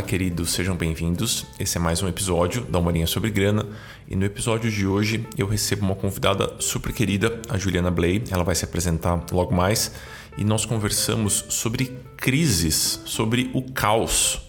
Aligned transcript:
Fala, 0.00 0.08
queridos, 0.08 0.52
sejam 0.52 0.74
bem-vindos. 0.74 1.44
Esse 1.58 1.76
é 1.76 1.80
mais 1.80 2.02
um 2.02 2.08
episódio 2.08 2.62
da 2.62 2.78
Humorinha 2.78 3.06
sobre 3.06 3.28
Grana. 3.28 3.66
E 4.08 4.16
no 4.16 4.24
episódio 4.24 4.70
de 4.70 4.86
hoje 4.86 5.26
eu 5.36 5.46
recebo 5.46 5.84
uma 5.84 5.94
convidada 5.94 6.54
super 6.58 6.90
querida, 6.90 7.38
a 7.50 7.58
Juliana 7.58 7.90
Blay. 7.90 8.24
Ela 8.30 8.42
vai 8.42 8.54
se 8.54 8.64
apresentar 8.64 9.22
logo 9.30 9.54
mais. 9.54 9.92
E 10.38 10.44
nós 10.44 10.64
conversamos 10.64 11.44
sobre 11.50 11.94
crises, 12.16 13.02
sobre 13.04 13.50
o 13.52 13.60
caos. 13.60 14.40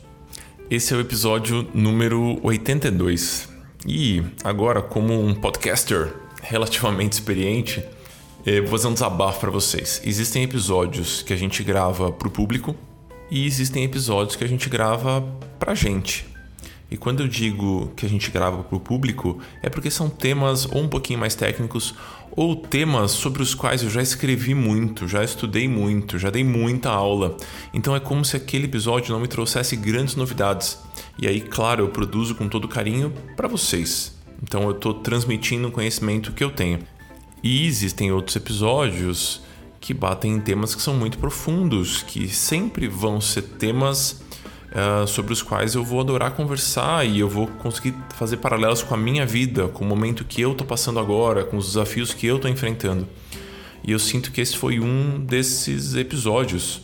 Esse 0.70 0.94
é 0.94 0.98
o 0.98 1.02
episódio 1.02 1.68
número 1.74 2.40
82. 2.42 3.50
E 3.86 4.24
agora, 4.46 4.82
como 4.82 5.22
um 5.22 5.36
podcaster 5.36 6.14
relativamente 6.42 7.14
experiente, 7.14 7.84
eh, 8.46 8.62
vou 8.62 8.70
fazer 8.70 8.88
um 8.88 8.94
desabafo 8.94 9.42
para 9.42 9.52
vocês. 9.52 10.02
Existem 10.06 10.44
episódios 10.44 11.22
que 11.22 11.34
a 11.34 11.38
gente 11.38 11.62
grava 11.62 12.10
para 12.10 12.30
o 12.30 12.32
público 12.32 12.74
e 13.32 13.48
existem 13.48 13.86
episódios 13.86 14.36
que 14.36 14.44
a 14.44 14.48
gente 14.48 14.70
grava 14.70 15.22
pra 15.58 15.74
gente. 15.74 16.26
E 16.92 16.98
quando 16.98 17.22
eu 17.22 17.28
digo 17.30 17.94
que 17.96 18.06
a 18.06 18.10
gente 18.10 18.30
grava 18.30 18.62
para 18.62 18.76
o 18.76 18.80
público, 18.82 19.40
é 19.64 19.70
porque 19.70 19.90
são 19.90 20.10
temas 20.10 20.66
ou 20.66 20.82
um 20.82 20.90
pouquinho 20.90 21.18
mais 21.18 21.34
técnicos, 21.34 21.96
ou 22.32 22.54
temas 22.54 23.12
sobre 23.12 23.42
os 23.42 23.56
quais 23.56 23.82
eu 23.82 23.90
já 23.90 24.02
escrevi 24.02 24.54
muito, 24.54 25.08
já 25.08 25.24
estudei 25.24 25.70
muito, 25.70 26.20
já 26.20 26.30
dei 26.30 26.44
muita 26.44 26.90
aula. 26.90 27.38
Então 27.74 27.96
é 27.96 28.00
como 28.02 28.26
se 28.26 28.36
aquele 28.36 28.66
episódio 28.66 29.14
não 29.14 29.22
me 29.22 29.30
trouxesse 29.30 29.78
grandes 29.78 30.18
novidades. 30.18 30.78
E 31.18 31.26
aí, 31.26 31.40
claro, 31.40 31.86
eu 31.86 31.90
produzo 31.90 32.36
com 32.36 32.50
todo 32.50 32.68
carinho 32.68 33.14
para 33.38 33.48
vocês. 33.48 34.14
Então 34.44 34.64
eu 34.64 34.72
estou 34.72 34.96
transmitindo 34.96 35.70
o 35.70 35.72
conhecimento 35.72 36.34
que 36.34 36.44
eu 36.44 36.52
tenho. 36.52 36.80
E 37.42 37.66
existem 37.66 38.12
outros 38.12 38.36
episódios 38.36 39.42
que 39.82 39.96
batem 39.96 40.34
em 40.34 40.40
temas 40.40 40.76
que 40.76 40.82
são 40.82 40.94
muito 40.94 41.18
profundos, 41.18 42.04
que 42.04 42.30
sempre 42.30 42.88
vão 42.88 43.20
ser 43.20 43.42
temas 43.42 44.22
uh, 44.72 45.08
sobre 45.08 45.34
os 45.34 45.42
quais 45.42 45.74
eu 45.74 45.84
vou 45.84 46.00
adorar 46.00 46.32
conversar 46.32 47.04
e 47.04 47.20
eu 47.20 47.28
vou 47.28 47.48
conseguir 47.48 47.96
fazer 48.16 48.38
paralelos 48.38 48.84
com 48.84 48.94
a 48.94 48.98
minha 48.98 49.26
vida, 49.26 49.68
com 49.68 49.84
o 49.84 49.88
momento 49.88 50.24
que 50.24 50.40
eu 50.40 50.52
estou 50.52 50.68
passando 50.68 51.00
agora, 51.00 51.44
com 51.44 51.58
os 51.58 51.66
desafios 51.66 52.14
que 52.14 52.28
eu 52.28 52.36
estou 52.36 52.50
enfrentando. 52.50 53.08
E 53.84 53.92
eu 53.92 53.98
sinto 53.98 54.32
que 54.32 54.40
esse 54.40 54.56
foi 54.56 54.80
um 54.80 55.20
desses 55.20 55.96
episódios. 55.96 56.82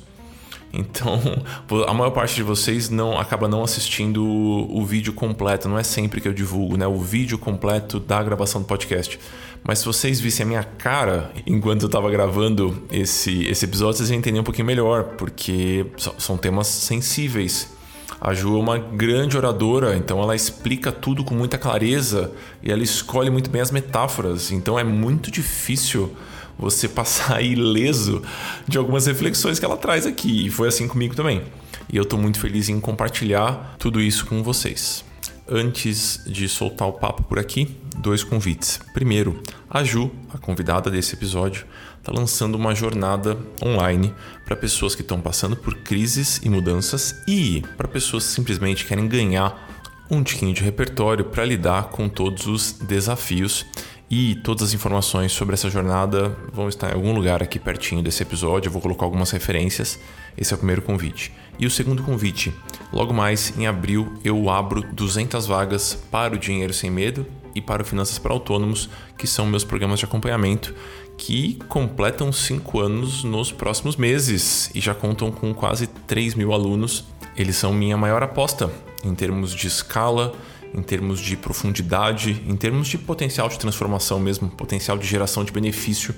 Então, 0.73 1.21
a 1.87 1.93
maior 1.93 2.11
parte 2.11 2.35
de 2.35 2.43
vocês 2.43 2.89
não 2.89 3.19
acaba 3.19 3.47
não 3.47 3.63
assistindo 3.63 4.25
o, 4.25 4.79
o, 4.79 4.85
vídeo 4.85 5.13
completo, 5.13 5.69
não 5.69 5.77
é 5.77 5.83
sempre 5.83 6.19
que 6.19 6.27
eu 6.27 6.33
divulgo, 6.33 6.77
né? 6.77 6.87
O 6.87 6.97
vídeo 6.97 7.37
completo 7.37 7.99
da 7.99 8.21
gravação 8.23 8.61
do 8.61 8.67
podcast. 8.67 9.19
Mas 9.63 9.79
se 9.79 9.85
vocês 9.85 10.19
vissem 10.19 10.43
a 10.43 10.47
minha 10.47 10.63
cara 10.63 11.31
enquanto 11.45 11.83
eu 11.83 11.87
estava 11.87 12.09
gravando 12.09 12.83
esse, 12.91 13.45
esse 13.47 13.65
episódio, 13.65 13.97
vocês 13.97 14.11
entenderiam 14.11 14.41
um 14.41 14.45
pouquinho 14.45 14.65
melhor, 14.65 15.15
porque 15.17 15.85
são 16.17 16.37
temas 16.37 16.67
sensíveis. 16.67 17.75
A 18.19 18.33
Ju 18.33 18.57
é 18.57 18.59
uma 18.59 18.77
grande 18.77 19.37
oradora, 19.37 19.95
então 19.95 20.21
ela 20.21 20.35
explica 20.35 20.91
tudo 20.91 21.23
com 21.23 21.35
muita 21.35 21.57
clareza 21.57 22.31
e 22.63 22.71
ela 22.71 22.81
escolhe 22.81 23.29
muito 23.29 23.49
bem 23.49 23.61
as 23.61 23.69
metáforas, 23.69 24.51
então 24.51 24.79
é 24.79 24.83
muito 24.83 25.29
difícil 25.29 26.15
você 26.57 26.87
passar 26.89 27.43
ileso 27.43 28.21
de 28.67 28.77
algumas 28.77 29.05
reflexões 29.05 29.59
que 29.59 29.65
ela 29.65 29.77
traz 29.77 30.05
aqui. 30.05 30.47
E 30.47 30.49
foi 30.49 30.67
assim 30.67 30.87
comigo 30.87 31.15
também. 31.15 31.43
E 31.91 31.95
eu 31.95 32.03
estou 32.03 32.19
muito 32.19 32.39
feliz 32.39 32.69
em 32.69 32.79
compartilhar 32.79 33.75
tudo 33.77 34.01
isso 34.01 34.25
com 34.25 34.41
vocês. 34.41 35.05
Antes 35.47 36.21
de 36.25 36.49
soltar 36.49 36.87
o 36.87 36.93
papo 36.93 37.23
por 37.23 37.39
aqui, 37.39 37.77
dois 38.07 38.23
convites. 38.23 38.79
Primeiro, 38.93 39.43
a 39.69 39.83
Ju, 39.83 40.09
a 40.33 40.37
convidada 40.37 40.89
desse 40.89 41.13
episódio, 41.13 41.65
está 41.99 42.09
lançando 42.09 42.55
uma 42.55 42.73
jornada 42.73 43.37
online 43.61 44.13
para 44.45 44.55
pessoas 44.55 44.95
que 44.95 45.01
estão 45.01 45.19
passando 45.19 45.57
por 45.57 45.75
crises 45.79 46.39
e 46.41 46.49
mudanças 46.49 47.21
e 47.27 47.61
para 47.75 47.85
pessoas 47.85 48.25
que 48.25 48.31
simplesmente 48.31 48.85
querem 48.85 49.09
ganhar 49.09 49.61
um 50.09 50.23
tiquinho 50.23 50.53
de 50.53 50.63
repertório 50.63 51.25
para 51.25 51.43
lidar 51.43 51.89
com 51.89 52.07
todos 52.07 52.47
os 52.47 52.71
desafios 52.71 53.65
e 54.09 54.35
todas 54.35 54.69
as 54.69 54.73
informações 54.73 55.33
sobre 55.33 55.53
essa 55.53 55.69
jornada 55.69 56.33
vão 56.53 56.69
estar 56.69 56.89
em 56.89 56.93
algum 56.93 57.11
lugar 57.11 57.43
aqui 57.43 57.59
pertinho 57.59 58.01
desse 58.01 58.23
episódio. 58.23 58.69
Eu 58.69 58.71
vou 58.71 58.81
colocar 58.81 59.03
algumas 59.03 59.31
referências. 59.31 59.99
Esse 60.37 60.53
é 60.53 60.55
o 60.55 60.57
primeiro 60.57 60.81
convite. 60.81 61.33
E 61.59 61.65
o 61.65 61.69
segundo 61.69 62.01
convite, 62.03 62.53
logo 62.93 63.13
mais 63.13 63.53
em 63.57 63.67
abril 63.67 64.13
eu 64.23 64.49
abro 64.49 64.81
200 64.93 65.45
vagas 65.45 65.93
para 66.09 66.35
o 66.35 66.37
Dinheiro 66.37 66.73
Sem 66.73 66.89
Medo 66.89 67.25
e 67.57 67.61
para 67.61 67.81
o 67.81 67.85
Finanças 67.85 68.19
para 68.19 68.31
Autônomos, 68.31 68.89
que 69.17 69.25
são 69.25 69.45
meus 69.45 69.63
programas 69.63 69.99
de 69.99 70.05
acompanhamento, 70.05 70.73
que 71.17 71.57
completam 71.67 72.31
5 72.31 72.79
anos 72.79 73.23
nos 73.23 73.51
próximos 73.51 73.95
meses 73.95 74.69
e 74.75 74.79
já 74.79 74.93
contam 74.93 75.31
com 75.31 75.53
quase 75.53 75.87
3 75.87 76.35
mil 76.35 76.53
alunos. 76.53 77.05
Eles 77.35 77.55
são 77.55 77.73
minha 77.73 77.97
maior 77.97 78.21
aposta 78.21 78.71
em 79.03 79.15
termos 79.15 79.53
de 79.53 79.67
escala, 79.67 80.33
em 80.73 80.81
termos 80.83 81.19
de 81.19 81.35
profundidade, 81.35 82.43
em 82.47 82.55
termos 82.55 82.87
de 82.87 82.97
potencial 82.97 83.49
de 83.49 83.57
transformação 83.57 84.19
mesmo, 84.19 84.49
potencial 84.49 84.97
de 84.97 85.07
geração 85.07 85.43
de 85.43 85.51
benefício 85.51 86.13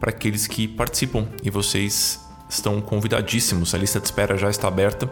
para 0.00 0.10
aqueles 0.10 0.48
que 0.48 0.66
participam. 0.66 1.28
E 1.44 1.50
vocês 1.50 2.18
estão 2.50 2.80
convidadíssimos. 2.80 3.74
A 3.74 3.78
lista 3.78 3.98
de 3.98 4.06
espera 4.06 4.36
já 4.36 4.50
está 4.50 4.68
aberta. 4.68 5.10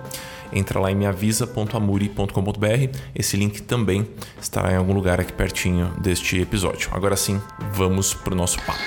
Entra 0.53 0.79
lá 0.79 0.91
em 0.91 0.95
meavisa.amuri.com.br. 0.95 2.99
Esse 3.15 3.37
link 3.39 3.63
também 3.63 4.07
estará 4.41 4.73
em 4.73 4.77
algum 4.77 4.93
lugar 4.93 5.21
aqui 5.21 5.33
pertinho 5.33 5.95
deste 6.01 6.39
episódio. 6.39 6.91
Agora 6.93 7.17
sim, 7.17 7.41
vamos 7.73 8.13
para 8.13 8.35
o 8.35 8.37
nosso 8.37 8.61
papo. 8.63 8.79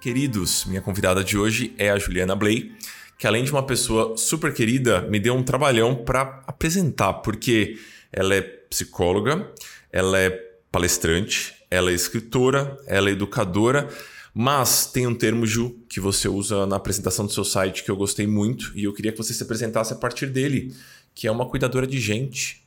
Queridos, 0.00 0.64
minha 0.64 0.80
convidada 0.80 1.22
de 1.22 1.36
hoje 1.36 1.74
é 1.76 1.90
a 1.90 1.98
Juliana 1.98 2.34
Blay 2.34 2.72
que 3.18 3.26
além 3.26 3.42
de 3.42 3.50
uma 3.50 3.64
pessoa 3.64 4.16
super 4.16 4.54
querida, 4.54 5.02
me 5.02 5.18
deu 5.18 5.34
um 5.34 5.42
trabalhão 5.42 5.96
para 5.96 6.40
apresentar, 6.46 7.14
porque 7.14 7.76
ela 8.12 8.32
é 8.32 8.40
psicóloga, 8.40 9.50
ela 9.92 10.18
é 10.18 10.30
palestrante, 10.70 11.52
ela 11.68 11.90
é 11.90 11.94
escritora, 11.94 12.78
ela 12.86 13.08
é 13.08 13.12
educadora, 13.12 13.88
mas 14.34 14.86
tem 14.86 15.06
um 15.06 15.14
termo, 15.14 15.46
Ju, 15.46 15.84
que 15.88 16.00
você 16.00 16.28
usa 16.28 16.66
na 16.66 16.76
apresentação 16.76 17.26
do 17.26 17.32
seu 17.32 17.44
site 17.44 17.84
que 17.84 17.90
eu 17.90 17.96
gostei 17.96 18.26
muito 18.26 18.72
e 18.76 18.84
eu 18.84 18.92
queria 18.92 19.12
que 19.12 19.18
você 19.18 19.32
se 19.32 19.42
apresentasse 19.42 19.92
a 19.92 19.96
partir 19.96 20.26
dele, 20.26 20.74
que 21.14 21.26
é 21.26 21.30
uma 21.30 21.48
cuidadora 21.48 21.86
de 21.86 21.98
gente. 22.00 22.66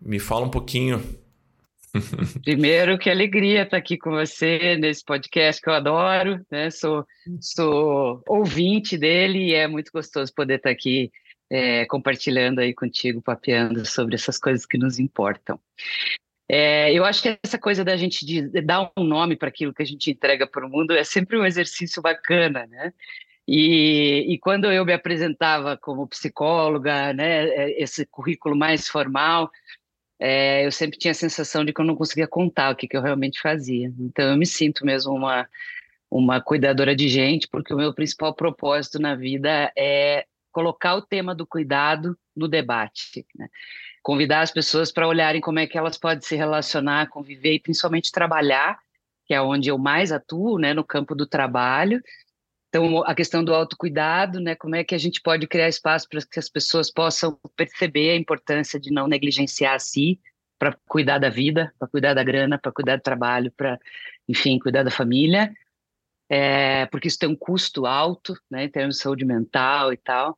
Me 0.00 0.18
fala 0.18 0.46
um 0.46 0.50
pouquinho 0.50 1.02
Primeiro, 2.44 2.98
que 2.98 3.10
alegria 3.10 3.62
estar 3.62 3.76
aqui 3.76 3.98
com 3.98 4.10
você 4.10 4.76
nesse 4.76 5.04
podcast 5.04 5.60
que 5.60 5.68
eu 5.68 5.74
adoro, 5.74 6.44
né? 6.50 6.70
Sou, 6.70 7.04
sou 7.40 8.22
ouvinte 8.28 8.96
dele 8.96 9.50
e 9.50 9.54
é 9.54 9.66
muito 9.66 9.90
gostoso 9.92 10.32
poder 10.32 10.56
estar 10.56 10.70
aqui 10.70 11.10
é, 11.50 11.84
compartilhando 11.86 12.60
aí 12.60 12.72
contigo, 12.72 13.20
papeando 13.20 13.84
sobre 13.84 14.14
essas 14.14 14.38
coisas 14.38 14.64
que 14.64 14.78
nos 14.78 14.98
importam. 14.98 15.58
É, 16.52 16.92
eu 16.92 17.04
acho 17.04 17.22
que 17.22 17.38
essa 17.44 17.56
coisa 17.56 17.84
da 17.84 17.96
gente 17.96 18.26
de, 18.26 18.42
de 18.42 18.60
dar 18.60 18.90
um 18.98 19.04
nome 19.04 19.36
para 19.36 19.48
aquilo 19.48 19.72
que 19.72 19.82
a 19.82 19.86
gente 19.86 20.10
entrega 20.10 20.48
para 20.48 20.66
o 20.66 20.68
mundo 20.68 20.92
é 20.96 21.04
sempre 21.04 21.38
um 21.38 21.46
exercício 21.46 22.02
bacana, 22.02 22.66
né? 22.66 22.92
E, 23.46 24.26
e, 24.34 24.38
quando 24.38 24.70
eu 24.70 24.84
me 24.84 24.92
apresentava 24.92 25.76
como 25.76 26.08
psicóloga, 26.08 27.12
né, 27.12 27.48
é, 27.50 27.82
esse 27.82 28.04
currículo 28.04 28.56
mais 28.56 28.88
formal, 28.88 29.48
é, 30.18 30.66
eu 30.66 30.72
sempre 30.72 30.98
tinha 30.98 31.12
a 31.12 31.14
sensação 31.14 31.64
de 31.64 31.72
que 31.72 31.80
eu 31.80 31.84
não 31.84 31.94
conseguia 31.94 32.26
contar 32.26 32.72
o 32.72 32.76
que, 32.76 32.88
que 32.88 32.96
eu 32.96 33.02
realmente 33.02 33.40
fazia. 33.40 33.92
Então, 34.00 34.30
eu 34.30 34.36
me 34.36 34.46
sinto 34.46 34.84
mesmo 34.84 35.12
uma, 35.14 35.48
uma 36.10 36.40
cuidadora 36.40 36.96
de 36.96 37.08
gente, 37.08 37.46
porque 37.48 37.72
o 37.72 37.76
meu 37.76 37.94
principal 37.94 38.34
propósito 38.34 38.98
na 38.98 39.14
vida 39.14 39.72
é 39.76 40.26
colocar 40.50 40.96
o 40.96 41.02
tema 41.02 41.32
do 41.32 41.46
cuidado 41.46 42.18
no 42.36 42.48
debate. 42.48 43.24
Né? 43.36 43.48
Convidar 44.02 44.40
as 44.40 44.50
pessoas 44.50 44.90
para 44.90 45.06
olharem 45.06 45.40
como 45.40 45.58
é 45.58 45.66
que 45.66 45.76
elas 45.76 45.98
podem 45.98 46.22
se 46.22 46.36
relacionar, 46.36 47.08
conviver 47.08 47.54
e 47.54 47.60
principalmente 47.60 48.10
trabalhar, 48.10 48.78
que 49.26 49.34
é 49.34 49.40
onde 49.40 49.68
eu 49.68 49.78
mais 49.78 50.10
atuo, 50.10 50.58
né, 50.58 50.72
no 50.74 50.84
campo 50.84 51.14
do 51.14 51.26
trabalho, 51.26 52.02
então, 52.70 53.02
a 53.04 53.16
questão 53.16 53.42
do 53.42 53.52
autocuidado, 53.52 54.38
né? 54.38 54.54
Como 54.54 54.76
é 54.76 54.84
que 54.84 54.94
a 54.94 54.98
gente 54.98 55.20
pode 55.20 55.46
criar 55.48 55.68
espaço 55.68 56.08
para 56.08 56.20
que 56.22 56.38
as 56.38 56.48
pessoas 56.48 56.88
possam 56.88 57.36
perceber 57.56 58.12
a 58.12 58.16
importância 58.16 58.78
de 58.78 58.92
não 58.92 59.08
negligenciar 59.08 59.74
a 59.74 59.78
si 59.80 60.20
para 60.56 60.78
cuidar 60.86 61.18
da 61.18 61.28
vida, 61.28 61.74
para 61.80 61.88
cuidar 61.88 62.14
da 62.14 62.22
grana, 62.22 62.58
para 62.58 62.70
cuidar 62.70 62.96
do 62.96 63.02
trabalho, 63.02 63.50
para, 63.56 63.76
enfim, 64.28 64.56
cuidar 64.60 64.84
da 64.84 64.90
família. 64.90 65.52
É, 66.28 66.86
porque 66.86 67.08
isso 67.08 67.18
tem 67.18 67.28
um 67.28 67.34
custo 67.34 67.86
alto, 67.86 68.40
né, 68.48 68.64
em 68.64 68.68
termos 68.68 68.96
de 68.96 69.02
saúde 69.02 69.24
mental 69.24 69.92
e 69.92 69.96
tal. 69.96 70.36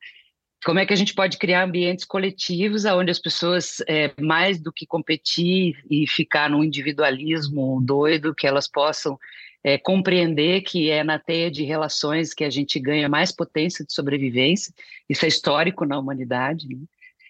Como 0.65 0.79
é 0.79 0.87
que 0.87 0.93
a 0.93 0.97
gente 0.97 1.15
pode 1.15 1.39
criar 1.39 1.65
ambientes 1.65 2.05
coletivos 2.05 2.85
onde 2.85 3.11
as 3.11 3.19
pessoas, 3.19 3.83
é, 3.89 4.13
mais 4.21 4.61
do 4.61 4.73
que 4.73 4.87
competir 4.87 5.83
e 5.91 6.07
ficar 6.07 6.49
num 6.49 6.63
individualismo 6.63 7.81
doido, 7.83 8.35
que 8.35 8.47
elas 8.47 8.69
possam 8.69 9.19
é, 9.65 9.77
compreender 9.77 10.63
que 10.63 10.91
é 10.91 11.03
na 11.03 11.19
teia 11.19 11.51
de 11.51 11.65
relações 11.65 12.33
que 12.33 12.45
a 12.45 12.51
gente 12.51 12.79
ganha 12.79 13.09
mais 13.09 13.33
potência 13.33 13.85
de 13.85 13.93
sobrevivência, 13.93 14.73
isso 15.09 15.25
é 15.25 15.29
histórico 15.29 15.85
na 15.85 15.99
humanidade, 15.99 16.69
né? 16.69 16.79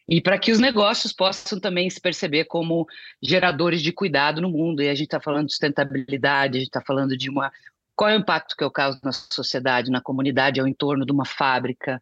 e 0.09 0.21
para 0.21 0.39
que 0.39 0.53
os 0.53 0.59
negócios 0.59 1.13
possam 1.13 1.61
também 1.61 1.89
se 1.89 2.01
perceber 2.01 2.45
como 2.45 2.87
geradores 3.23 3.81
de 3.81 3.93
cuidado 3.93 4.41
no 4.41 4.51
mundo, 4.51 4.83
e 4.83 4.89
a 4.89 4.95
gente 4.95 5.07
está 5.07 5.21
falando 5.21 5.47
de 5.47 5.53
sustentabilidade, 5.53 6.59
a 6.59 6.61
gente 6.61 6.69
está 6.69 6.83
falando 6.83 7.17
de 7.17 7.31
uma... 7.31 7.53
Qual 7.95 8.11
é 8.11 8.17
o 8.17 8.21
impacto 8.21 8.57
que 8.57 8.65
eu 8.65 8.71
causo 8.71 8.99
na 9.03 9.13
sociedade, 9.13 9.91
na 9.91 10.01
comunidade, 10.01 10.59
ao 10.59 10.67
entorno 10.67 11.05
de 11.05 11.13
uma 11.13 11.27
fábrica, 11.27 12.01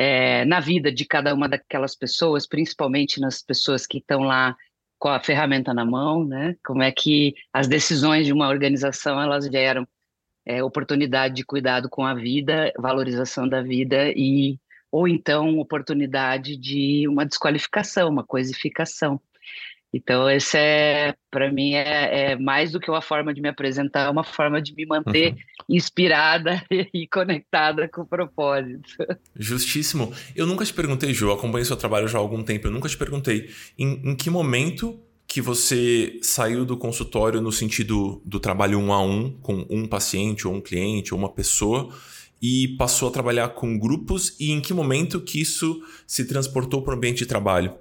é, 0.00 0.44
na 0.44 0.60
vida 0.60 0.92
de 0.92 1.04
cada 1.04 1.34
uma 1.34 1.48
daquelas 1.48 1.96
pessoas, 1.96 2.46
principalmente 2.46 3.20
nas 3.20 3.42
pessoas 3.42 3.84
que 3.84 3.98
estão 3.98 4.20
lá 4.20 4.56
com 4.96 5.08
a 5.08 5.18
ferramenta 5.18 5.74
na 5.74 5.84
mão, 5.84 6.24
né? 6.24 6.56
Como 6.64 6.84
é 6.84 6.92
que 6.92 7.34
as 7.52 7.66
decisões 7.66 8.24
de 8.24 8.32
uma 8.32 8.48
organização 8.48 9.20
elas 9.20 9.46
geram 9.46 9.86
é, 10.46 10.62
oportunidade 10.62 11.34
de 11.34 11.44
cuidado 11.44 11.88
com 11.90 12.06
a 12.06 12.14
vida, 12.14 12.72
valorização 12.78 13.48
da 13.48 13.60
vida 13.60 14.12
e 14.14 14.56
ou 14.90 15.08
então 15.08 15.58
oportunidade 15.58 16.56
de 16.56 17.06
uma 17.08 17.26
desqualificação, 17.26 18.08
uma 18.08 18.24
coisificação. 18.24 19.20
Então, 19.92 20.28
esse 20.28 20.56
é, 20.58 21.14
para 21.30 21.50
mim, 21.50 21.72
é, 21.72 22.32
é, 22.32 22.36
mais 22.36 22.72
do 22.72 22.80
que 22.80 22.90
uma 22.90 23.00
forma 23.00 23.32
de 23.32 23.40
me 23.40 23.48
apresentar, 23.48 24.06
é 24.06 24.10
uma 24.10 24.24
forma 24.24 24.60
de 24.60 24.74
me 24.74 24.84
manter 24.84 25.32
uhum. 25.32 25.36
inspirada 25.68 26.62
e 26.92 27.06
conectada 27.06 27.88
com 27.88 28.02
o 28.02 28.06
propósito. 28.06 28.90
Justíssimo. 29.34 30.12
Eu 30.36 30.46
nunca 30.46 30.64
te 30.64 30.74
perguntei, 30.74 31.14
Ju, 31.14 31.32
acompanho 31.32 31.64
seu 31.64 31.76
trabalho 31.76 32.06
já 32.06 32.18
há 32.18 32.20
algum 32.20 32.42
tempo, 32.42 32.66
eu 32.66 32.70
nunca 32.70 32.88
te 32.88 32.98
perguntei 32.98 33.48
em, 33.78 34.10
em 34.10 34.16
que 34.16 34.28
momento 34.28 35.00
que 35.26 35.42
você 35.42 36.18
saiu 36.22 36.64
do 36.64 36.76
consultório 36.76 37.40
no 37.40 37.52
sentido 37.52 38.22
do 38.24 38.40
trabalho 38.40 38.78
um 38.78 38.92
a 38.92 39.02
um, 39.02 39.30
com 39.42 39.66
um 39.68 39.86
paciente 39.86 40.48
ou 40.48 40.54
um 40.54 40.60
cliente 40.60 41.12
ou 41.12 41.20
uma 41.20 41.28
pessoa, 41.28 41.94
e 42.40 42.76
passou 42.78 43.08
a 43.08 43.12
trabalhar 43.12 43.50
com 43.50 43.78
grupos 43.78 44.36
e 44.38 44.52
em 44.52 44.60
que 44.60 44.72
momento 44.72 45.20
que 45.20 45.40
isso 45.40 45.82
se 46.06 46.24
transportou 46.24 46.82
para 46.82 46.94
o 46.94 46.96
ambiente 46.96 47.18
de 47.18 47.26
trabalho? 47.26 47.74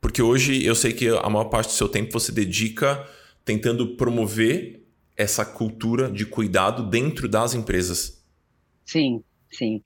Porque 0.00 0.22
hoje 0.22 0.64
eu 0.64 0.74
sei 0.74 0.92
que 0.92 1.08
a 1.08 1.28
maior 1.28 1.46
parte 1.46 1.68
do 1.68 1.74
seu 1.74 1.88
tempo 1.88 2.12
você 2.12 2.30
dedica 2.32 3.06
tentando 3.44 3.96
promover 3.96 4.84
essa 5.16 5.44
cultura 5.44 6.10
de 6.10 6.24
cuidado 6.24 6.88
dentro 6.88 7.28
das 7.28 7.54
empresas. 7.54 8.24
Sim, 8.86 9.22
sim. 9.50 9.82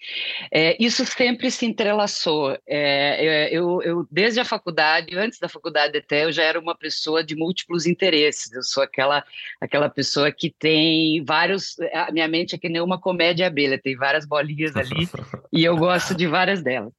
É, 0.51 0.77
isso 0.83 1.05
sempre 1.05 1.51
se 1.51 1.67
entrelaçou. 1.67 2.59
É, 2.67 3.49
eu, 3.53 3.83
eu, 3.83 4.07
desde 4.11 4.41
a 4.41 4.45
faculdade, 4.45 5.17
antes 5.17 5.39
da 5.39 5.49
faculdade 5.49 5.97
até, 5.97 6.25
eu 6.25 6.33
já 6.33 6.43
era 6.43 6.59
uma 6.59 6.77
pessoa 6.77 7.23
de 7.23 7.35
múltiplos 7.35 7.87
interesses. 7.87 8.53
Eu 8.53 8.63
sou 8.63 8.83
aquela, 8.83 9.25
aquela 9.61 9.89
pessoa 9.89 10.33
que 10.33 10.51
tem 10.51 11.25
vários. 11.25 11.77
A 11.93 12.11
minha 12.13 12.29
mente 12.29 12.55
é 12.55 12.59
que 12.59 12.69
nem 12.69 12.83
uma 12.83 13.01
comédia 13.01 13.47
abelha, 13.47 13.81
tem 13.81 13.97
várias 13.97 14.27
bolinhas 14.27 14.77
ali 14.77 15.09
e 15.53 15.65
eu 15.65 15.77
gosto 15.77 16.15
de 16.15 16.27
várias 16.27 16.63
delas. 16.63 16.93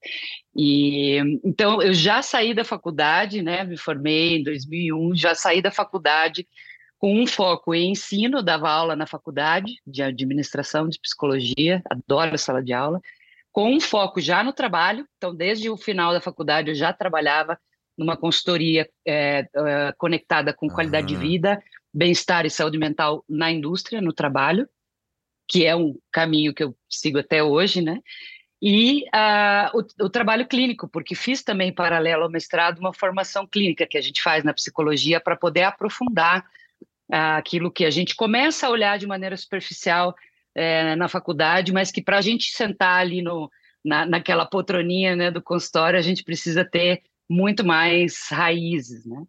E 0.55 1.17
então 1.43 1.81
eu 1.81 1.93
já 1.93 2.21
saí 2.21 2.53
da 2.53 2.63
faculdade, 2.63 3.41
né? 3.41 3.63
Me 3.63 3.77
formei 3.77 4.37
em 4.37 4.43
2001, 4.43 5.15
já 5.15 5.33
saí 5.33 5.61
da 5.61 5.71
faculdade 5.71 6.47
com 7.03 7.21
um 7.21 7.27
foco 7.27 7.75
em 7.75 7.91
ensino, 7.91 8.41
dava 8.41 8.69
aula 8.69 8.95
na 8.95 9.05
faculdade 9.05 9.73
de 9.85 10.01
administração 10.01 10.87
de 10.87 10.97
psicologia, 10.97 11.83
adoro 11.89 12.33
a 12.33 12.37
sala 12.37 12.63
de 12.63 12.71
aula, 12.71 13.01
com 13.51 13.73
um 13.73 13.81
foco 13.81 14.21
já 14.21 14.41
no 14.41 14.53
trabalho. 14.53 15.05
Então, 15.17 15.35
desde 15.35 15.69
o 15.69 15.75
final 15.75 16.13
da 16.13 16.21
faculdade 16.21 16.69
eu 16.69 16.75
já 16.75 16.93
trabalhava 16.93 17.59
numa 17.97 18.15
consultoria 18.15 18.89
é, 19.05 19.45
é, 19.53 19.93
conectada 19.97 20.53
com 20.53 20.69
qualidade 20.69 21.07
de 21.07 21.17
vida, 21.17 21.61
bem-estar 21.93 22.45
e 22.45 22.49
saúde 22.49 22.77
mental 22.77 23.25
na 23.27 23.51
indústria, 23.51 23.99
no 23.99 24.13
trabalho, 24.13 24.65
que 25.45 25.65
é 25.65 25.75
um 25.75 25.99
caminho 26.09 26.53
que 26.53 26.63
eu 26.63 26.73
sigo 26.89 27.19
até 27.19 27.43
hoje, 27.43 27.81
né? 27.81 27.99
e 28.61 29.03
uh, 29.13 29.77
o, 29.77 30.05
o, 30.05 30.09
trabalho 30.09 30.47
clínico, 30.47 30.87
porque 30.87 31.15
fiz 31.15 31.43
também, 31.43 31.73
paralelo 31.73 32.23
ao 32.23 32.31
mestrado, 32.31 32.79
uma 32.79 32.93
formação 32.93 33.45
clínica 33.45 33.85
que 33.85 33.97
a 33.97 34.01
gente 34.01 34.23
faz 34.23 34.41
na 34.41 34.53
psicologia 34.53 35.19
para 35.19 35.35
poder 35.35 35.63
aprofundar 35.63 36.45
aquilo 37.13 37.71
que 37.71 37.85
a 37.85 37.91
gente 37.91 38.15
começa 38.15 38.67
a 38.67 38.69
olhar 38.69 38.97
de 38.97 39.07
maneira 39.07 39.37
superficial 39.37 40.15
uh, 40.57 40.95
na 40.95 41.07
faculdade, 41.07 41.71
mas 41.71 41.91
que 41.91 42.01
para 42.01 42.17
a 42.17 42.21
gente 42.21 42.51
sentar 42.51 42.99
ali 42.99 43.21
no, 43.21 43.49
na, 43.83 44.05
naquela 44.05 44.45
poltroninha 44.45 45.15
né, 45.15 45.29
do 45.29 45.41
consultório, 45.41 45.99
a 45.99 46.01
gente 46.01 46.23
precisa 46.23 46.65
ter 46.65 47.01
muito 47.29 47.65
mais 47.65 48.27
raízes, 48.29 49.05
né? 49.05 49.23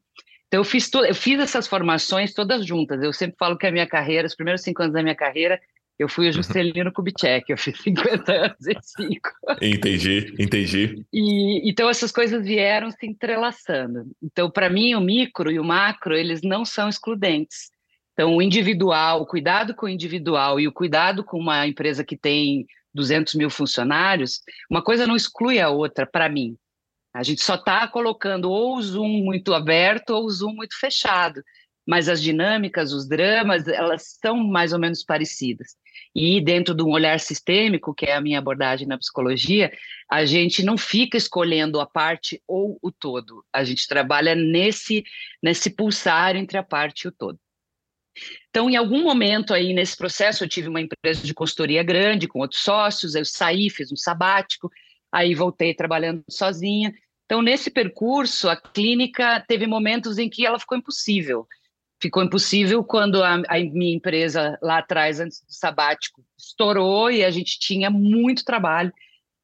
Então, 0.46 0.60
eu 0.60 0.64
fiz, 0.64 0.88
eu 0.92 1.14
fiz 1.14 1.40
essas 1.40 1.66
formações 1.66 2.32
todas 2.32 2.64
juntas. 2.64 3.02
Eu 3.02 3.12
sempre 3.12 3.36
falo 3.36 3.58
que 3.58 3.66
a 3.66 3.72
minha 3.72 3.88
carreira, 3.88 4.26
os 4.26 4.36
primeiros 4.36 4.62
cinco 4.62 4.82
anos 4.82 4.94
da 4.94 5.02
minha 5.02 5.14
carreira, 5.14 5.60
eu 5.98 6.08
fui 6.08 6.28
o 6.28 6.32
Juscelino 6.32 6.92
Kubitschek, 6.92 7.50
eu 7.50 7.58
fiz 7.58 7.76
50 7.80 8.32
anos 8.32 8.66
e 8.66 8.76
5. 8.80 9.30
Entendi, 9.60 10.34
entendi. 10.38 11.04
E, 11.12 11.68
então 11.68 11.88
essas 11.88 12.12
coisas 12.12 12.44
vieram 12.44 12.90
se 12.90 13.04
entrelaçando. 13.04 14.06
Então, 14.22 14.48
para 14.50 14.70
mim, 14.70 14.94
o 14.94 15.00
micro 15.00 15.50
e 15.50 15.58
o 15.58 15.64
macro, 15.64 16.14
eles 16.14 16.40
não 16.42 16.64
são 16.64 16.88
excludentes. 16.88 17.73
Então, 18.14 18.36
o 18.36 18.40
individual, 18.40 19.20
o 19.20 19.26
cuidado 19.26 19.74
com 19.74 19.86
o 19.86 19.88
individual 19.88 20.58
e 20.58 20.66
o 20.66 20.72
cuidado 20.72 21.22
com 21.22 21.38
uma 21.38 21.66
empresa 21.66 22.02
que 22.02 22.16
tem 22.16 22.66
200 22.94 23.34
mil 23.34 23.50
funcionários, 23.50 24.40
uma 24.70 24.82
coisa 24.82 25.06
não 25.06 25.16
exclui 25.16 25.60
a 25.60 25.68
outra, 25.68 26.06
para 26.06 26.28
mim. 26.28 26.56
A 27.12 27.22
gente 27.22 27.44
só 27.44 27.56
está 27.56 27.86
colocando 27.86 28.50
ou 28.50 28.76
o 28.76 28.82
Zoom 28.82 29.24
muito 29.24 29.52
aberto 29.52 30.10
ou 30.10 30.24
o 30.24 30.30
Zoom 30.30 30.54
muito 30.54 30.78
fechado 30.78 31.42
mas 31.86 32.08
as 32.08 32.22
dinâmicas, 32.22 32.92
os 32.92 33.06
dramas, 33.06 33.68
elas 33.68 34.16
são 34.20 34.36
mais 34.36 34.72
ou 34.72 34.78
menos 34.78 35.04
parecidas. 35.04 35.76
E 36.14 36.40
dentro 36.40 36.74
de 36.74 36.82
um 36.82 36.90
olhar 36.90 37.18
sistêmico, 37.20 37.94
que 37.94 38.06
é 38.06 38.14
a 38.14 38.20
minha 38.20 38.38
abordagem 38.38 38.86
na 38.86 38.96
psicologia, 38.96 39.72
a 40.10 40.24
gente 40.24 40.62
não 40.62 40.78
fica 40.78 41.16
escolhendo 41.16 41.80
a 41.80 41.86
parte 41.86 42.42
ou 42.46 42.78
o 42.80 42.90
todo. 42.90 43.44
A 43.52 43.64
gente 43.64 43.86
trabalha 43.86 44.34
nesse 44.34 45.04
nesse 45.42 45.70
pulsar 45.70 46.36
entre 46.36 46.56
a 46.56 46.62
parte 46.62 47.02
e 47.02 47.08
o 47.08 47.12
todo. 47.12 47.38
Então, 48.50 48.70
em 48.70 48.76
algum 48.76 49.02
momento 49.02 49.52
aí 49.52 49.72
nesse 49.72 49.96
processo, 49.96 50.44
eu 50.44 50.48
tive 50.48 50.68
uma 50.68 50.80
empresa 50.80 51.26
de 51.26 51.34
consultoria 51.34 51.82
grande 51.82 52.28
com 52.28 52.40
outros 52.40 52.60
sócios, 52.60 53.14
eu 53.14 53.24
saí, 53.24 53.68
fiz 53.70 53.90
um 53.90 53.96
sabático, 53.96 54.70
aí 55.12 55.34
voltei 55.34 55.74
trabalhando 55.74 56.22
sozinha. 56.30 56.94
Então, 57.24 57.42
nesse 57.42 57.70
percurso, 57.70 58.48
a 58.48 58.56
clínica 58.56 59.44
teve 59.48 59.66
momentos 59.66 60.18
em 60.18 60.28
que 60.28 60.46
ela 60.46 60.58
ficou 60.58 60.78
impossível 60.78 61.46
ficou 62.04 62.22
impossível 62.22 62.84
quando 62.84 63.22
a, 63.22 63.36
a, 63.48 63.58
minha 63.58 63.96
empresa 63.96 64.58
lá 64.60 64.78
atrás, 64.78 65.20
antes 65.20 65.40
do 65.40 65.50
sabático, 65.50 66.22
estourou 66.38 67.10
e 67.10 67.24
a 67.24 67.30
gente 67.30 67.58
tinha 67.58 67.88
muito 67.88 68.44
trabalho 68.44 68.92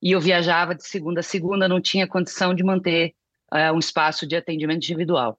e 0.03 0.13
eu 0.13 0.21
viajava 0.21 0.75
de 0.75 0.87
segunda 0.87 1.21
a 1.21 1.23
segunda, 1.23 1.67
não 1.67 1.81
tinha 1.81 2.07
condição 2.07 2.55
de 2.55 2.63
manter 2.63 3.15
uh, 3.51 3.75
um 3.75 3.79
espaço 3.79 4.27
de 4.27 4.37
atendimento 4.37 4.85
individual. 4.85 5.39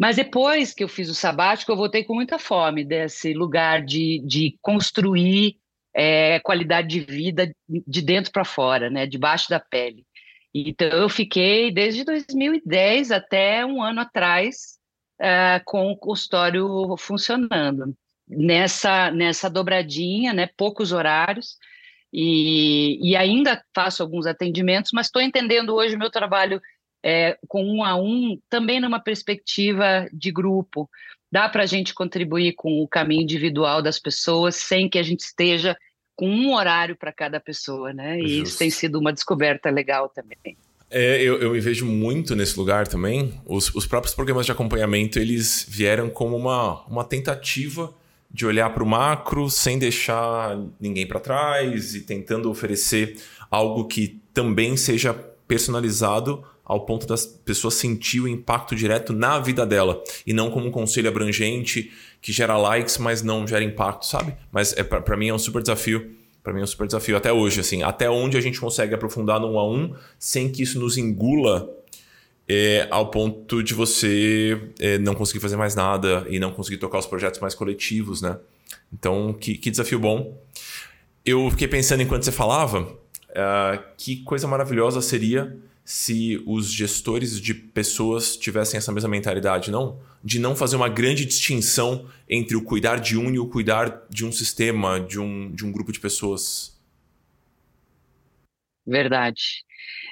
Mas 0.00 0.16
depois 0.16 0.72
que 0.72 0.82
eu 0.82 0.88
fiz 0.88 1.10
o 1.10 1.14
sabático, 1.14 1.70
eu 1.70 1.76
voltei 1.76 2.02
com 2.02 2.14
muita 2.14 2.38
fome 2.38 2.86
desse 2.86 3.34
lugar 3.34 3.84
de, 3.84 4.18
de 4.24 4.56
construir 4.62 5.58
é, 5.94 6.40
qualidade 6.40 6.88
de 6.88 7.00
vida 7.00 7.54
de 7.68 8.00
dentro 8.00 8.32
para 8.32 8.42
fora, 8.42 8.88
né, 8.88 9.06
debaixo 9.06 9.50
da 9.50 9.60
pele. 9.60 10.06
Então, 10.54 10.88
eu 10.88 11.08
fiquei 11.10 11.70
desde 11.70 12.02
2010 12.02 13.12
até 13.12 13.64
um 13.66 13.82
ano 13.82 14.00
atrás 14.00 14.78
uh, 15.20 15.62
com 15.66 15.92
o 15.92 15.96
consultório 15.98 16.96
funcionando. 16.96 17.94
Nessa, 18.26 19.10
nessa 19.10 19.50
dobradinha, 19.50 20.32
né, 20.32 20.48
poucos 20.56 20.92
horários, 20.92 21.58
e, 22.10 22.98
e 23.06 23.16
ainda 23.16 23.62
faço 23.74 24.02
alguns 24.02 24.26
atendimentos, 24.26 24.92
mas 24.94 25.08
estou 25.08 25.20
entendendo 25.20 25.74
hoje 25.74 25.94
o 25.94 25.98
meu 25.98 26.10
trabalho 26.10 26.58
é, 27.02 27.38
com 27.48 27.64
um 27.64 27.84
a 27.84 27.96
um, 27.96 28.38
também 28.48 28.80
numa 28.80 29.00
perspectiva 29.00 30.08
de 30.12 30.30
grupo. 30.30 30.88
Dá 31.32 31.48
para 31.48 31.62
a 31.62 31.66
gente 31.66 31.94
contribuir 31.94 32.54
com 32.54 32.82
o 32.82 32.88
caminho 32.88 33.22
individual 33.22 33.82
das 33.82 33.98
pessoas 33.98 34.56
sem 34.56 34.88
que 34.88 34.98
a 34.98 35.02
gente 35.02 35.20
esteja 35.20 35.76
com 36.16 36.28
um 36.28 36.54
horário 36.54 36.96
para 36.96 37.12
cada 37.12 37.40
pessoa, 37.40 37.92
né? 37.92 38.18
E 38.18 38.28
Justo. 38.28 38.42
isso 38.42 38.58
tem 38.58 38.70
sido 38.70 38.98
uma 38.98 39.12
descoberta 39.12 39.70
legal 39.70 40.08
também. 40.08 40.56
É, 40.90 41.22
eu, 41.22 41.40
eu 41.40 41.52
me 41.52 41.60
vejo 41.60 41.86
muito 41.86 42.34
nesse 42.34 42.58
lugar 42.58 42.86
também. 42.86 43.40
Os, 43.46 43.72
os 43.74 43.86
próprios 43.86 44.14
programas 44.14 44.44
de 44.44 44.52
acompanhamento, 44.52 45.18
eles 45.18 45.64
vieram 45.68 46.10
como 46.10 46.36
uma, 46.36 46.84
uma 46.86 47.04
tentativa 47.04 47.94
de 48.30 48.44
olhar 48.44 48.70
para 48.70 48.82
o 48.82 48.86
macro 48.86 49.48
sem 49.48 49.78
deixar 49.78 50.58
ninguém 50.80 51.06
para 51.06 51.20
trás 51.20 51.94
e 51.94 52.02
tentando 52.02 52.50
oferecer 52.50 53.16
algo 53.50 53.86
que 53.86 54.20
também 54.34 54.76
seja 54.76 55.14
personalizado 55.48 56.44
ao 56.70 56.86
ponto 56.86 57.04
das 57.04 57.26
pessoas 57.26 57.74
sentir 57.74 58.20
o 58.20 58.28
impacto 58.28 58.76
direto 58.76 59.12
na 59.12 59.40
vida 59.40 59.66
dela 59.66 60.00
e 60.24 60.32
não 60.32 60.52
como 60.52 60.68
um 60.68 60.70
conselho 60.70 61.08
abrangente 61.08 61.90
que 62.22 62.30
gera 62.30 62.56
likes, 62.56 62.96
mas 62.96 63.22
não 63.22 63.44
gera 63.44 63.64
impacto, 63.64 64.06
sabe? 64.06 64.36
Mas 64.52 64.72
é 64.76 64.84
para 64.84 65.16
mim 65.16 65.28
é 65.28 65.34
um 65.34 65.38
super 65.38 65.60
desafio 65.60 66.14
para 66.44 66.52
mim 66.52 66.60
é 66.60 66.62
um 66.62 66.66
super 66.68 66.86
desafio 66.86 67.16
até 67.16 67.32
hoje, 67.32 67.58
assim, 67.60 67.82
até 67.82 68.08
onde 68.08 68.36
a 68.36 68.40
gente 68.40 68.60
consegue 68.60 68.94
aprofundar 68.94 69.40
no 69.40 69.54
um 69.54 69.58
a 69.58 69.68
um 69.68 69.94
sem 70.16 70.48
que 70.48 70.62
isso 70.62 70.78
nos 70.78 70.96
engula 70.96 71.68
é, 72.48 72.86
ao 72.88 73.10
ponto 73.10 73.64
de 73.64 73.74
você 73.74 74.70
é, 74.78 74.96
não 74.96 75.16
conseguir 75.16 75.40
fazer 75.40 75.56
mais 75.56 75.74
nada 75.74 76.24
e 76.28 76.38
não 76.38 76.52
conseguir 76.52 76.78
tocar 76.78 76.98
os 76.98 77.06
projetos 77.06 77.40
mais 77.40 77.54
coletivos, 77.54 78.22
né? 78.22 78.38
Então, 78.92 79.32
que, 79.32 79.58
que 79.58 79.72
desafio 79.72 79.98
bom. 79.98 80.40
Eu 81.26 81.50
fiquei 81.50 81.66
pensando 81.66 82.02
enquanto 82.02 82.22
você 82.22 82.32
falava, 82.32 82.82
uh, 82.82 83.82
que 83.96 84.22
coisa 84.22 84.46
maravilhosa 84.46 85.00
seria 85.00 85.56
se 85.84 86.42
os 86.46 86.70
gestores 86.70 87.40
de 87.40 87.52
pessoas 87.52 88.36
tivessem 88.36 88.78
essa 88.78 88.92
mesma 88.92 89.08
mentalidade, 89.08 89.70
não? 89.70 89.98
De 90.22 90.38
não 90.38 90.54
fazer 90.54 90.76
uma 90.76 90.88
grande 90.88 91.24
distinção 91.24 92.08
entre 92.28 92.56
o 92.56 92.62
cuidar 92.62 93.00
de 93.00 93.18
um 93.18 93.30
e 93.30 93.38
o 93.38 93.48
cuidar 93.48 94.06
de 94.08 94.24
um 94.24 94.30
sistema, 94.30 95.00
de 95.00 95.18
um, 95.18 95.50
de 95.50 95.64
um 95.64 95.72
grupo 95.72 95.90
de 95.90 95.98
pessoas. 95.98 96.78
Verdade. 98.86 99.64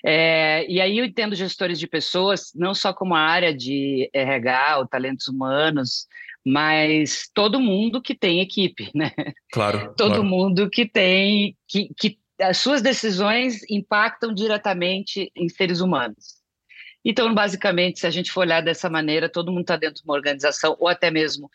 É, 0.04 0.64
e 0.70 0.80
aí 0.80 0.98
eu 0.98 1.04
entendo 1.04 1.34
gestores 1.34 1.78
de 1.78 1.87
pessoas, 1.87 2.52
não 2.54 2.75
só 2.75 2.92
como 2.92 3.14
a 3.14 3.20
área 3.20 3.54
de 3.54 4.08
RH 4.12 4.78
ou 4.78 4.87
talentos 4.87 5.28
humanos, 5.28 6.06
mas 6.44 7.28
todo 7.34 7.60
mundo 7.60 8.00
que 8.00 8.14
tem 8.14 8.40
equipe, 8.40 8.90
né? 8.94 9.12
Claro. 9.52 9.94
todo 9.96 10.10
claro. 10.10 10.25
mundo 10.25 10.70
que 10.70 10.87
tem, 10.87 11.56
que, 11.66 11.90
que 11.98 12.18
as 12.40 12.59
suas 12.59 12.83
decisões 12.83 13.62
impactam 13.68 14.33
diretamente 14.33 15.30
em 15.35 15.49
seres 15.49 15.80
humanos. 15.80 16.38
Então, 17.04 17.33
basicamente, 17.35 18.00
se 18.00 18.07
a 18.07 18.11
gente 18.11 18.30
for 18.30 18.40
olhar 18.40 18.61
dessa 18.61 18.90
maneira, 18.90 19.28
todo 19.28 19.50
mundo 19.50 19.62
está 19.62 19.76
dentro 19.76 20.02
de 20.02 20.04
uma 20.04 20.14
organização, 20.14 20.76
ou 20.78 20.88
até 20.88 21.11
mesmo 21.11 21.50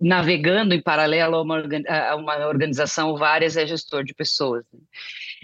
navegando 0.00 0.74
em 0.74 0.80
paralelo 0.80 1.36
a 1.36 1.42
uma, 2.16 2.46
organização 2.46 3.16
várias, 3.16 3.56
é 3.56 3.66
gestor 3.66 4.02
de 4.04 4.14
pessoas. 4.14 4.64
Né? 4.72 4.80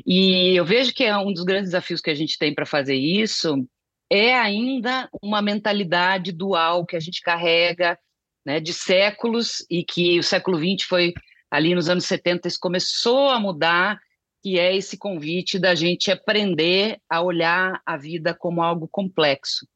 E 0.07 0.57
eu 0.57 0.65
vejo 0.65 0.95
que 0.95 1.05
é 1.05 1.17
um 1.17 1.33
dos 1.33 1.45
grandes 1.45 1.71
desafios 1.71 2.01
que 2.01 2.11
a 2.11 2.15
gente 2.15 2.39
tem 2.39 2.55
para 2.55 2.67
fazer 2.67 2.95
isso 2.95 3.67
é 4.11 4.35
ainda 4.35 5.09
uma 5.23 5.41
mentalidade 5.41 6.33
dual 6.33 6.85
que 6.85 6.95
a 6.95 7.01
gente 7.01 7.23
carrega 7.23 7.99
né, 8.45 8.61
de 8.61 8.75
séculos 8.75 9.65
e 9.71 9.83
que 9.83 10.19
o 10.19 10.23
século 10.23 10.59
XX 10.59 10.87
foi 10.87 11.15
ali 11.51 11.75
nos 11.75 11.89
anos 11.89 12.05
70 12.05 12.47
isso 12.47 12.59
começou 12.61 13.31
a 13.31 13.41
mudar 13.41 13.99
que 14.43 14.59
é 14.59 14.77
esse 14.77 14.97
convite 14.97 15.59
da 15.59 15.75
gente 15.75 16.11
aprender 16.11 16.99
a 17.09 17.23
olhar 17.23 17.81
a 17.87 17.97
vida 17.97 18.35
como 18.35 18.61
algo 18.61 18.89
complexo. 18.89 19.67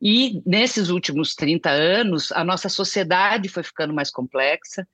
E 0.00 0.42
nesses 0.46 0.88
últimos 0.88 1.34
30 1.34 1.68
anos, 1.70 2.32
a 2.32 2.42
nossa 2.42 2.68
sociedade 2.68 3.48
foi 3.48 3.62
ficando 3.62 3.92
mais 3.92 4.10
complexa, 4.10 4.86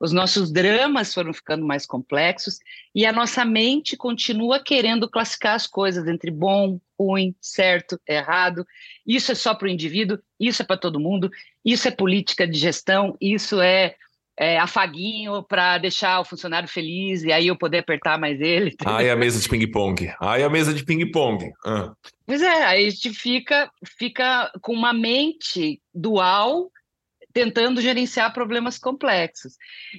os 0.00 0.12
nossos 0.12 0.50
dramas 0.50 1.12
foram 1.12 1.32
ficando 1.34 1.66
mais 1.66 1.84
complexos 1.84 2.58
e 2.94 3.04
a 3.04 3.12
nossa 3.12 3.44
mente 3.44 3.96
continua 3.96 4.62
querendo 4.62 5.08
classificar 5.08 5.54
as 5.54 5.66
coisas 5.66 6.06
entre 6.06 6.30
bom, 6.30 6.80
ruim, 6.98 7.34
certo, 7.40 8.00
errado. 8.08 8.66
Isso 9.06 9.32
é 9.32 9.34
só 9.34 9.54
para 9.54 9.66
o 9.66 9.70
indivíduo, 9.70 10.18
isso 10.38 10.62
é 10.62 10.64
para 10.64 10.76
todo 10.76 11.00
mundo, 11.00 11.30
isso 11.64 11.88
é 11.88 11.90
política 11.90 12.46
de 12.46 12.58
gestão, 12.58 13.16
isso 13.20 13.60
é 13.60 13.96
é, 14.38 14.56
afaguinho 14.56 15.42
para 15.42 15.78
deixar 15.78 16.20
o 16.20 16.24
funcionário 16.24 16.68
feliz 16.68 17.24
e 17.24 17.32
aí 17.32 17.48
eu 17.48 17.56
poder 17.56 17.78
apertar 17.78 18.18
mais 18.18 18.40
ele. 18.40 18.76
Ai, 18.86 19.10
a 19.10 19.16
mesa 19.16 19.40
de 19.40 19.48
ping-pong. 19.48 20.14
Ai, 20.20 20.44
a 20.44 20.48
mesa 20.48 20.72
de 20.72 20.84
ping-pong. 20.84 21.50
Ah. 21.66 21.92
Pois 22.24 22.40
é, 22.40 22.64
aí 22.64 22.86
a 22.86 22.90
gente 22.90 23.12
fica, 23.12 23.68
fica 23.98 24.52
com 24.62 24.72
uma 24.72 24.92
mente 24.92 25.82
dual 25.92 26.70
tentando 27.32 27.80
gerenciar 27.80 28.32
problemas 28.32 28.78
complexos. 28.78 29.54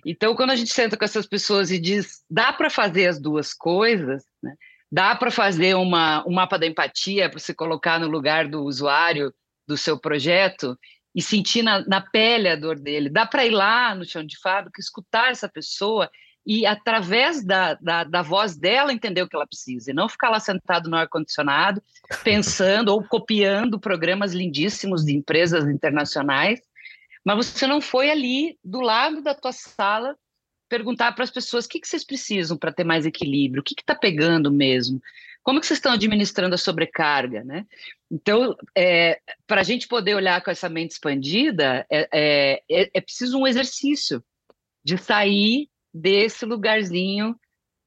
Então, 0.05 0.36
quando 0.36 0.51
a 0.51 0.55
gente 0.55 0.74
senta 0.74 0.98
com 0.98 1.05
essas 1.05 1.27
pessoas 1.27 1.69
e 1.69 1.77
diz, 1.77 2.24
dá 2.29 2.53
para 2.53 2.69
fazer 2.69 3.08
as 3.08 3.19
duas 3.19 3.53
coisas, 3.53 4.24
né? 4.41 4.53
dá 4.91 5.15
para 5.15 5.29
fazer 5.29 5.75
uma, 5.75 6.25
um 6.27 6.34
mapa 6.34 6.58
da 6.58 6.65
empatia 6.65 7.29
para 7.29 7.39
você 7.39 7.53
colocar 7.53 8.00
no 8.00 8.08
lugar 8.08 8.48
do 8.48 8.63
usuário 8.63 9.34
do 9.67 9.77
seu 9.77 10.00
projeto 10.00 10.77
e 11.16 11.22
sentir 11.22 11.63
na, 11.63 11.86
na 11.88 12.01
pele 12.01 12.48
a 12.48 12.56
dor 12.56 12.80
dele. 12.80 13.10
Dá 13.10 13.25
para 13.25 13.46
ir 13.46 13.51
lá 13.51 13.96
no 13.96 14.06
chão 14.06 14.24
de 14.24 14.38
fábrica, 14.39 14.80
escutar 14.80 15.32
essa 15.32 15.50
pessoa 15.50 16.10
e, 16.46 16.66
através 16.66 17.44
da, 17.44 17.75
da, 17.75 18.04
da, 18.04 18.22
voz 18.22 18.56
dela, 18.56 18.94
entender 18.94 19.22
o 19.22 19.28
que 19.28 19.36
ela 19.36 19.48
precisa. 19.48 19.92
E 19.92 19.94
não 19.94 20.10
ficar 20.10 20.30
lá 20.30 20.39
sentado 20.39 20.89
no 20.89 20.96
ar-condicionado, 20.96 21.82
pensando 22.24 22.89
ou 22.89 23.04
copiando 23.04 23.80
programas 23.80 24.34
lindíssimos 24.34 25.04
de 25.04 25.13
empresas 25.13 25.68
internacionais, 25.68 26.60
mas 27.24 27.48
você 27.48 27.68
não 27.68 27.82
foi 27.82 28.10
ali, 28.10 28.58
do 28.63 28.80
lado 28.80 29.22
da 29.22 29.36
tua 29.36 29.51
sala, 29.51 30.16
perguntar 30.70 31.12
para 31.13 31.24
as 31.24 31.32
pessoas 31.32 31.66
o 31.66 31.70
que, 31.70 31.80
que 31.80 31.88
vocês 31.88 32.06
precisam 32.06 32.58
para 32.58 32.72
ter 32.72 32.84
mais 32.84 33.06
equilíbrio, 33.06 33.62
o 33.62 33.63
que 33.63 33.75
está 33.78 33.96
pegando 33.96 34.51
mesmo. 34.51 35.01
Como 35.43 35.60
que 35.60 35.65
vocês 35.65 35.77
estão 35.77 35.93
administrando 35.93 36.55
a 36.55 36.58
sobrecarga, 36.58 37.43
né? 37.43 37.65
Então, 38.12 38.55
é, 38.75 39.19
para 39.48 39.62
a 39.62 39.63
gente 39.63 39.88
poder 39.88 40.15
olhar 40.15 40.43
com 40.43 40.51
essa 40.51 40.69
mente 40.69 40.91
expandida, 40.91 41.86
é, 41.89 42.10
é, 42.12 42.63
é, 42.69 42.89
é 42.93 43.01
preciso 43.01 43.38
um 43.38 43.48
exercício 43.48 44.24
de 44.84 44.98
sair 44.98 45.69
desse 45.93 46.46
lugarzinho 46.46 47.36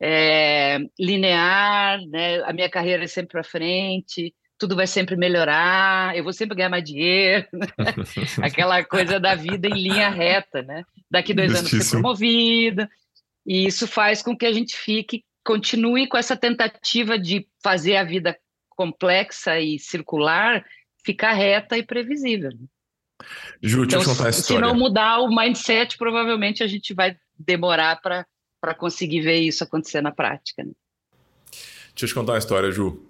é, 0.00 0.78
linear, 0.98 2.00
né? 2.08 2.42
A 2.42 2.52
minha 2.52 2.68
carreira 2.68 3.04
é 3.04 3.06
sempre 3.06 3.32
para 3.32 3.44
frente, 3.44 4.34
tudo 4.58 4.76
vai 4.76 4.86
sempre 4.86 5.16
melhorar, 5.16 6.16
eu 6.16 6.24
vou 6.24 6.32
sempre 6.32 6.56
ganhar 6.56 6.68
mais 6.68 6.84
dinheiro, 6.84 7.46
né? 7.52 7.66
aquela 8.42 8.84
coisa 8.84 9.20
da 9.20 9.34
vida 9.34 9.68
em 9.68 9.74
linha 9.74 10.08
reta, 10.08 10.62
né? 10.62 10.84
Daqui 11.10 11.32
dois 11.32 11.50
Justíssimo. 11.50 11.76
anos 11.76 11.88
ser 11.88 11.96
promovido, 11.96 12.88
e 13.46 13.66
isso 13.66 13.86
faz 13.86 14.22
com 14.22 14.36
que 14.36 14.46
a 14.46 14.52
gente 14.52 14.76
fique 14.76 15.24
continue 15.44 16.08
com 16.08 16.16
essa 16.16 16.36
tentativa 16.36 17.18
de 17.18 17.46
fazer 17.62 17.96
a 17.96 18.04
vida 18.04 18.36
complexa 18.70 19.58
e 19.60 19.78
circular 19.78 20.64
ficar 21.04 21.32
reta 21.32 21.76
e 21.76 21.82
previsível. 21.82 22.50
Ju, 23.62 23.84
então, 23.84 23.98
deixa 23.98 24.10
eu 24.10 24.16
contar 24.16 24.26
a 24.26 24.30
história. 24.30 24.66
Se 24.66 24.72
não 24.72 24.74
mudar 24.74 25.20
o 25.20 25.28
mindset, 25.28 25.96
provavelmente 25.96 26.62
a 26.62 26.66
gente 26.66 26.94
vai 26.94 27.16
demorar 27.38 28.00
para 28.00 28.74
conseguir 28.74 29.20
ver 29.20 29.40
isso 29.40 29.62
acontecer 29.62 30.00
na 30.00 30.10
prática. 30.10 30.64
Né? 30.64 30.72
Deixa 31.94 32.04
eu 32.04 32.08
te 32.08 32.14
contar 32.14 32.32
uma 32.32 32.38
história, 32.38 32.70
Ju. 32.70 33.04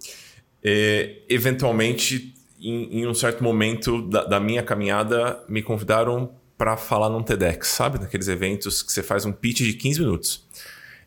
É, 0.62 1.22
eventualmente, 1.28 2.34
em, 2.60 3.00
em, 3.00 3.06
um 3.06 3.14
certo 3.14 3.42
momento 3.42 4.02
da, 4.08 4.24
da 4.24 4.40
minha 4.40 4.62
caminhada, 4.62 5.42
me 5.48 5.62
convidaram 5.62 6.34
para 6.56 6.76
falar 6.76 7.08
num 7.08 7.22
TEDx, 7.22 7.68
sabe? 7.68 7.98
Naqueles 7.98 8.28
eventos 8.28 8.82
que 8.82 8.92
você 8.92 9.02
faz 9.02 9.24
um 9.24 9.32
pitch 9.32 9.62
de 9.62 9.72
15 9.72 10.00
minutos. 10.00 10.46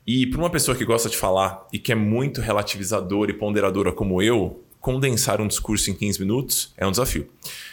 E 0.05 0.27
para 0.27 0.39
uma 0.39 0.49
pessoa 0.49 0.77
que 0.77 0.85
gosta 0.85 1.09
de 1.09 1.17
falar 1.17 1.67
e 1.73 1.79
que 1.79 1.91
é 1.91 1.95
muito 1.95 2.41
relativizadora 2.41 3.31
e 3.31 3.33
ponderadora 3.33 3.91
como 3.91 4.21
eu, 4.21 4.63
condensar 4.79 5.41
um 5.41 5.47
discurso 5.47 5.89
em 5.89 5.95
15 5.95 6.19
minutos 6.19 6.73
é 6.77 6.85
um 6.85 6.91
desafio. 6.91 7.27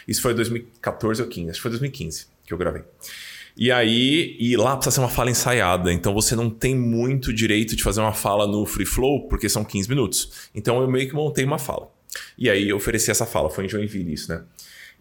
Isso 0.07 0.21
foi 0.21 0.33
2014 0.33 1.21
ou 1.21 1.27
15, 1.27 1.49
acho 1.51 1.59
que 1.59 1.61
foi 1.61 1.71
2015 1.71 2.27
que 2.45 2.53
eu 2.53 2.57
gravei. 2.57 2.81
E 3.55 3.71
aí, 3.71 4.35
e 4.39 4.57
lá 4.57 4.75
precisa 4.75 4.95
ser 4.95 5.01
uma 5.01 5.09
fala 5.09 5.29
ensaiada, 5.29 5.93
então 5.93 6.11
você 6.11 6.35
não 6.35 6.49
tem 6.49 6.75
muito 6.75 7.31
direito 7.31 7.75
de 7.75 7.83
fazer 7.83 8.01
uma 8.01 8.13
fala 8.13 8.47
no 8.47 8.65
free 8.65 8.85
flow, 8.85 9.27
porque 9.27 9.47
são 9.47 9.63
15 9.63 9.87
minutos. 9.89 10.49
Então 10.55 10.81
eu 10.81 10.89
meio 10.89 11.07
que 11.07 11.13
montei 11.13 11.45
uma 11.45 11.59
fala. 11.59 11.87
E 12.35 12.49
aí 12.49 12.69
eu 12.69 12.77
ofereci 12.77 13.11
essa 13.11 13.27
fala, 13.27 13.49
foi 13.49 13.65
em 13.65 13.69
Joinville 13.69 14.11
isso, 14.11 14.31
né? 14.31 14.41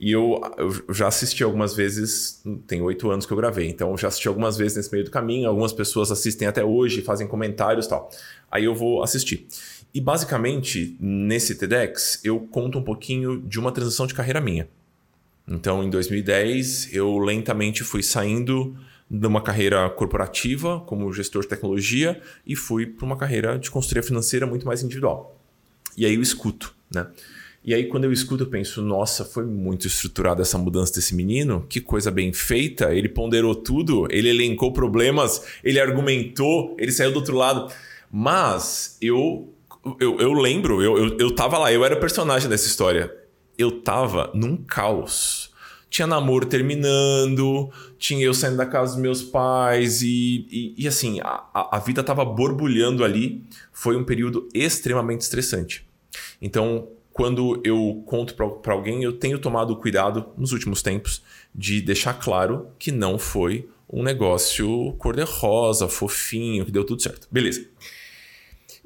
E 0.02 0.10
eu, 0.10 0.40
eu 0.58 0.92
já 0.92 1.06
assisti 1.06 1.44
algumas 1.44 1.76
vezes, 1.76 2.42
tem 2.66 2.82
oito 2.82 3.08
anos 3.08 3.24
que 3.24 3.32
eu 3.32 3.36
gravei, 3.36 3.68
então 3.68 3.92
eu 3.92 3.96
já 3.96 4.08
assisti 4.08 4.26
algumas 4.26 4.56
vezes 4.56 4.76
nesse 4.76 4.90
meio 4.90 5.04
do 5.04 5.12
caminho, 5.12 5.48
algumas 5.48 5.72
pessoas 5.72 6.10
assistem 6.10 6.48
até 6.48 6.64
hoje, 6.64 7.02
fazem 7.02 7.24
comentários 7.24 7.86
e 7.86 7.88
tal. 7.88 8.10
Aí 8.50 8.64
eu 8.64 8.74
vou 8.74 9.04
assistir. 9.04 9.46
E 9.94 10.00
basicamente, 10.00 10.96
nesse 10.98 11.54
TEDx, 11.54 12.18
eu 12.24 12.40
conto 12.40 12.80
um 12.80 12.82
pouquinho 12.82 13.40
de 13.42 13.60
uma 13.60 13.70
transição 13.70 14.04
de 14.04 14.12
carreira 14.12 14.40
minha. 14.40 14.68
Então, 15.46 15.84
em 15.84 15.88
2010, 15.88 16.92
eu 16.92 17.16
lentamente 17.18 17.84
fui 17.84 18.02
saindo 18.02 18.76
de 19.08 19.26
uma 19.28 19.40
carreira 19.40 19.88
corporativa 19.88 20.80
como 20.80 21.12
gestor 21.12 21.42
de 21.42 21.48
tecnologia 21.48 22.20
e 22.44 22.56
fui 22.56 22.86
para 22.86 23.06
uma 23.06 23.16
carreira 23.16 23.56
de 23.56 23.70
consultoria 23.70 24.02
financeira 24.02 24.48
muito 24.48 24.66
mais 24.66 24.82
individual. 24.82 25.38
E 25.96 26.04
aí 26.04 26.14
eu 26.16 26.22
escuto, 26.22 26.74
né? 26.92 27.06
E 27.64 27.72
aí, 27.72 27.86
quando 27.86 28.04
eu 28.04 28.12
escuto, 28.12 28.42
eu 28.42 28.48
penso, 28.48 28.82
nossa, 28.82 29.24
foi 29.24 29.44
muito 29.44 29.86
estruturada 29.86 30.42
essa 30.42 30.58
mudança 30.58 30.94
desse 30.94 31.14
menino, 31.14 31.64
que 31.68 31.80
coisa 31.80 32.10
bem 32.10 32.32
feita, 32.32 32.92
ele 32.92 33.08
ponderou 33.08 33.54
tudo, 33.54 34.08
ele 34.10 34.28
elencou 34.28 34.72
problemas, 34.72 35.44
ele 35.62 35.78
argumentou, 35.78 36.74
ele 36.76 36.90
saiu 36.90 37.12
do 37.12 37.16
outro 37.16 37.36
lado. 37.36 37.72
Mas 38.10 38.96
eu 39.00 39.52
eu, 39.98 40.18
eu 40.18 40.32
lembro, 40.32 40.82
eu, 40.82 40.96
eu, 40.96 41.18
eu 41.18 41.34
tava 41.34 41.58
lá, 41.58 41.72
eu 41.72 41.84
era 41.84 41.96
o 41.96 42.00
personagem 42.00 42.48
dessa 42.48 42.66
história. 42.66 43.14
Eu 43.58 43.80
tava 43.80 44.30
num 44.34 44.56
caos. 44.56 45.50
Tinha 45.90 46.06
namoro 46.06 46.46
terminando, 46.46 47.70
tinha 47.98 48.24
eu 48.24 48.32
saindo 48.32 48.56
da 48.56 48.64
casa 48.64 48.94
dos 48.94 49.02
meus 49.02 49.22
pais 49.22 50.00
e, 50.02 50.46
e, 50.50 50.74
e 50.78 50.88
assim, 50.88 51.20
a, 51.20 51.76
a 51.76 51.78
vida 51.78 52.02
tava 52.02 52.24
borbulhando 52.24 53.04
ali. 53.04 53.44
Foi 53.72 53.96
um 53.96 54.04
período 54.04 54.48
extremamente 54.54 55.20
estressante. 55.20 55.86
Então, 56.40 56.88
quando 57.12 57.60
eu 57.64 58.02
conto 58.06 58.34
para 58.34 58.72
alguém, 58.72 59.02
eu 59.02 59.12
tenho 59.12 59.38
tomado 59.38 59.76
cuidado 59.76 60.26
nos 60.36 60.52
últimos 60.52 60.82
tempos 60.82 61.22
de 61.54 61.80
deixar 61.80 62.14
claro 62.14 62.68
que 62.78 62.90
não 62.90 63.18
foi 63.18 63.68
um 63.92 64.02
negócio 64.02 64.94
cor-de-rosa, 64.94 65.88
fofinho, 65.88 66.64
que 66.64 66.72
deu 66.72 66.84
tudo 66.84 67.02
certo. 67.02 67.28
Beleza. 67.30 67.66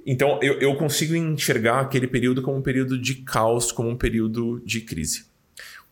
Então 0.05 0.39
eu, 0.43 0.55
eu 0.61 0.75
consigo 0.77 1.15
enxergar 1.15 1.81
aquele 1.81 2.09
período 2.09 2.43
como 2.43 2.57
um 2.57 2.63
período 2.63 2.99
de 2.99 3.17
caos, 3.17 3.71
como 3.71 3.89
um 3.89 3.97
período 3.97 4.61
de 4.65 4.81
crise. 4.81 5.27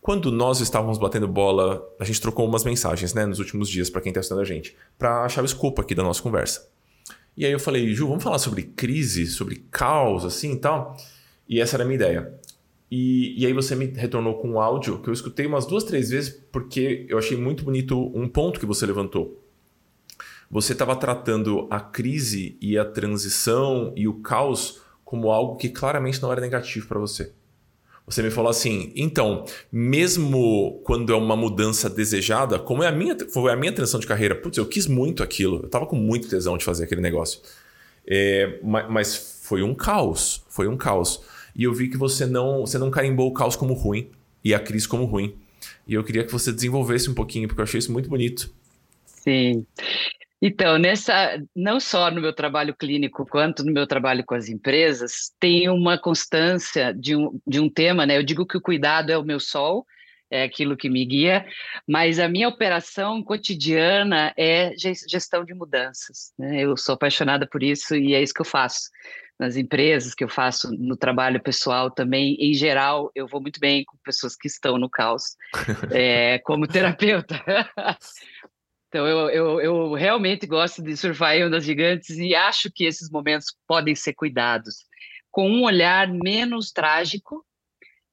Quando 0.01 0.31
nós 0.31 0.59
estávamos 0.59 0.97
batendo 0.97 1.27
bola, 1.27 1.83
a 1.99 2.03
gente 2.03 2.21
trocou 2.21 2.45
umas 2.47 2.63
mensagens 2.63 3.13
né, 3.13 3.25
nos 3.25 3.39
últimos 3.39 3.67
dias 3.67 3.89
para 3.89 4.01
quem 4.01 4.11
está 4.11 4.19
assistindo 4.19 4.39
a 4.39 4.45
gente, 4.45 4.75
para 4.99 5.23
achar 5.23 5.41
o 5.41 5.45
escopo 5.45 5.81
aqui 5.81 5.95
da 5.95 6.03
nossa 6.03 6.21
conversa. 6.21 6.69
E 7.35 7.45
aí 7.45 7.51
eu 7.51 7.59
falei, 7.59 7.91
Ju, 7.93 8.07
vamos 8.07 8.23
falar 8.23 8.37
sobre 8.37 8.63
crise, 8.63 9.25
sobre 9.25 9.65
caos, 9.71 10.23
assim 10.23 10.53
e 10.53 10.57
tal. 10.57 10.95
E 11.47 11.61
essa 11.61 11.75
era 11.75 11.83
a 11.83 11.85
minha 11.85 11.95
ideia. 11.95 12.33
E, 12.89 13.41
e 13.41 13.45
aí 13.45 13.53
você 13.53 13.75
me 13.75 13.85
retornou 13.85 14.35
com 14.35 14.51
um 14.51 14.59
áudio 14.59 14.99
que 14.99 15.09
eu 15.09 15.13
escutei 15.13 15.45
umas 15.45 15.65
duas, 15.65 15.83
três 15.83 16.09
vezes, 16.09 16.29
porque 16.51 17.05
eu 17.09 17.17
achei 17.17 17.37
muito 17.37 17.63
bonito 17.63 18.11
um 18.15 18.27
ponto 18.27 18.59
que 18.59 18.65
você 18.65 18.85
levantou. 18.85 19.43
Você 20.49 20.73
estava 20.73 20.95
tratando 20.95 21.67
a 21.69 21.79
crise 21.79 22.57
e 22.61 22.77
a 22.77 22.85
transição 22.85 23.91
e 23.95 24.07
o 24.07 24.15
caos 24.21 24.81
como 25.03 25.31
algo 25.31 25.57
que 25.57 25.69
claramente 25.69 26.21
não 26.21 26.31
era 26.31 26.41
negativo 26.41 26.87
para 26.87 26.99
você. 26.99 27.31
Você 28.07 28.21
me 28.21 28.29
falou 28.29 28.51
assim, 28.51 28.91
então, 28.95 29.45
mesmo 29.71 30.79
quando 30.83 31.11
é 31.11 31.15
uma 31.15 31.35
mudança 31.35 31.89
desejada, 31.89 32.59
como 32.59 32.83
é 32.83 32.87
a 32.87 32.91
minha, 32.91 33.17
foi 33.29 33.51
a 33.51 33.55
minha 33.55 33.73
transição 33.73 33.99
de 33.99 34.05
carreira, 34.05 34.35
putz, 34.35 34.57
eu 34.57 34.65
quis 34.67 34.85
muito 34.85 35.23
aquilo, 35.23 35.61
eu 35.63 35.69
tava 35.69 35.87
com 35.87 35.95
muito 35.95 36.27
tesão 36.27 36.55
de 36.55 36.63
fazer 36.63 36.83
aquele 36.83 37.01
negócio. 37.01 37.41
É, 38.07 38.59
mas 38.63 39.41
foi 39.43 39.63
um 39.63 39.73
caos, 39.73 40.43
foi 40.47 40.67
um 40.67 40.77
caos. 40.77 41.21
E 41.55 41.63
eu 41.63 41.73
vi 41.73 41.89
que 41.89 41.97
você 41.97 42.25
não, 42.25 42.61
você 42.61 42.77
não 42.77 42.91
carimbou 42.91 43.29
o 43.29 43.33
caos 43.33 43.55
como 43.55 43.73
ruim 43.73 44.09
e 44.43 44.53
a 44.53 44.59
crise 44.59 44.87
como 44.87 45.05
ruim. 45.05 45.35
E 45.87 45.93
eu 45.93 46.03
queria 46.03 46.23
que 46.23 46.31
você 46.31 46.51
desenvolvesse 46.51 47.09
um 47.09 47.13
pouquinho, 47.13 47.47
porque 47.47 47.61
eu 47.61 47.63
achei 47.63 47.79
isso 47.79 47.91
muito 47.91 48.09
bonito. 48.09 48.53
Sim. 49.05 49.65
Então, 50.41 50.77
nessa, 50.77 51.41
não 51.55 51.79
só 51.79 52.11
no 52.11 52.21
meu 52.21 52.33
trabalho 52.33 52.75
clínico, 52.75 53.25
quanto 53.25 53.63
no 53.63 53.71
meu 53.71 53.87
trabalho 53.87 54.23
com 54.23 54.35
as 54.35 54.49
empresas, 54.49 55.33
tem 55.39 55.69
uma 55.69 55.97
constância 55.97 56.93
de 56.93 57.15
um, 57.15 57.39
de 57.47 57.59
um 57.59 57.69
tema, 57.69 58.05
né? 58.05 58.17
Eu 58.17 58.23
digo 58.23 58.45
que 58.45 58.57
o 58.57 58.61
cuidado 58.61 59.11
é 59.11 59.17
o 59.17 59.23
meu 59.23 59.39
sol, 59.39 59.85
é 60.29 60.43
aquilo 60.43 60.75
que 60.75 60.89
me 60.89 61.05
guia, 61.05 61.45
mas 61.87 62.19
a 62.19 62.27
minha 62.27 62.49
operação 62.49 63.23
cotidiana 63.23 64.33
é 64.37 64.73
gestão 64.77 65.45
de 65.45 65.53
mudanças. 65.53 66.33
Né? 66.37 66.61
Eu 66.61 66.75
sou 66.75 66.93
apaixonada 66.93 67.47
por 67.47 67.63
isso 67.63 67.95
e 67.95 68.13
é 68.13 68.21
isso 68.21 68.33
que 68.33 68.41
eu 68.41 68.45
faço 68.45 68.89
nas 69.39 69.55
empresas, 69.57 70.13
que 70.13 70.23
eu 70.23 70.29
faço 70.29 70.71
no 70.71 70.95
trabalho 70.95 71.41
pessoal 71.41 71.91
também. 71.91 72.35
Em 72.39 72.53
geral, 72.53 73.11
eu 73.13 73.27
vou 73.27 73.41
muito 73.41 73.59
bem 73.59 73.83
com 73.83 73.97
pessoas 74.03 74.35
que 74.35 74.47
estão 74.47 74.77
no 74.77 74.89
caos, 74.89 75.35
é, 75.91 76.39
como 76.45 76.67
terapeuta. 76.67 77.35
Então, 78.87 79.05
eu, 79.05 79.29
eu, 79.29 79.61
eu 79.61 79.93
realmente 79.93 80.47
gosto 80.47 80.81
de 80.81 80.95
surfar 80.95 81.35
em 81.35 81.43
ondas 81.43 81.65
gigantes 81.65 82.11
e 82.11 82.33
acho 82.33 82.71
que 82.71 82.85
esses 82.85 83.09
momentos 83.09 83.47
podem 83.67 83.93
ser 83.93 84.13
cuidados 84.13 84.85
com 85.29 85.51
um 85.51 85.63
olhar 85.63 86.07
menos 86.07 86.71
trágico, 86.71 87.45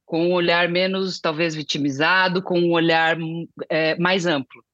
com 0.05 0.27
um 0.27 0.33
olhar 0.33 0.69
menos, 0.69 1.21
talvez, 1.21 1.55
vitimizado, 1.55 2.43
com 2.43 2.59
um 2.59 2.73
olhar 2.73 3.17
é, 3.69 3.97
mais 3.97 4.27
amplo. 4.27 4.65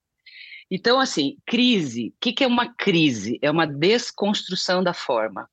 Então, 0.71 0.99
assim, 0.99 1.37
crise, 1.45 2.09
o 2.09 2.15
que, 2.19 2.33
que 2.33 2.45
é 2.45 2.47
uma 2.47 2.75
crise? 2.75 3.39
É 3.43 3.51
uma 3.51 3.67
desconstrução 3.67 4.83
da 4.83 4.95
forma. 4.95 5.47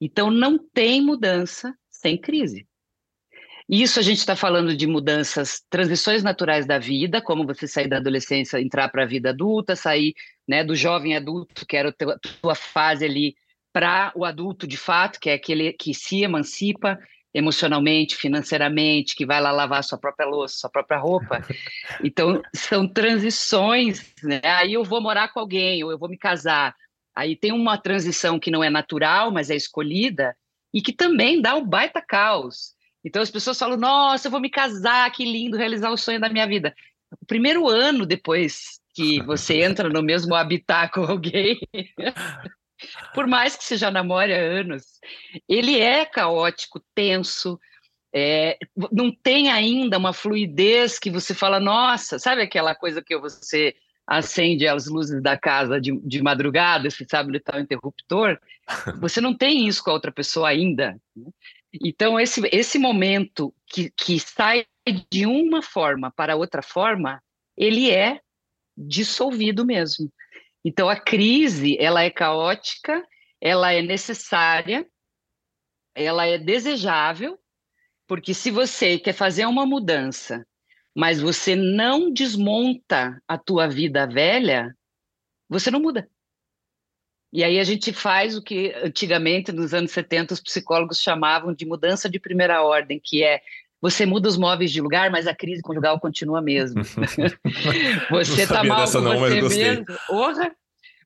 Então, 0.00 0.30
não 0.30 0.58
tem 0.58 1.00
mudança 1.02 1.74
sem 1.90 2.16
crise. 2.16 2.66
Isso 3.68 3.98
a 4.00 4.02
gente 4.02 4.18
está 4.18 4.34
falando 4.34 4.74
de 4.74 4.86
mudanças, 4.86 5.62
transições 5.68 6.22
naturais 6.22 6.66
da 6.66 6.78
vida, 6.78 7.20
como 7.20 7.46
você 7.46 7.66
sair 7.66 7.86
da 7.86 7.98
adolescência, 7.98 8.58
entrar 8.58 8.88
para 8.88 9.02
a 9.02 9.06
vida 9.06 9.28
adulta, 9.28 9.76
sair 9.76 10.14
né, 10.48 10.64
do 10.64 10.74
jovem 10.74 11.14
adulto, 11.14 11.66
que 11.66 11.76
era 11.76 11.90
a 11.90 12.18
tua, 12.40 12.54
fase 12.54 13.04
ali, 13.04 13.36
para 13.70 14.10
o 14.16 14.24
adulto 14.24 14.66
de 14.66 14.78
fato, 14.78 15.20
que 15.20 15.28
é 15.28 15.34
aquele 15.34 15.74
que 15.74 15.92
se 15.92 16.22
emancipa 16.22 16.98
emocionalmente, 17.34 18.16
financeiramente, 18.16 19.14
que 19.14 19.26
vai 19.26 19.38
lá 19.38 19.52
lavar 19.52 19.84
sua 19.84 19.98
própria 19.98 20.26
louça, 20.26 20.56
sua 20.60 20.70
própria 20.70 20.98
roupa. 20.98 21.42
Então, 22.02 22.40
são 22.54 22.88
transições, 22.88 24.14
né? 24.22 24.40
Aí 24.44 24.72
eu 24.72 24.84
vou 24.84 25.00
morar 25.00 25.28
com 25.28 25.40
alguém, 25.40 25.82
ou 25.84 25.90
eu 25.90 25.98
vou 25.98 26.08
me 26.08 26.16
casar. 26.16 26.74
Aí 27.18 27.34
tem 27.34 27.50
uma 27.50 27.76
transição 27.76 28.38
que 28.38 28.48
não 28.48 28.62
é 28.62 28.70
natural, 28.70 29.32
mas 29.32 29.50
é 29.50 29.56
escolhida, 29.56 30.36
e 30.72 30.80
que 30.80 30.92
também 30.92 31.42
dá 31.42 31.56
um 31.56 31.66
baita 31.66 32.00
caos. 32.00 32.76
Então 33.04 33.20
as 33.20 33.28
pessoas 33.28 33.58
falam: 33.58 33.76
nossa, 33.76 34.28
eu 34.28 34.30
vou 34.30 34.38
me 34.38 34.48
casar, 34.48 35.10
que 35.10 35.24
lindo, 35.24 35.56
realizar 35.56 35.90
o 35.90 35.96
sonho 35.96 36.20
da 36.20 36.28
minha 36.28 36.46
vida. 36.46 36.72
O 37.20 37.26
primeiro 37.26 37.68
ano 37.68 38.06
depois 38.06 38.78
que 38.94 39.20
você 39.26 39.64
entra 39.64 39.88
no 39.88 40.00
mesmo 40.00 40.32
habitat 40.32 40.92
com 40.92 41.02
alguém, 41.02 41.58
por 43.12 43.26
mais 43.26 43.56
que 43.56 43.64
você 43.64 43.76
já 43.76 43.90
namore 43.90 44.32
há 44.32 44.38
anos, 44.38 44.84
ele 45.48 45.76
é 45.76 46.06
caótico, 46.06 46.80
tenso, 46.94 47.58
é, 48.14 48.56
não 48.92 49.10
tem 49.10 49.50
ainda 49.50 49.98
uma 49.98 50.12
fluidez 50.12 51.00
que 51.00 51.10
você 51.10 51.34
fala, 51.34 51.58
nossa, 51.58 52.16
sabe 52.16 52.42
aquela 52.42 52.76
coisa 52.76 53.02
que 53.02 53.18
você 53.18 53.74
acende 54.08 54.66
as 54.66 54.86
luzes 54.86 55.22
da 55.22 55.36
casa 55.36 55.78
de, 55.78 55.92
de 56.00 56.22
madrugada, 56.22 56.88
você 56.88 57.04
sabe 57.08 57.28
onde 57.28 57.36
está 57.36 57.58
o 57.58 57.60
interruptor? 57.60 58.38
Você 59.00 59.20
não 59.20 59.34
tem 59.34 59.68
isso 59.68 59.84
com 59.84 59.90
a 59.90 59.94
outra 59.94 60.10
pessoa 60.10 60.48
ainda. 60.48 60.98
Né? 61.14 61.30
Então, 61.72 62.18
esse, 62.18 62.40
esse 62.50 62.78
momento 62.78 63.54
que, 63.66 63.90
que 63.90 64.18
sai 64.18 64.66
de 65.10 65.26
uma 65.26 65.62
forma 65.62 66.10
para 66.10 66.36
outra 66.36 66.62
forma, 66.62 67.22
ele 67.56 67.90
é 67.90 68.20
dissolvido 68.76 69.64
mesmo. 69.64 70.10
Então, 70.64 70.88
a 70.88 70.96
crise, 70.96 71.76
ela 71.78 72.02
é 72.02 72.10
caótica, 72.10 73.06
ela 73.40 73.72
é 73.72 73.82
necessária, 73.82 74.86
ela 75.94 76.26
é 76.26 76.38
desejável, 76.38 77.38
porque 78.06 78.32
se 78.32 78.50
você 78.50 78.98
quer 78.98 79.12
fazer 79.12 79.44
uma 79.44 79.66
mudança, 79.66 80.46
mas 80.96 81.20
você 81.20 81.54
não 81.54 82.12
desmonta 82.12 83.22
a 83.26 83.38
tua 83.38 83.68
vida 83.68 84.06
velha, 84.06 84.74
você 85.48 85.70
não 85.70 85.80
muda. 85.80 86.08
E 87.32 87.44
aí 87.44 87.58
a 87.58 87.64
gente 87.64 87.92
faz 87.92 88.36
o 88.36 88.42
que 88.42 88.72
antigamente, 88.82 89.52
nos 89.52 89.74
anos 89.74 89.90
70, 89.92 90.34
os 90.34 90.40
psicólogos 90.40 91.00
chamavam 91.00 91.52
de 91.52 91.66
mudança 91.66 92.08
de 92.08 92.18
primeira 92.18 92.62
ordem, 92.62 93.00
que 93.02 93.22
é 93.22 93.40
você 93.80 94.04
muda 94.04 94.28
os 94.28 94.36
móveis 94.36 94.72
de 94.72 94.80
lugar, 94.80 95.10
mas 95.10 95.26
a 95.26 95.34
crise 95.34 95.62
conjugal 95.62 96.00
continua 96.00 96.42
mesmo. 96.42 96.82
você 98.10 98.42
está 98.42 98.64
mal 98.64 98.90
com 98.90 99.00
não, 99.00 99.18
você 99.18 99.40
mesmo. 99.40 99.84
Orra, 100.08 100.50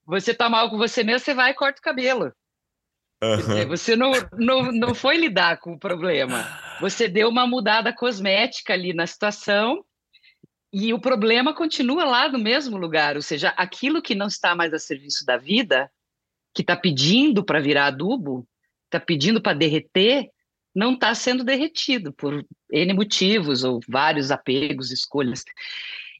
você 0.07 0.31
está 0.31 0.49
mal 0.49 0.71
com 0.71 0.79
você 0.79 1.03
mesmo, 1.03 1.21
você 1.21 1.35
vai 1.35 1.51
e 1.51 1.55
corta 1.55 1.81
o 1.81 1.83
cabelo. 1.83 2.33
Uhum. 3.23 3.69
Você 3.69 3.95
não, 3.95 4.13
não, 4.37 4.73
não 4.73 4.95
foi 4.95 5.17
lidar 5.17 5.59
com 5.59 5.75
o 5.75 5.79
problema. 5.79 6.45
Você 6.83 7.07
deu 7.07 7.29
uma 7.29 7.47
mudada 7.47 7.93
cosmética 7.93 8.73
ali 8.73 8.93
na 8.93 9.07
situação 9.07 9.85
e 10.73 10.93
o 10.93 11.01
problema 11.01 11.55
continua 11.55 12.05
lá 12.05 12.29
no 12.29 12.41
mesmo 12.41 12.77
lugar. 12.77 13.15
Ou 13.15 13.23
seja, 13.23 13.51
aquilo 13.51 14.03
que 14.03 14.17
não 14.17 14.27
está 14.27 14.53
mais 14.57 14.75
a 14.75 14.81
serviço 14.81 15.25
da 15.25 15.37
vida 15.37 15.89
que 16.53 16.61
está 16.61 16.75
pedindo 16.75 17.45
para 17.45 17.61
virar 17.61 17.87
adubo, 17.87 18.45
está 18.87 18.99
pedindo 18.99 19.41
para 19.41 19.57
derreter, 19.57 20.29
não 20.75 20.95
está 20.95 21.15
sendo 21.15 21.45
derretido 21.45 22.13
por 22.13 22.45
N 22.73 22.95
motivos, 22.95 23.63
ou 23.63 23.79
vários 23.89 24.33
apegos, 24.33 24.91
escolhas. 24.91 25.45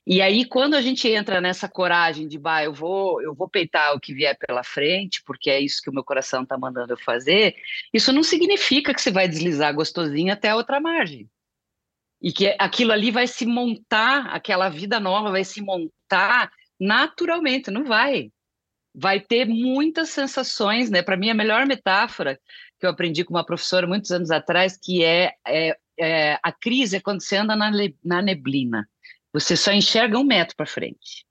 E 0.05 0.21
aí, 0.21 0.45
quando 0.45 0.75
a 0.75 0.81
gente 0.81 1.09
entra 1.09 1.41
nessa 1.41 1.69
coragem 1.69 2.27
de, 2.27 2.37
bah, 2.37 2.65
eu 2.65 2.73
vou, 2.73 3.23
eu 3.23 3.35
vou 3.35 3.49
peitar 3.49 3.95
o 3.95 4.01
que 4.01 4.13
vier 4.13 4.37
pela 4.37 4.65
frente, 4.65 5.23
porque 5.25 5.49
é 5.49 5.61
isso 5.61 5.81
que 5.81 5.91
o 5.91 5.93
meu 5.93 6.03
coração 6.03 6.43
está 6.43 6.59
mandando 6.59 6.93
eu 6.93 6.97
fazer, 6.99 7.55
isso 7.95 8.13
não 8.13 8.23
significa 8.25 8.93
que 8.93 9.01
você 9.01 9.13
vai 9.13 9.29
deslizar 9.29 9.73
gostosinho 9.75 10.33
até 10.33 10.49
a 10.51 10.57
outra 10.57 10.81
margem. 10.81 11.31
E 12.21 12.33
que 12.33 12.55
aquilo 12.59 12.93
ali 12.93 13.11
vai 13.13 13.27
se 13.29 13.47
montar, 13.47 14.27
aquela 14.27 14.69
vida 14.69 14.99
nova 14.99 15.31
vai 15.31 15.45
se 15.45 15.61
montar 15.63 16.51
naturalmente, 16.81 17.71
não 17.71 17.85
vai 17.85 18.31
vai 18.95 19.21
ter 19.21 19.47
muitas 19.47 20.11
sensações, 20.11 20.91
né? 20.91 21.03
Para 21.03 21.17
mim, 21.17 21.31
a 21.31 21.35
melhor 21.35 21.67
metáfora 21.67 22.39
que 22.79 22.87
eu 22.87 22.91
aprendi 22.91 23.25
com 23.25 23.35
uma 23.35 23.47
professora 23.47 23.87
muitos 23.87 24.11
anos 24.11 24.31
atrás, 24.31 24.77
que 24.77 25.05
é, 25.05 25.33
é, 25.47 25.77
é 25.99 26.39
a 26.43 26.53
crise 26.53 26.97
é 26.97 27.01
quando 27.01 27.23
você 27.23 27.37
anda 27.37 27.57
na, 27.57 27.71
na 28.05 28.21
neblina. 28.21 28.89
Você 29.33 29.57
só 29.57 29.73
enxerga 29.73 30.19
um 30.19 30.25
metro 30.25 30.57
para 30.57 30.67
frente, 30.67 31.27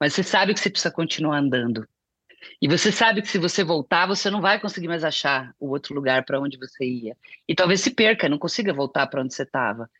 mas 0.00 0.12
você 0.12 0.22
sabe 0.22 0.54
que 0.54 0.60
você 0.60 0.70
precisa 0.70 0.92
continuar 0.92 1.38
andando. 1.38 1.86
E 2.60 2.68
você 2.68 2.90
sabe 2.92 3.20
que 3.20 3.28
se 3.28 3.38
você 3.38 3.64
voltar, 3.64 4.06
você 4.06 4.30
não 4.30 4.40
vai 4.40 4.60
conseguir 4.60 4.88
mais 4.88 5.04
achar 5.04 5.54
o 5.58 5.70
outro 5.70 5.94
lugar 5.94 6.24
para 6.24 6.40
onde 6.40 6.56
você 6.56 6.84
ia. 6.84 7.16
E 7.48 7.54
talvez 7.54 7.80
se 7.80 7.90
perca, 7.90 8.28
não 8.28 8.38
consiga 8.38 8.72
voltar 8.72 9.06
para 9.06 9.22
onde 9.22 9.34
você 9.34 9.42
estava. 9.42 9.90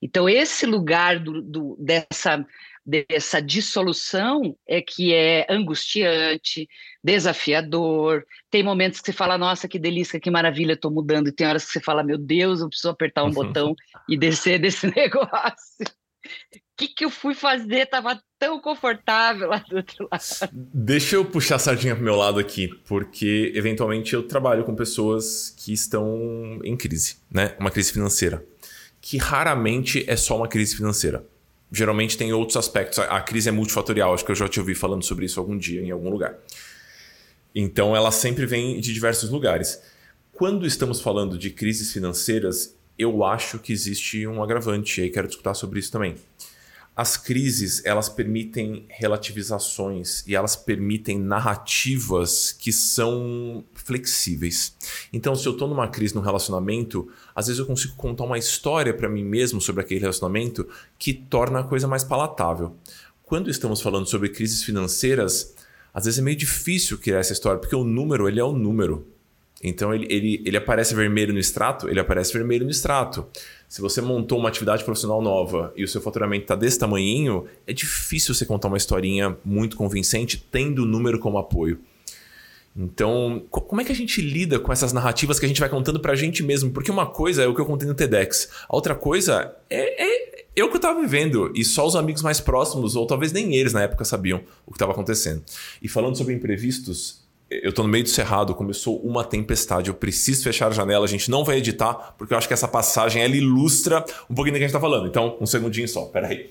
Então, 0.00 0.28
esse 0.28 0.66
lugar 0.66 1.18
do, 1.18 1.42
do, 1.42 1.76
dessa 1.78 2.46
dessa 2.86 3.42
dissolução 3.42 4.56
é 4.64 4.80
que 4.80 5.12
é 5.12 5.44
angustiante, 5.50 6.68
desafiador. 7.02 8.24
Tem 8.48 8.62
momentos 8.62 9.00
que 9.00 9.06
você 9.06 9.12
fala, 9.12 9.36
nossa, 9.36 9.66
que 9.66 9.76
delícia, 9.76 10.20
que 10.20 10.30
maravilha, 10.30 10.74
estou 10.74 10.92
mudando. 10.92 11.26
E 11.26 11.32
tem 11.32 11.48
horas 11.48 11.64
que 11.64 11.72
você 11.72 11.80
fala, 11.80 12.04
meu 12.04 12.16
Deus, 12.16 12.60
eu 12.60 12.68
preciso 12.68 12.90
apertar 12.90 13.24
um 13.24 13.32
botão 13.32 13.74
e 14.08 14.16
descer 14.16 14.60
desse 14.60 14.86
negócio. 14.94 15.84
O 16.26 16.60
que, 16.76 16.88
que 16.88 17.04
eu 17.04 17.10
fui 17.10 17.34
fazer? 17.34 17.82
Estava 17.82 18.20
tão 18.38 18.60
confortável 18.60 19.48
lá 19.48 19.64
do 19.68 19.76
outro 19.76 20.08
lado. 20.10 20.50
Deixa 20.52 21.16
eu 21.16 21.24
puxar 21.24 21.56
a 21.56 21.58
sardinha 21.58 21.94
pro 21.94 22.04
meu 22.04 22.16
lado 22.16 22.38
aqui, 22.38 22.68
porque 22.86 23.52
eventualmente 23.54 24.14
eu 24.14 24.22
trabalho 24.22 24.64
com 24.64 24.74
pessoas 24.74 25.54
que 25.56 25.72
estão 25.72 26.60
em 26.62 26.76
crise, 26.76 27.16
né? 27.30 27.56
Uma 27.58 27.70
crise 27.70 27.92
financeira. 27.92 28.44
Que 29.00 29.16
raramente 29.16 30.04
é 30.06 30.16
só 30.16 30.36
uma 30.36 30.48
crise 30.48 30.76
financeira 30.76 31.24
geralmente 31.70 32.16
tem 32.16 32.32
outros 32.32 32.56
aspectos. 32.56 32.98
A, 32.98 33.20
crise 33.20 33.48
é 33.48 33.52
multifatorial, 33.52 34.14
acho 34.14 34.24
que 34.24 34.30
eu 34.30 34.36
já 34.36 34.48
te 34.48 34.60
ouvi 34.60 34.74
falando 34.74 35.04
sobre 35.04 35.26
isso 35.26 35.40
algum 35.40 35.56
dia, 35.56 35.82
em 35.82 35.90
algum 35.90 36.08
lugar. 36.08 36.38
Então, 37.54 37.96
ela 37.96 38.10
sempre 38.10 38.46
vem 38.46 38.80
de 38.80 38.92
diversos 38.92 39.30
lugares. 39.30 39.80
Quando 40.32 40.66
estamos 40.66 41.00
falando 41.00 41.38
de 41.38 41.50
crises 41.50 41.92
financeiras, 41.92 42.75
eu 42.98 43.24
acho 43.24 43.58
que 43.58 43.72
existe 43.72 44.26
um 44.26 44.42
agravante, 44.42 45.00
e 45.00 45.04
aí 45.04 45.10
quero 45.10 45.28
discutir 45.28 45.54
sobre 45.54 45.78
isso 45.78 45.92
também. 45.92 46.16
as 46.96 47.18
crises 47.18 47.84
elas 47.84 48.08
permitem 48.08 48.86
relativizações 48.88 50.26
e 50.26 50.34
elas 50.34 50.56
permitem 50.56 51.18
narrativas 51.18 52.52
que 52.52 52.72
são 52.72 53.62
flexíveis. 53.74 54.74
Então, 55.12 55.36
se 55.36 55.46
eu 55.46 55.52
estou 55.52 55.68
numa 55.68 55.88
crise 55.88 56.14
num 56.14 56.22
relacionamento, 56.22 57.06
às 57.34 57.48
vezes 57.48 57.60
eu 57.60 57.66
consigo 57.66 57.94
contar 57.96 58.24
uma 58.24 58.38
história 58.38 58.94
para 58.94 59.10
mim 59.10 59.22
mesmo 59.22 59.60
sobre 59.60 59.82
aquele 59.82 60.00
relacionamento 60.00 60.66
que 60.98 61.12
torna 61.12 61.60
a 61.60 61.64
coisa 61.64 61.86
mais 61.86 62.02
palatável. 62.02 62.74
Quando 63.22 63.50
estamos 63.50 63.82
falando 63.82 64.06
sobre 64.06 64.30
crises 64.30 64.62
financeiras, 64.64 65.54
às 65.92 66.06
vezes 66.06 66.18
é 66.18 66.22
meio 66.22 66.36
difícil 66.36 66.96
criar 66.96 67.18
essa 67.18 67.34
história, 67.34 67.60
porque 67.60 67.76
o 67.76 67.84
número 67.84 68.26
ele 68.26 68.40
é 68.40 68.44
o 68.44 68.52
número. 68.54 69.06
Então 69.68 69.92
ele, 69.92 70.06
ele, 70.08 70.42
ele 70.44 70.56
aparece 70.56 70.94
vermelho 70.94 71.32
no 71.32 71.40
extrato, 71.40 71.88
ele 71.88 71.98
aparece 71.98 72.32
vermelho 72.32 72.64
no 72.64 72.70
extrato. 72.70 73.26
Se 73.68 73.80
você 73.80 74.00
montou 74.00 74.38
uma 74.38 74.48
atividade 74.48 74.84
profissional 74.84 75.20
nova 75.20 75.72
e 75.76 75.82
o 75.82 75.88
seu 75.88 76.00
faturamento 76.00 76.44
está 76.44 76.54
desse 76.54 76.78
tamanhinho, 76.78 77.46
é 77.66 77.72
difícil 77.72 78.32
você 78.32 78.46
contar 78.46 78.68
uma 78.68 78.76
historinha 78.76 79.36
muito 79.44 79.76
convincente 79.76 80.38
tendo 80.50 80.82
o 80.82 80.86
número 80.86 81.18
como 81.18 81.36
apoio. 81.36 81.80
Então, 82.76 83.42
como 83.50 83.80
é 83.80 83.84
que 83.84 83.90
a 83.90 83.94
gente 83.94 84.20
lida 84.20 84.60
com 84.60 84.70
essas 84.70 84.92
narrativas 84.92 85.40
que 85.40 85.46
a 85.46 85.48
gente 85.48 85.60
vai 85.60 85.68
contando 85.68 85.98
para 85.98 86.12
a 86.12 86.16
gente 86.16 86.42
mesmo? 86.42 86.70
Porque 86.70 86.90
uma 86.90 87.06
coisa 87.06 87.42
é 87.42 87.46
o 87.48 87.54
que 87.54 87.60
eu 87.60 87.66
contei 87.66 87.88
no 87.88 87.94
TEDx, 87.94 88.50
a 88.68 88.76
outra 88.76 88.94
coisa 88.94 89.56
é, 89.68 90.04
é 90.04 90.44
eu 90.54 90.70
que 90.70 90.76
estava 90.76 91.00
vivendo 91.00 91.50
e 91.54 91.64
só 91.64 91.86
os 91.86 91.96
amigos 91.96 92.22
mais 92.22 92.38
próximos, 92.38 92.94
ou 92.94 93.06
talvez 93.06 93.32
nem 93.32 93.54
eles 93.56 93.72
na 93.72 93.82
época 93.82 94.04
sabiam 94.04 94.42
o 94.66 94.70
que 94.70 94.76
estava 94.76 94.92
acontecendo. 94.92 95.42
E 95.82 95.88
falando 95.88 96.16
sobre 96.16 96.34
imprevistos, 96.34 97.25
eu 97.50 97.72
tô 97.72 97.82
no 97.82 97.88
meio 97.88 98.04
do 98.04 98.10
cerrado, 98.10 98.54
começou 98.54 98.98
uma 99.00 99.24
tempestade, 99.24 99.88
eu 99.88 99.94
preciso 99.94 100.42
fechar 100.42 100.68
a 100.68 100.70
janela, 100.70 101.04
a 101.04 101.08
gente 101.08 101.30
não 101.30 101.44
vai 101.44 101.58
editar, 101.58 102.14
porque 102.18 102.34
eu 102.34 102.38
acho 102.38 102.48
que 102.48 102.54
essa 102.54 102.66
passagem 102.66 103.22
ela 103.22 103.36
ilustra 103.36 104.04
um 104.28 104.34
pouquinho 104.34 104.54
do 104.54 104.58
que 104.58 104.64
a 104.64 104.66
gente 104.66 104.72
tá 104.72 104.80
falando. 104.80 105.06
Então, 105.06 105.36
um 105.40 105.46
segundinho 105.46 105.86
só, 105.86 106.06
peraí. 106.06 106.50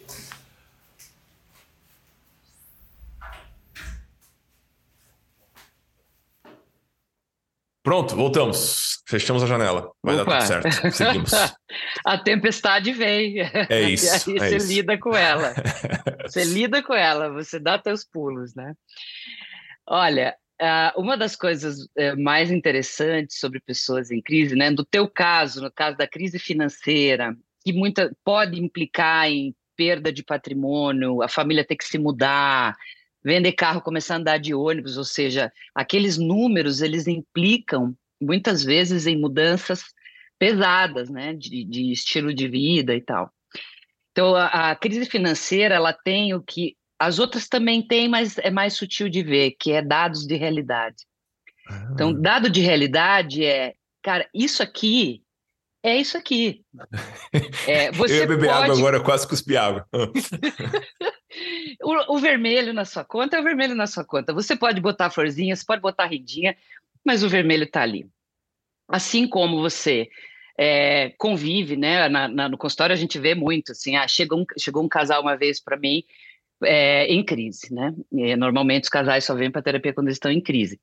Pronto, 7.85 8.15
voltamos. 8.15 9.03
Fechamos 9.07 9.43
a 9.43 9.45
janela. 9.45 9.91
Vai 10.01 10.19
Opa. 10.19 10.39
dar 10.39 10.61
tudo 10.61 10.71
certo. 10.71 10.91
Seguimos. 10.91 11.31
a 12.03 12.17
tempestade 12.17 12.91
veio. 12.91 13.43
É 13.69 13.81
isso. 13.83 14.05
e 14.31 14.41
aí 14.41 14.47
é 14.47 14.49
você 14.49 14.55
isso. 14.55 14.67
lida 14.67 14.97
com 14.97 15.15
ela. 15.15 15.53
Você 16.25 16.43
lida 16.43 16.81
com 16.81 16.95
ela, 16.95 17.29
você 17.29 17.59
dá 17.59 17.77
teus 17.77 18.03
pulos, 18.03 18.55
né? 18.55 18.73
Olha, 19.87 20.35
Uh, 20.61 21.01
uma 21.01 21.17
das 21.17 21.35
coisas 21.35 21.81
uh, 21.81 22.17
mais 22.17 22.49
interessantes 22.49 23.39
sobre 23.39 23.59
pessoas 23.59 24.09
em 24.09 24.21
crise, 24.21 24.55
né, 24.55 24.69
no 24.69 24.85
teu 24.85 25.05
caso, 25.05 25.61
no 25.61 25.69
caso 25.69 25.97
da 25.97 26.07
crise 26.07 26.39
financeira, 26.39 27.35
que 27.63 27.73
muita 27.73 28.15
pode 28.23 28.61
implicar 28.61 29.29
em 29.29 29.53
perda 29.75 30.13
de 30.13 30.23
patrimônio, 30.23 31.21
a 31.21 31.27
família 31.27 31.65
ter 31.65 31.75
que 31.75 31.83
se 31.83 31.97
mudar, 31.97 32.73
vender 33.21 33.51
carro, 33.51 33.81
começar 33.81 34.13
a 34.13 34.17
andar 34.17 34.37
de 34.37 34.53
ônibus, 34.53 34.97
ou 34.97 35.03
seja, 35.03 35.51
aqueles 35.73 36.17
números 36.17 36.81
eles 36.81 37.05
implicam 37.05 37.93
muitas 38.21 38.63
vezes 38.63 39.07
em 39.07 39.17
mudanças 39.17 39.83
pesadas, 40.39 41.09
né, 41.09 41.33
de, 41.33 41.65
de 41.65 41.91
estilo 41.91 42.33
de 42.33 42.47
vida 42.47 42.95
e 42.95 43.01
tal. 43.01 43.29
Então 44.11 44.35
a, 44.35 44.71
a 44.71 44.75
crise 44.75 45.05
financeira 45.05 45.75
ela 45.75 45.91
tem 45.91 46.33
o 46.33 46.41
que 46.41 46.77
as 46.99 47.19
outras 47.19 47.47
também 47.47 47.81
têm, 47.81 48.07
mas 48.07 48.37
é 48.37 48.49
mais 48.49 48.73
sutil 48.73 49.09
de 49.09 49.21
ver, 49.21 49.55
que 49.59 49.71
é 49.71 49.81
dados 49.81 50.25
de 50.25 50.35
realidade. 50.35 51.05
Ah. 51.67 51.89
Então, 51.93 52.13
dado 52.13 52.49
de 52.49 52.61
realidade 52.61 53.43
é, 53.43 53.73
cara, 54.01 54.27
isso 54.33 54.63
aqui 54.63 55.23
é 55.85 55.95
isso 55.95 56.17
aqui. 56.17 56.63
É, 57.67 57.91
você 57.91 58.13
eu 58.13 58.17
ia 58.19 58.27
beber 58.27 58.47
pode... 58.47 58.63
água 58.63 58.77
agora, 58.77 59.03
quase 59.03 59.27
cuspi 59.27 59.57
água. 59.57 59.87
o, 61.83 62.15
o, 62.15 62.19
vermelho 62.19 62.73
na 62.73 62.85
sua 62.85 63.03
conta 63.03 63.37
é 63.37 63.39
o 63.39 63.43
vermelho 63.43 63.75
na 63.75 63.87
sua 63.87 64.03
conta. 64.03 64.33
Você 64.33 64.55
pode 64.55 64.79
botar 64.81 65.09
florzinha, 65.09 65.55
você 65.55 65.65
pode 65.65 65.81
botar 65.81 66.05
rendinha, 66.05 66.55
mas 67.03 67.23
o 67.23 67.29
vermelho 67.29 67.63
está 67.63 67.81
ali. 67.81 68.07
Assim 68.87 69.27
como 69.27 69.61
você 69.61 70.07
é, 70.57 71.13
convive, 71.17 71.75
né? 71.75 72.07
Na, 72.07 72.27
na, 72.27 72.49
no 72.49 72.57
consultório 72.57 72.93
a 72.93 72.97
gente 72.97 73.19
vê 73.19 73.35
muito 73.35 73.71
assim. 73.71 73.95
Ah, 73.95 74.07
chegou 74.07 74.39
um, 74.39 74.45
chegou 74.57 74.83
um 74.83 74.89
casal 74.89 75.21
uma 75.21 75.35
vez 75.35 75.59
para 75.59 75.77
mim 75.77 76.03
é, 76.63 77.05
em 77.07 77.23
crise, 77.23 77.73
né? 77.73 77.93
E, 78.11 78.35
normalmente 78.35 78.83
os 78.83 78.89
casais 78.89 79.23
só 79.23 79.35
vêm 79.35 79.51
para 79.51 79.61
terapia 79.61 79.93
quando 79.93 80.09
estão 80.09 80.31
em 80.31 80.41
crise. 80.41 80.79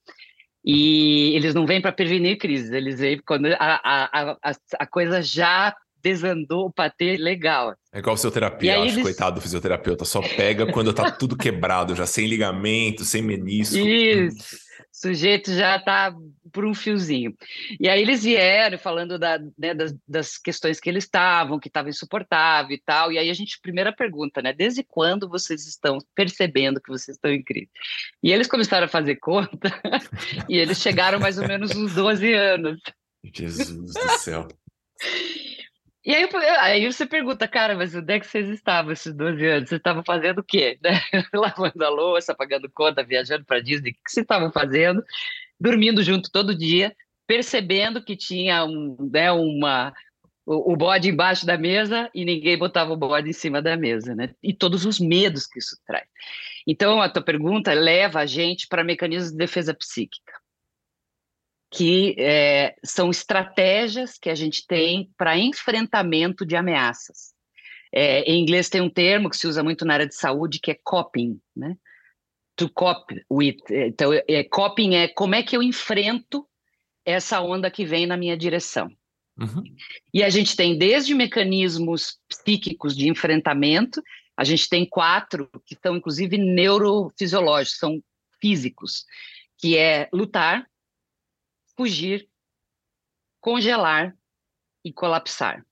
E 0.65 1.35
eles 1.35 1.55
não 1.55 1.67
vêm 1.67 1.81
para 1.81 1.93
prevenir 1.93 2.39
crises, 2.39 2.71
eles 2.71 3.01
vêm 3.01 3.21
quando 3.27 3.47
a, 3.47 3.57
a, 3.59 4.31
a, 4.43 4.57
a 4.79 4.87
coisa 4.87 5.21
já 5.21 5.75
desandou 6.03 6.71
para 6.71 6.91
ter 6.91 7.17
legal. 7.17 7.75
É 7.93 7.99
igual 7.99 8.17
fisioterapia, 8.17 8.75
acho, 8.79 8.95
eles... 8.95 9.03
coitado 9.03 9.37
do 9.37 9.41
fisioterapeuta, 9.41 10.05
só 10.05 10.21
pega 10.21 10.67
quando 10.73 10.93
tá 10.93 11.11
tudo 11.11 11.37
quebrado, 11.37 11.95
já 11.95 12.07
sem 12.07 12.27
ligamento, 12.27 13.05
sem 13.05 13.23
menisco. 13.23 13.77
Isso 13.77 14.63
sujeito 15.03 15.53
já 15.53 15.77
está 15.77 16.15
por 16.53 16.65
um 16.65 16.75
fiozinho. 16.75 17.35
E 17.81 17.89
aí 17.89 18.01
eles 18.01 18.23
vieram 18.23 18.79
falando 18.79 19.19
da, 19.19 19.39
né, 19.59 19.75
das, 19.75 19.95
das, 20.07 20.39
questões 20.39 20.79
que 20.79 20.89
eles 20.89 21.05
estavam, 21.05 21.59
que 21.59 21.69
estava 21.69 21.89
insuportável 21.89 22.75
e 22.75 22.81
tal. 22.81 23.11
E 23.11 23.19
aí 23.19 23.31
a 23.31 23.35
gente, 23.35 23.61
primeira 23.61 23.93
pergunta, 23.93 24.43
né? 24.43 24.53
Desde 24.53 24.83
quando 24.85 25.29
vocês 25.29 25.67
estão 25.67 25.99
percebendo 26.15 26.81
que 26.81 26.91
vocês 26.91 27.17
estão 27.17 27.31
em 27.31 27.43
crise? 27.43 27.71
E 28.23 28.33
eles 28.33 28.47
começaram 28.47 28.85
a 28.85 28.89
fazer 28.89 29.17
conta 29.17 29.71
e 30.49 30.57
eles 30.57 30.79
chegaram 30.79 31.19
mais 31.19 31.39
ou 31.39 31.49
menos 31.49 31.75
uns 31.75 31.95
12 31.95 32.33
anos. 32.35 32.81
Jesus 33.35 33.95
do 33.95 34.19
céu. 34.19 34.49
E 36.05 36.13
aí, 36.13 36.29
aí 36.59 36.93
você 36.93 37.07
pergunta, 37.07 37.47
cara, 37.47 37.77
mas 37.77 37.95
onde 37.95 38.13
é 38.13 38.19
que 38.19 38.27
vocês 38.27 38.49
estavam 38.49 38.91
esses 38.91 39.15
12 39.15 39.47
anos? 39.47 39.69
Vocês 39.69 39.79
estavam 39.79 40.03
fazendo 40.05 40.41
o 40.41 40.45
quê? 40.45 40.77
Né? 40.83 41.01
Lavando 41.33 41.85
a 41.85 41.89
louça, 41.89 42.35
pagando 42.35 42.69
conta, 42.71 43.05
viajando 43.05 43.45
para 43.45 43.61
Disney. 43.61 43.91
O 43.91 43.95
que 43.95 44.11
vocês 44.11 44.25
estavam 44.25 44.51
fazendo? 44.51 45.05
Dormindo 45.61 46.03
junto 46.03 46.31
todo 46.31 46.57
dia, 46.57 46.95
percebendo 47.27 48.03
que 48.03 48.17
tinha 48.17 48.65
um, 48.65 48.97
né, 49.13 49.31
uma, 49.33 49.93
o, 50.45 50.73
o 50.73 50.77
bode 50.77 51.09
embaixo 51.09 51.47
da 51.47 51.57
mesa 51.57 52.11
e 52.15 52.25
ninguém 52.25 52.59
botava 52.59 52.93
o 52.93 52.97
bode 52.97 53.31
em 53.31 53.33
cima 53.33 53.63
da 53.63 53.77
mesa, 53.77 54.15
né? 54.15 54.35
E 54.43 54.53
todos 54.53 54.85
os 54.85 54.99
medos 54.99 55.47
que 55.47 55.59
isso 55.59 55.77
traz. 55.87 56.07
Então, 56.67 57.01
a 57.01 57.09
tua 57.09 57.23
pergunta 57.23 57.73
leva 57.73 58.21
a 58.21 58.27
gente 58.27 58.67
para 58.69 58.85
mecanismos 58.85 59.33
de 59.33 59.39
defesa 59.39 59.73
psíquica 59.75 60.33
que 61.73 62.15
é, 62.19 62.77
são 62.85 63.11
estratégias 63.11 64.19
que 64.19 64.29
a 64.29 64.35
gente 64.35 64.67
tem 64.67 65.11
para 65.17 65.39
enfrentamento 65.39 66.45
de 66.45 66.55
ameaças. 66.55 67.33
É, 67.91 68.21
em 68.31 68.43
inglês 68.43 68.69
tem 68.69 68.83
um 68.83 68.91
termo 68.91 69.31
que 69.31 69.37
se 69.37 69.47
usa 69.47 69.63
muito 69.63 69.85
na 69.87 69.95
área 69.95 70.07
de 70.07 70.15
saúde 70.15 70.61
que 70.61 70.71
é 70.71 70.79
coping, 70.85 71.41
né? 71.57 71.75
To 72.63 72.71
cope 72.73 73.25
with. 73.31 73.59
Então, 73.71 74.13
é, 74.13 74.45
coping 74.45 74.95
é 74.95 75.09
como 75.09 75.35
é 75.35 75.43
que 75.43 75.57
eu 75.57 75.63
enfrento 75.63 76.47
essa 77.05 77.41
onda 77.41 77.71
que 77.71 77.85
vem 77.85 78.07
na 78.07 78.17
minha 78.17 78.37
direção. 78.37 78.89
Uhum. 79.37 79.65
E 80.15 80.23
a 80.23 80.29
gente 80.29 80.55
tem 80.55 80.79
desde 80.79 81.15
mecanismos 81.15 82.21
psíquicos 82.29 82.97
de 82.97 83.09
enfrentamento, 83.09 84.01
a 84.37 84.45
gente 84.45 84.69
tem 84.69 84.89
quatro 84.89 85.51
que 85.67 85.77
são 85.83 85.97
inclusive 85.97 86.39
neurofisiológicos, 86.39 87.79
são 87.79 88.01
físicos, 88.41 89.05
que 89.59 89.77
é 89.77 90.09
lutar, 90.13 90.65
fugir, 91.77 92.29
congelar 93.41 94.17
e 94.85 94.93
colapsar. 94.93 95.65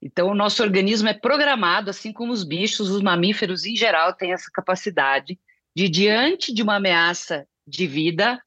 Então, 0.00 0.28
o 0.28 0.34
nosso 0.34 0.62
organismo 0.64 1.08
é 1.08 1.14
programado, 1.14 1.90
assim 1.90 2.12
como 2.12 2.32
os 2.32 2.42
bichos, 2.42 2.90
os 2.90 3.00
mamíferos 3.00 3.64
em 3.64 3.76
geral 3.76 4.12
têm 4.14 4.32
essa 4.32 4.50
capacidade 4.52 5.38
de, 5.74 5.88
diante 5.88 6.52
de 6.52 6.62
uma 6.62 6.76
ameaça 6.76 7.46
de 7.66 7.86
vida, 7.86 8.40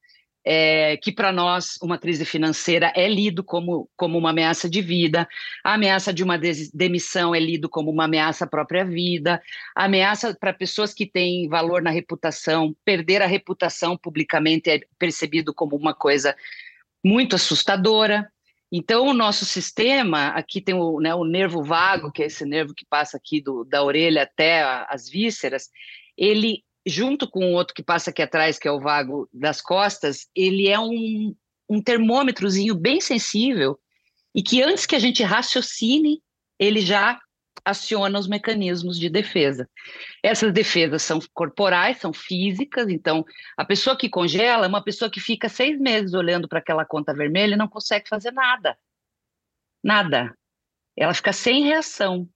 é, 0.47 0.95
que 0.97 1.11
para 1.11 1.31
nós 1.31 1.75
uma 1.81 1.97
crise 1.97 2.23
financeira 2.23 2.93
é 2.95 3.09
lido 3.09 3.43
como, 3.43 3.89
como 3.97 4.15
uma 4.15 4.29
ameaça 4.29 4.69
de 4.69 4.79
vida, 4.79 5.27
a 5.63 5.73
ameaça 5.73 6.13
de 6.13 6.23
uma 6.23 6.39
demissão 6.71 7.33
é 7.33 7.39
lido 7.39 7.67
como 7.67 7.89
uma 7.89 8.05
ameaça 8.05 8.45
à 8.45 8.47
própria 8.47 8.85
vida, 8.85 9.41
a 9.75 9.85
ameaça 9.85 10.37
para 10.39 10.53
pessoas 10.53 10.93
que 10.93 11.07
têm 11.07 11.49
valor 11.49 11.81
na 11.81 11.89
reputação, 11.89 12.75
perder 12.85 13.23
a 13.23 13.27
reputação 13.27 13.97
publicamente 13.97 14.69
é 14.69 14.81
percebido 14.99 15.51
como 15.51 15.75
uma 15.75 15.95
coisa 15.95 16.35
muito 17.03 17.35
assustadora. 17.35 18.31
Então, 18.71 19.07
o 19.07 19.13
nosso 19.13 19.45
sistema, 19.45 20.27
aqui 20.29 20.61
tem 20.61 20.75
o, 20.75 20.99
né, 20.99 21.15
o 21.15 21.23
nervo 21.23 21.63
vago, 21.63 22.11
que 22.11 22.21
é 22.21 22.25
esse 22.27 22.45
nervo 22.45 22.73
que 22.73 22.85
passa 22.85 23.17
aqui 23.17 23.41
do, 23.41 23.63
da 23.63 23.83
orelha 23.83 24.23
até 24.23 24.61
a, 24.61 24.85
as 24.89 25.09
vísceras, 25.09 25.69
ele 26.17 26.63
junto 26.85 27.29
com 27.29 27.45
o 27.45 27.53
outro 27.53 27.73
que 27.73 27.83
passa 27.83 28.11
aqui 28.11 28.21
atrás, 28.21 28.59
que 28.59 28.67
é 28.67 28.71
o 28.71 28.79
vago 28.79 29.27
das 29.33 29.61
costas, 29.61 30.27
ele 30.35 30.67
é 30.67 30.79
um, 30.79 31.35
um 31.69 31.81
termômetrozinho 31.81 32.75
bem 32.75 33.01
sensível 33.01 33.79
e 34.33 34.43
que 34.43 34.61
antes 34.61 34.85
que 34.85 34.95
a 34.95 34.99
gente 34.99 35.23
raciocine, 35.23 36.21
ele 36.59 36.81
já 36.81 37.19
aciona 37.63 38.19
os 38.19 38.27
mecanismos 38.27 38.99
de 38.99 39.09
defesa. 39.09 39.67
Essas 40.21 40.53
defesas 40.53 41.01
são 41.01 41.19
corporais, 41.33 41.97
são 41.97 42.13
físicas, 42.13 42.87
então 42.89 43.25
a 43.57 43.65
pessoa 43.65 43.97
que 43.97 44.07
congela 44.07 44.65
é 44.65 44.69
uma 44.69 44.83
pessoa 44.83 45.09
que 45.09 45.19
fica 45.19 45.49
seis 45.49 45.79
meses 45.79 46.13
olhando 46.13 46.47
para 46.47 46.59
aquela 46.59 46.85
conta 46.85 47.13
vermelha 47.13 47.55
e 47.55 47.57
não 47.57 47.67
consegue 47.67 48.07
fazer 48.07 48.31
nada. 48.31 48.77
Nada. 49.83 50.37
Ela 50.95 51.13
fica 51.13 51.33
sem 51.33 51.63
reação. 51.63 52.29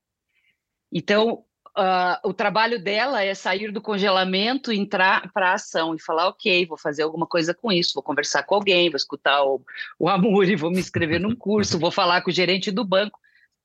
Então, 0.92 1.44
uh, 1.80 2.28
o 2.28 2.34
trabalho 2.34 2.82
dela 2.82 3.22
é 3.22 3.34
sair 3.34 3.72
do 3.72 3.80
congelamento, 3.80 4.70
entrar 4.70 5.32
para 5.32 5.50
a 5.50 5.54
ação 5.54 5.94
e 5.94 6.00
falar, 6.00 6.28
ok, 6.28 6.66
vou 6.66 6.76
fazer 6.76 7.02
alguma 7.02 7.26
coisa 7.26 7.54
com 7.54 7.72
isso, 7.72 7.94
vou 7.94 8.02
conversar 8.02 8.42
com 8.42 8.54
alguém, 8.54 8.90
vou 8.90 8.96
escutar 8.96 9.42
o, 9.42 9.64
o 9.98 10.08
Amuri, 10.08 10.56
vou 10.56 10.70
me 10.70 10.78
inscrever 10.78 11.18
num 11.18 11.34
curso, 11.34 11.78
vou 11.78 11.90
falar 11.90 12.20
com 12.22 12.30
o 12.30 12.34
gerente 12.34 12.70
do 12.70 12.84
banco. 12.84 13.18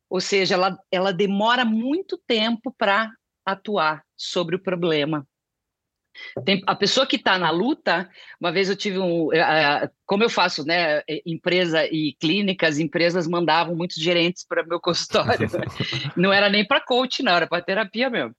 Ou 0.10 0.22
seja, 0.22 0.56
ela, 0.56 0.78
ela 0.92 1.12
demora 1.12 1.66
muito 1.66 2.18
tempo 2.26 2.74
para 2.78 3.12
atuar 3.46 4.04
sobre 4.16 4.56
o 4.56 4.60
problema. 4.60 5.28
Tem, 6.46 6.62
a 6.66 6.76
pessoa 6.76 7.06
que 7.06 7.16
está 7.16 7.38
na 7.38 7.50
luta, 7.50 8.10
uma 8.40 8.52
vez 8.52 8.70
eu 8.70 8.76
tive 8.76 9.00
um. 9.00 9.28
Uh, 9.28 9.90
como 10.06 10.24
eu 10.24 10.30
faço, 10.30 10.66
né? 10.66 11.02
Empresa 11.26 11.86
e 11.86 12.14
clínica, 12.20 12.68
as 12.68 12.78
empresas 12.78 13.28
mandavam 13.28 13.76
muitos 13.76 13.98
gerentes 13.98 14.46
para 14.46 14.66
meu 14.66 14.80
consultório. 14.82 15.48
Né? 15.52 15.66
não 16.16 16.32
era 16.32 16.50
nem 16.50 16.66
para 16.66 16.82
coach, 16.82 17.24
não, 17.24 17.34
era 17.34 17.48
para 17.48 17.64
terapia 17.64 18.10
mesmo. 18.10 18.36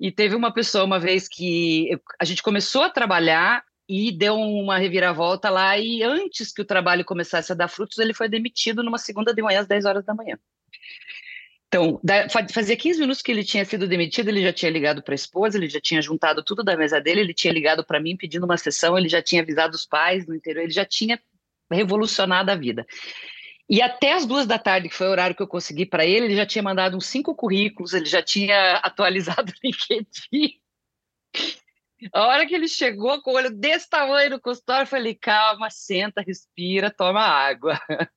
E 0.00 0.12
teve 0.12 0.36
uma 0.36 0.52
pessoa 0.52 0.84
uma 0.84 0.98
vez 0.98 1.28
que 1.28 1.90
a 2.20 2.24
gente 2.24 2.42
começou 2.42 2.82
a 2.82 2.90
trabalhar 2.90 3.64
e 3.88 4.12
deu 4.12 4.36
uma 4.36 4.76
reviravolta 4.76 5.48
lá, 5.48 5.78
e 5.78 6.02
antes 6.02 6.52
que 6.52 6.60
o 6.60 6.64
trabalho 6.64 7.04
começasse 7.04 7.50
a 7.50 7.54
dar 7.54 7.68
frutos, 7.68 7.96
ele 7.98 8.12
foi 8.12 8.28
demitido 8.28 8.82
numa 8.82 8.98
segunda 8.98 9.32
de 9.32 9.40
manhã, 9.40 9.60
às 9.60 9.66
10 9.66 9.86
horas 9.86 10.04
da 10.04 10.14
manhã. 10.14 10.38
Então, 11.68 12.00
fazia 12.50 12.74
15 12.74 12.98
minutos 12.98 13.20
que 13.20 13.30
ele 13.30 13.44
tinha 13.44 13.62
sido 13.62 13.86
demitido, 13.86 14.28
ele 14.28 14.42
já 14.42 14.52
tinha 14.52 14.70
ligado 14.70 15.02
para 15.02 15.12
a 15.12 15.14
esposa, 15.14 15.58
ele 15.58 15.68
já 15.68 15.78
tinha 15.78 16.00
juntado 16.00 16.42
tudo 16.42 16.64
da 16.64 16.74
mesa 16.74 16.98
dele, 16.98 17.20
ele 17.20 17.34
tinha 17.34 17.52
ligado 17.52 17.84
para 17.84 18.00
mim 18.00 18.16
pedindo 18.16 18.44
uma 18.44 18.56
sessão, 18.56 18.96
ele 18.96 19.08
já 19.08 19.20
tinha 19.20 19.42
avisado 19.42 19.76
os 19.76 19.84
pais 19.84 20.26
no 20.26 20.34
interior, 20.34 20.62
ele 20.62 20.72
já 20.72 20.86
tinha 20.86 21.20
revolucionado 21.70 22.50
a 22.50 22.54
vida. 22.54 22.86
E 23.68 23.82
até 23.82 24.14
as 24.14 24.24
duas 24.24 24.46
da 24.46 24.58
tarde, 24.58 24.88
que 24.88 24.94
foi 24.94 25.08
o 25.08 25.10
horário 25.10 25.36
que 25.36 25.42
eu 25.42 25.46
consegui 25.46 25.84
para 25.84 26.06
ele, 26.06 26.24
ele 26.24 26.36
já 26.36 26.46
tinha 26.46 26.62
mandado 26.62 26.96
uns 26.96 27.04
cinco 27.04 27.34
currículos, 27.34 27.92
ele 27.92 28.06
já 28.06 28.22
tinha 28.22 28.76
atualizado 28.82 29.52
o 29.52 29.54
LinkedIn. 29.62 30.58
A 32.14 32.26
hora 32.28 32.46
que 32.46 32.54
ele 32.54 32.68
chegou 32.68 33.20
com 33.20 33.32
o 33.32 33.34
olho 33.34 33.50
desse 33.50 33.90
tamanho 33.90 34.30
no 34.30 34.40
consultório, 34.40 34.84
eu 34.84 34.86
falei: 34.86 35.14
calma, 35.14 35.68
senta, 35.68 36.22
respira, 36.22 36.90
toma 36.90 37.20
água. 37.20 37.78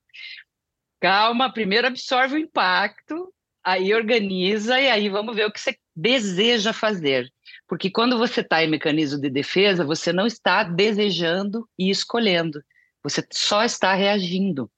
Calma, 1.00 1.52
primeiro 1.52 1.88
absorve 1.88 2.36
o 2.36 2.38
impacto, 2.38 3.34
aí 3.64 3.94
organiza 3.94 4.80
e 4.80 4.88
aí 4.88 5.08
vamos 5.08 5.34
ver 5.34 5.46
o 5.46 5.52
que 5.52 5.60
você 5.60 5.76
deseja 5.94 6.72
fazer. 6.72 7.30
Porque 7.68 7.90
quando 7.90 8.18
você 8.18 8.40
está 8.40 8.62
em 8.62 8.68
mecanismo 8.68 9.20
de 9.20 9.30
defesa, 9.30 9.84
você 9.84 10.12
não 10.12 10.26
está 10.26 10.62
desejando 10.62 11.68
e 11.78 11.90
escolhendo, 11.90 12.62
você 13.02 13.26
só 13.32 13.64
está 13.64 13.94
reagindo. 13.94 14.70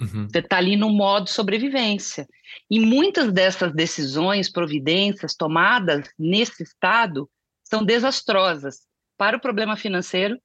Uhum. 0.00 0.28
Você 0.28 0.38
está 0.38 0.58
ali 0.58 0.76
no 0.76 0.90
modo 0.90 1.28
sobrevivência. 1.28 2.26
E 2.70 2.78
muitas 2.78 3.32
dessas 3.32 3.72
decisões, 3.74 4.50
providências 4.50 5.34
tomadas 5.34 6.08
nesse 6.18 6.62
estado 6.62 7.28
são 7.64 7.84
desastrosas 7.84 8.86
para 9.16 9.36
o 9.36 9.40
problema 9.40 9.76
financeiro, 9.76 10.40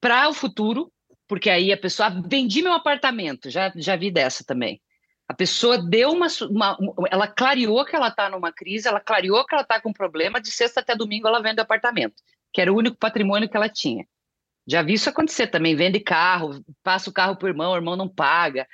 para 0.00 0.28
o 0.28 0.34
futuro, 0.34 0.92
porque 1.26 1.48
aí 1.48 1.72
a 1.72 1.76
pessoa 1.76 2.08
ah, 2.08 2.22
vendi 2.26 2.62
meu 2.62 2.72
apartamento, 2.72 3.50
já, 3.50 3.72
já 3.76 3.96
vi 3.96 4.10
dessa 4.10 4.44
também. 4.44 4.80
A 5.30 5.32
pessoa 5.32 5.78
deu 5.78 6.10
uma, 6.10 6.26
uma, 6.50 6.76
ela 7.08 7.28
clareou 7.28 7.84
que 7.84 7.94
ela 7.94 8.08
está 8.08 8.28
numa 8.28 8.50
crise, 8.50 8.88
ela 8.88 8.98
clareou 8.98 9.46
que 9.46 9.54
ela 9.54 9.62
está 9.62 9.80
com 9.80 9.90
um 9.90 9.92
problema, 9.92 10.40
de 10.40 10.50
sexta 10.50 10.80
até 10.80 10.96
domingo 10.96 11.28
ela 11.28 11.40
vende 11.40 11.60
o 11.60 11.62
apartamento, 11.62 12.20
que 12.52 12.60
era 12.60 12.72
o 12.72 12.76
único 12.76 12.96
patrimônio 12.96 13.48
que 13.48 13.56
ela 13.56 13.68
tinha. 13.68 14.04
Já 14.66 14.82
vi 14.82 14.94
isso 14.94 15.08
acontecer 15.08 15.46
também, 15.46 15.76
vende 15.76 16.00
carro, 16.00 16.60
passa 16.82 17.08
o 17.08 17.12
carro 17.12 17.36
para 17.36 17.46
o 17.46 17.48
irmão, 17.48 17.70
o 17.70 17.76
irmão 17.76 17.94
não 17.94 18.08
paga. 18.08 18.66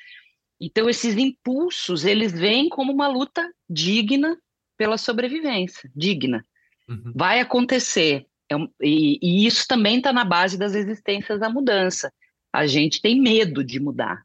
Então 0.58 0.88
esses 0.88 1.14
impulsos, 1.18 2.06
eles 2.06 2.32
vêm 2.32 2.70
como 2.70 2.90
uma 2.90 3.06
luta 3.06 3.46
digna 3.68 4.34
pela 4.78 4.96
sobrevivência, 4.96 5.90
digna. 5.94 6.42
Uhum. 6.88 7.12
Vai 7.14 7.38
acontecer. 7.38 8.24
É 8.50 8.56
e, 8.80 9.18
e 9.20 9.46
isso 9.46 9.68
também 9.68 9.98
está 9.98 10.10
na 10.10 10.24
base 10.24 10.56
das 10.56 10.72
resistências 10.72 11.42
à 11.42 11.50
mudança. 11.50 12.10
A 12.50 12.66
gente 12.66 13.02
tem 13.02 13.20
medo 13.20 13.62
de 13.62 13.78
mudar. 13.78 14.24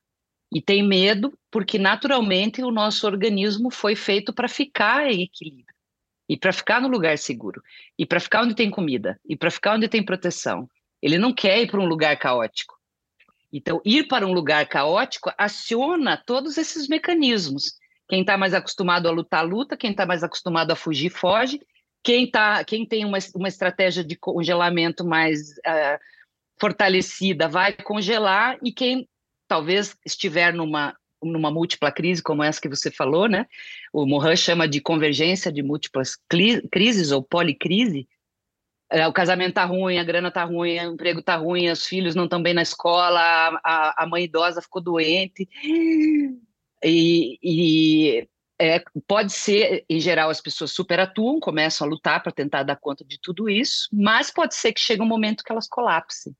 E 0.51 0.61
tem 0.61 0.85
medo 0.85 1.33
porque, 1.49 1.79
naturalmente, 1.79 2.61
o 2.61 2.71
nosso 2.71 3.07
organismo 3.07 3.71
foi 3.71 3.95
feito 3.95 4.33
para 4.33 4.49
ficar 4.49 5.09
em 5.09 5.23
equilíbrio, 5.23 5.73
e 6.27 6.37
para 6.37 6.51
ficar 6.51 6.81
no 6.81 6.89
lugar 6.89 7.17
seguro, 7.17 7.61
e 7.97 8.05
para 8.05 8.19
ficar 8.19 8.43
onde 8.43 8.55
tem 8.55 8.69
comida, 8.69 9.19
e 9.27 9.35
para 9.35 9.49
ficar 9.49 9.75
onde 9.75 9.87
tem 9.87 10.03
proteção. 10.03 10.69
Ele 11.01 11.17
não 11.17 11.33
quer 11.33 11.61
ir 11.61 11.71
para 11.71 11.79
um 11.79 11.85
lugar 11.85 12.17
caótico. 12.17 12.75
Então, 13.51 13.81
ir 13.83 14.07
para 14.07 14.25
um 14.25 14.33
lugar 14.33 14.65
caótico 14.67 15.31
aciona 15.37 16.15
todos 16.15 16.57
esses 16.57 16.87
mecanismos. 16.87 17.73
Quem 18.07 18.21
está 18.21 18.37
mais 18.37 18.53
acostumado 18.53 19.07
a 19.07 19.11
lutar, 19.11 19.45
luta. 19.45 19.75
Quem 19.75 19.91
está 19.91 20.05
mais 20.05 20.23
acostumado 20.23 20.71
a 20.71 20.75
fugir, 20.75 21.09
foge. 21.09 21.61
Quem, 22.03 22.29
tá, 22.29 22.63
quem 22.63 22.85
tem 22.85 23.05
uma, 23.05 23.17
uma 23.35 23.47
estratégia 23.47 24.03
de 24.03 24.15
congelamento 24.15 25.05
mais 25.05 25.51
uh, 25.59 25.99
fortalecida 26.59 27.47
vai 27.47 27.73
congelar 27.73 28.57
e 28.63 28.71
quem 28.71 29.07
talvez 29.51 29.97
estiver 30.05 30.53
numa 30.53 30.95
numa 31.21 31.51
múltipla 31.51 31.91
crise 31.91 32.23
como 32.23 32.41
essa 32.41 32.59
que 32.59 32.69
você 32.69 32.89
falou, 32.89 33.27
né? 33.27 33.45
O 33.93 34.07
Mohan 34.07 34.35
chama 34.35 34.67
de 34.67 34.81
convergência 34.81 35.51
de 35.51 35.61
múltiplas 35.61 36.17
crises 36.71 37.11
ou 37.11 37.21
policrise. 37.21 38.07
É, 38.89 39.05
o 39.07 39.13
casamento 39.13 39.53
tá 39.53 39.65
ruim, 39.65 39.99
a 39.99 40.03
grana 40.03 40.31
tá 40.31 40.43
ruim, 40.43 40.79
o 40.79 40.93
emprego 40.93 41.21
tá 41.21 41.35
ruim, 41.35 41.69
os 41.69 41.85
filhos 41.85 42.15
não 42.15 42.23
estão 42.23 42.41
bem 42.41 42.55
na 42.55 42.63
escola, 42.63 43.21
a, 43.63 44.03
a 44.03 44.07
mãe 44.07 44.23
idosa 44.23 44.63
ficou 44.63 44.81
doente. 44.81 45.47
E, 46.83 47.37
e 47.43 48.27
é, 48.59 48.83
pode 49.05 49.31
ser, 49.31 49.85
em 49.87 49.99
geral, 49.99 50.31
as 50.31 50.41
pessoas 50.41 50.71
superatuam, 50.71 51.39
começam 51.39 51.85
a 51.85 51.89
lutar 51.89 52.23
para 52.23 52.31
tentar 52.31 52.63
dar 52.63 52.77
conta 52.77 53.05
de 53.05 53.19
tudo 53.21 53.47
isso, 53.47 53.87
mas 53.93 54.31
pode 54.31 54.55
ser 54.55 54.73
que 54.73 54.81
chegue 54.81 55.03
um 55.03 55.05
momento 55.05 55.43
que 55.43 55.51
elas 55.51 55.67
colapsem. 55.67 56.35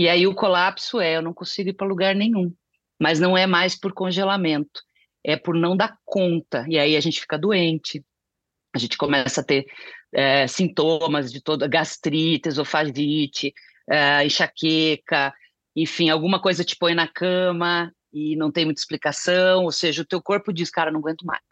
E 0.00 0.08
aí 0.08 0.26
o 0.26 0.34
colapso 0.34 0.98
é, 0.98 1.18
eu 1.18 1.20
não 1.20 1.34
consigo 1.34 1.68
ir 1.68 1.74
para 1.74 1.86
lugar 1.86 2.14
nenhum. 2.14 2.50
Mas 2.98 3.20
não 3.20 3.36
é 3.36 3.46
mais 3.46 3.78
por 3.78 3.92
congelamento, 3.92 4.80
é 5.22 5.36
por 5.36 5.54
não 5.54 5.76
dar 5.76 5.94
conta. 6.06 6.64
E 6.70 6.78
aí 6.78 6.96
a 6.96 7.00
gente 7.00 7.20
fica 7.20 7.36
doente, 7.36 8.02
a 8.74 8.78
gente 8.78 8.96
começa 8.96 9.42
a 9.42 9.44
ter 9.44 9.66
é, 10.10 10.46
sintomas 10.46 11.30
de 11.30 11.42
toda 11.42 11.68
gastrite, 11.68 12.48
esofagite, 12.48 13.52
é, 13.90 14.24
enxaqueca, 14.24 15.34
enfim, 15.76 16.08
alguma 16.08 16.40
coisa 16.40 16.64
te 16.64 16.76
põe 16.76 16.94
na 16.94 17.06
cama 17.06 17.92
e 18.10 18.34
não 18.36 18.50
tem 18.50 18.64
muita 18.64 18.80
explicação, 18.80 19.64
ou 19.64 19.72
seja, 19.72 20.00
o 20.00 20.06
teu 20.06 20.22
corpo 20.22 20.50
diz, 20.50 20.70
cara, 20.70 20.90
não 20.90 21.00
aguento 21.00 21.26
mais. 21.26 21.42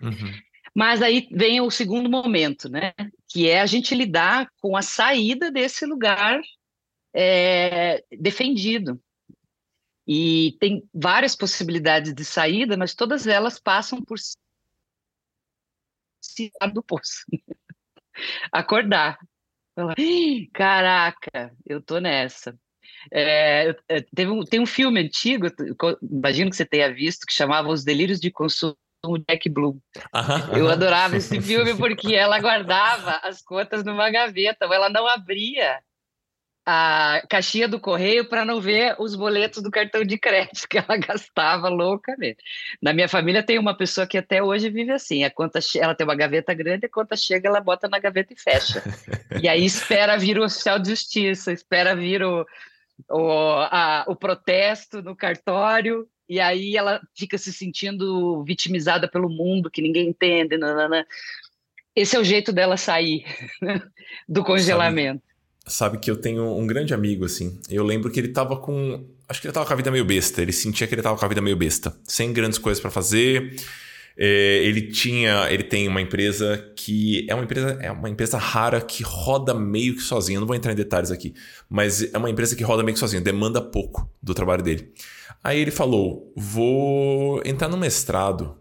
Uhum. 0.00 0.32
Mas 0.74 1.02
aí 1.02 1.28
vem 1.30 1.60
o 1.60 1.70
segundo 1.70 2.08
momento, 2.08 2.66
né? 2.66 2.94
Que 3.28 3.50
é 3.50 3.60
a 3.60 3.66
gente 3.66 3.94
lidar 3.94 4.48
com 4.58 4.74
a 4.74 4.80
saída 4.80 5.50
desse 5.50 5.84
lugar 5.84 6.40
é, 7.14 8.04
defendido. 8.18 9.00
E 10.06 10.56
tem 10.58 10.88
várias 10.92 11.36
possibilidades 11.36 12.12
de 12.12 12.24
saída, 12.24 12.76
mas 12.76 12.94
todas 12.94 13.26
elas 13.26 13.60
passam 13.60 14.02
por 14.02 14.18
se 14.18 14.36
do 16.72 16.82
poço. 16.82 17.24
Acordar. 18.52 19.18
Falar, 19.74 19.94
Caraca, 20.52 21.54
eu 21.66 21.80
tô 21.80 21.98
nessa. 22.00 22.58
É, 23.10 23.72
teve 24.14 24.30
um, 24.30 24.44
tem 24.44 24.60
um 24.60 24.66
filme 24.66 25.00
antigo, 25.00 25.46
imagino 26.02 26.50
que 26.50 26.56
você 26.56 26.66
tenha 26.66 26.92
visto, 26.92 27.26
que 27.26 27.32
chamava 27.32 27.68
Os 27.68 27.84
Delírios 27.84 28.20
de 28.20 28.30
Consumo 28.30 28.76
Jack 29.28 29.48
Bloom. 29.48 29.78
eu 30.56 30.68
adorava 30.68 31.16
esse 31.16 31.40
filme 31.40 31.74
porque 31.76 32.14
ela 32.14 32.38
guardava 32.40 33.12
as 33.22 33.40
contas 33.40 33.84
numa 33.84 34.10
gaveta, 34.10 34.66
ela 34.66 34.90
não 34.90 35.06
abria 35.06 35.80
a 36.64 37.22
caixinha 37.28 37.66
do 37.66 37.80
correio 37.80 38.28
para 38.28 38.44
não 38.44 38.60
ver 38.60 38.94
os 38.98 39.14
boletos 39.14 39.62
do 39.62 39.70
cartão 39.70 40.04
de 40.04 40.18
crédito 40.18 40.68
que 40.68 40.78
ela 40.78 40.96
gastava 40.98 41.68
loucamente. 41.68 42.42
Na 42.80 42.92
minha 42.92 43.08
família 43.08 43.42
tem 43.42 43.58
uma 43.58 43.76
pessoa 43.76 44.06
que 44.06 44.18
até 44.18 44.42
hoje 44.42 44.68
vive 44.70 44.92
assim, 44.92 45.24
a 45.24 45.30
conta 45.30 45.58
ela 45.76 45.94
tem 45.94 46.06
uma 46.06 46.14
gaveta 46.14 46.52
grande, 46.54 46.86
a 46.86 46.90
conta 46.90 47.16
chega, 47.16 47.48
ela 47.48 47.60
bota 47.60 47.88
na 47.88 47.98
gaveta 47.98 48.32
e 48.32 48.40
fecha. 48.40 48.82
e 49.42 49.48
aí 49.48 49.64
espera 49.64 50.18
vir 50.18 50.38
o 50.38 50.44
oficial 50.44 50.78
de 50.78 50.90
justiça, 50.90 51.52
espera 51.52 51.96
vir 51.96 52.22
o, 52.22 52.46
o, 53.08 53.52
a, 53.70 54.04
o 54.06 54.14
protesto 54.14 55.02
no 55.02 55.16
cartório, 55.16 56.06
e 56.28 56.38
aí 56.38 56.76
ela 56.76 57.00
fica 57.16 57.36
se 57.36 57.52
sentindo 57.52 58.44
vitimizada 58.44 59.08
pelo 59.08 59.28
mundo, 59.28 59.70
que 59.70 59.82
ninguém 59.82 60.08
entende. 60.08 60.56
Nanana. 60.56 61.04
Esse 61.96 62.14
é 62.14 62.20
o 62.20 62.24
jeito 62.24 62.52
dela 62.52 62.76
sair 62.76 63.24
do 64.28 64.44
congelamento. 64.44 65.29
Sabe 65.70 65.98
que 65.98 66.10
eu 66.10 66.16
tenho 66.16 66.44
um 66.56 66.66
grande 66.66 66.92
amigo, 66.92 67.24
assim. 67.24 67.60
Eu 67.70 67.84
lembro 67.84 68.10
que 68.10 68.18
ele 68.18 68.28
tava 68.28 68.56
com. 68.56 69.04
Acho 69.28 69.40
que 69.40 69.46
ele 69.46 69.54
tava 69.54 69.64
com 69.64 69.72
a 69.72 69.76
vida 69.76 69.90
meio 69.90 70.04
besta. 70.04 70.42
Ele 70.42 70.52
sentia 70.52 70.84
que 70.86 70.94
ele 70.94 71.00
tava 71.00 71.16
com 71.16 71.24
a 71.24 71.28
vida 71.28 71.40
meio 71.40 71.56
besta. 71.56 71.96
Sem 72.02 72.32
grandes 72.32 72.58
coisas 72.58 72.80
para 72.80 72.90
fazer. 72.90 73.54
É, 74.18 74.64
ele 74.64 74.82
tinha. 74.82 75.46
Ele 75.48 75.62
tem 75.62 75.86
uma 75.86 76.00
empresa 76.00 76.72
que 76.74 77.24
é 77.30 77.34
uma 77.34 77.44
empresa, 77.44 77.78
é 77.80 77.92
uma 77.92 78.10
empresa 78.10 78.36
rara 78.36 78.80
que 78.80 79.04
roda 79.04 79.54
meio 79.54 79.94
que 79.94 80.02
sozinha. 80.02 80.36
Eu 80.36 80.40
não 80.40 80.46
vou 80.48 80.56
entrar 80.56 80.72
em 80.72 80.76
detalhes 80.76 81.12
aqui. 81.12 81.34
Mas 81.68 82.12
é 82.12 82.18
uma 82.18 82.28
empresa 82.28 82.56
que 82.56 82.64
roda 82.64 82.82
meio 82.82 82.94
que 82.94 83.00
sozinha, 83.00 83.22
demanda 83.22 83.60
pouco 83.60 84.10
do 84.20 84.34
trabalho 84.34 84.64
dele. 84.64 84.92
Aí 85.42 85.60
ele 85.60 85.70
falou: 85.70 86.32
vou 86.36 87.40
entrar 87.44 87.68
no 87.68 87.76
mestrado. 87.76 88.56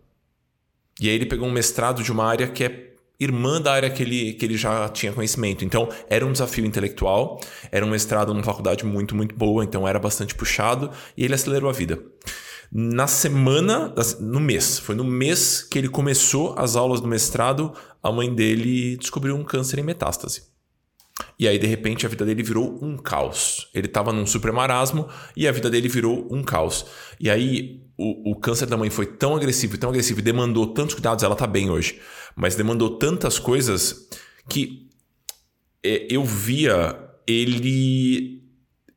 E 1.02 1.10
aí 1.10 1.16
ele 1.16 1.26
pegou 1.26 1.48
um 1.48 1.52
mestrado 1.52 2.04
de 2.04 2.12
uma 2.12 2.26
área 2.26 2.48
que 2.48 2.64
é 2.64 2.89
irmã 3.20 3.60
da 3.62 3.74
área 3.74 3.90
que 3.90 4.02
ele, 4.02 4.34
que 4.34 4.46
ele 4.46 4.56
já 4.56 4.88
tinha 4.90 5.12
conhecimento. 5.12 5.66
Então, 5.66 5.90
era 6.10 6.26
um 6.26 6.32
desafio 6.32 6.66
intelectual, 6.66 7.40
era 7.72 7.86
um 7.86 7.90
mestrado 7.90 8.34
numa 8.34 8.44
faculdade 8.44 8.86
muito, 8.86 9.16
muito 9.16 9.36
boa, 9.36 9.64
então 9.64 9.88
era 9.88 10.00
bastante 10.00 10.34
puxado, 10.34 10.90
e 11.18 11.26
ele 11.26 11.34
acelerou 11.34 11.70
a 11.70 11.74
vida. 11.74 12.02
Na 12.72 13.08
semana, 13.08 13.94
no 14.20 14.40
mês, 14.40 14.78
foi 14.78 14.94
no 14.94 15.04
mês 15.04 15.64
que 15.64 15.78
ele 15.78 15.90
começou 15.90 16.54
as 16.58 16.76
aulas 16.76 17.02
do 17.02 17.08
mestrado, 17.08 17.74
a 18.02 18.12
mãe 18.12 18.34
dele 18.34 18.96
descobriu 18.96 19.36
um 19.36 19.44
câncer 19.44 19.80
em 19.80 19.84
metástase. 19.84 20.44
E 21.38 21.48
aí, 21.48 21.58
de 21.58 21.68
repente, 21.68 22.06
a 22.06 22.10
vida 22.10 22.26
dele 22.26 22.44
virou 22.44 22.80
um 22.82 22.98
caos. 22.98 23.70
Ele 23.74 23.88
estava 23.88 24.14
num 24.14 24.26
super 24.26 24.52
marasmo 24.52 25.08
e 25.36 25.48
a 25.48 25.52
vida 25.52 25.70
dele 25.70 25.90
virou 25.90 26.28
um 26.32 26.44
caos. 26.44 26.86
E 27.20 27.30
aí, 27.30 27.82
o, 27.98 28.32
o 28.32 28.36
câncer 28.36 28.66
da 28.66 28.78
mãe 28.78 28.90
foi 28.90 29.06
tão 29.06 29.36
agressivo, 29.36 29.78
tão 29.78 29.90
agressivo, 29.90 30.20
e 30.20 30.24
demandou 30.24 30.68
tantos 30.68 30.94
cuidados, 30.94 31.24
ela 31.24 31.34
está 31.34 31.46
bem 31.46 31.70
hoje, 31.70 32.00
mas 32.40 32.56
demandou 32.56 32.92
tantas 32.92 33.38
coisas 33.38 34.08
que 34.48 34.88
é, 35.84 36.08
eu 36.10 36.24
via 36.24 36.98
ele 37.28 38.42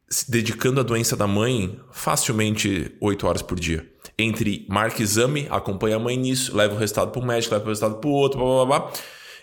se 0.09 0.31
dedicando 0.31 0.78
à 0.78 0.85
doença 0.85 1.16
da 1.16 1.26
mãe 1.26 1.76
facilmente 1.90 2.96
oito 3.00 3.26
horas 3.26 3.42
por 3.42 3.59
dia. 3.59 3.85
Entre 4.16 4.64
marca 4.68 5.02
exame, 5.02 5.48
acompanha 5.50 5.96
a 5.96 5.98
mãe 5.98 6.16
nisso, 6.16 6.57
leva 6.57 6.74
o 6.74 6.78
resultado 6.78 7.11
para 7.11 7.20
o 7.20 7.26
médico, 7.26 7.52
leva 7.52 7.64
o 7.64 7.68
resultado 7.68 7.96
para 7.98 8.09
o 8.09 8.12
outro, 8.12 8.38
blá 8.38 8.64
blá 8.64 8.78
blá. 8.78 8.92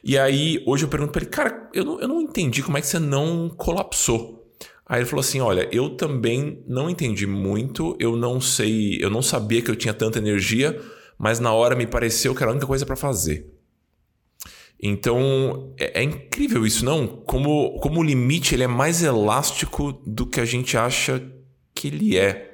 E 0.02 0.18
aí, 0.18 0.64
hoje 0.66 0.86
eu 0.86 0.90
pergunto 0.90 1.12
para 1.12 1.22
ele, 1.22 1.30
cara, 1.30 1.70
eu 1.74 1.84
não, 1.84 2.00
eu 2.00 2.08
não 2.08 2.22
entendi 2.22 2.64
como 2.64 2.78
é 2.78 2.82
que 2.82 2.88
você 2.88 3.00
não 3.00 3.50
colapsou. 3.50 4.50
Aí 4.86 5.00
ele 5.00 5.10
falou 5.10 5.22
assim: 5.22 5.42
Olha, 5.42 5.68
eu 5.74 5.90
também 5.90 6.64
não 6.66 6.90
entendi 6.90 7.28
muito, 7.28 7.98
eu 8.00 8.16
não 8.16 8.40
sei, 8.40 8.98
eu 9.04 9.10
não 9.10 9.22
sabia 9.22 9.62
que 9.62 9.70
eu 9.70 9.76
tinha 9.76 9.94
tanta 9.94 10.20
energia, 10.20 10.80
mas 11.18 11.40
na 11.40 11.52
hora 11.52 11.76
me 11.76 11.86
pareceu 11.86 12.34
que 12.34 12.42
era 12.42 12.52
a 12.52 12.54
única 12.54 12.66
coisa 12.66 12.86
para 12.86 12.96
fazer. 12.96 13.59
Então 14.82 15.74
é, 15.78 16.02
é, 16.02 16.04
incrível 16.04 16.66
isso, 16.66 16.86
não? 16.86 17.06
Como, 17.06 17.80
como 17.80 18.00
o 18.00 18.04
limite 18.04 18.56
ele 18.56 18.64
é 18.64 18.68
mais 18.68 19.04
elástico 19.04 19.92
do 20.06 20.26
que 20.26 20.40
a 20.40 20.46
gente 20.46 20.78
acha 20.78 21.22
que 21.76 21.88
ele 21.88 22.18
é. 22.18 22.50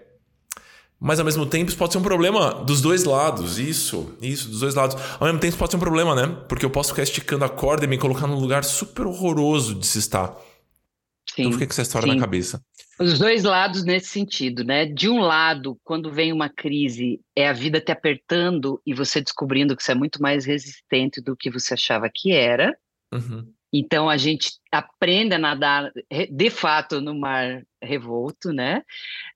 Mas 0.99 1.19
ao 1.19 1.25
mesmo 1.25 1.45
tempo 1.45 1.69
isso 1.69 1.77
pode 1.77 1.93
ser 1.93 1.99
um 1.99 2.03
problema 2.03 2.51
dos 2.63 2.81
dois 2.81 3.03
lados. 3.03 3.59
Isso, 3.59 4.15
isso, 4.21 4.49
dos 4.49 4.61
dois 4.61 4.73
lados. 4.73 4.97
Ao 5.19 5.27
mesmo 5.27 5.39
tempo 5.39 5.49
isso 5.49 5.57
pode 5.57 5.71
ser 5.71 5.77
um 5.77 5.79
problema, 5.79 6.15
né? 6.15 6.27
Porque 6.49 6.65
eu 6.65 6.69
posso 6.69 6.89
ficar 6.89 7.03
esticando 7.03 7.45
a 7.45 7.49
corda 7.49 7.85
e 7.85 7.87
me 7.87 7.97
colocar 7.97 8.25
num 8.25 8.39
lugar 8.39 8.63
super 8.63 9.05
horroroso 9.05 9.75
de 9.75 9.85
se 9.85 9.99
estar. 9.99 10.35
Sim, 11.29 11.41
então 11.43 11.51
fiquei 11.51 11.67
com 11.67 11.73
essa 11.73 11.81
história 11.83 12.07
sim. 12.07 12.15
na 12.15 12.19
cabeça. 12.19 12.61
Os 12.99 13.19
dois 13.19 13.43
lados 13.43 13.83
nesse 13.83 14.07
sentido, 14.07 14.63
né? 14.63 14.85
De 14.85 15.09
um 15.09 15.19
lado, 15.19 15.77
quando 15.83 16.11
vem 16.11 16.31
uma 16.31 16.49
crise, 16.49 17.19
é 17.35 17.47
a 17.47 17.53
vida 17.53 17.81
te 17.81 17.91
apertando 17.91 18.81
e 18.85 18.93
você 18.93 19.19
descobrindo 19.19 19.75
que 19.75 19.83
você 19.83 19.91
é 19.91 19.95
muito 19.95 20.21
mais 20.21 20.45
resistente 20.45 21.21
do 21.21 21.35
que 21.35 21.51
você 21.51 21.73
achava 21.73 22.09
que 22.13 22.31
era. 22.31 22.77
Uhum. 23.13 23.51
Então 23.73 24.09
a 24.09 24.15
gente 24.15 24.53
aprende 24.71 25.35
a 25.35 25.37
nadar 25.37 25.91
de 26.31 26.49
fato 26.49 27.01
no 27.01 27.13
mar 27.13 27.61
revolto, 27.81 28.53
né? 28.53 28.81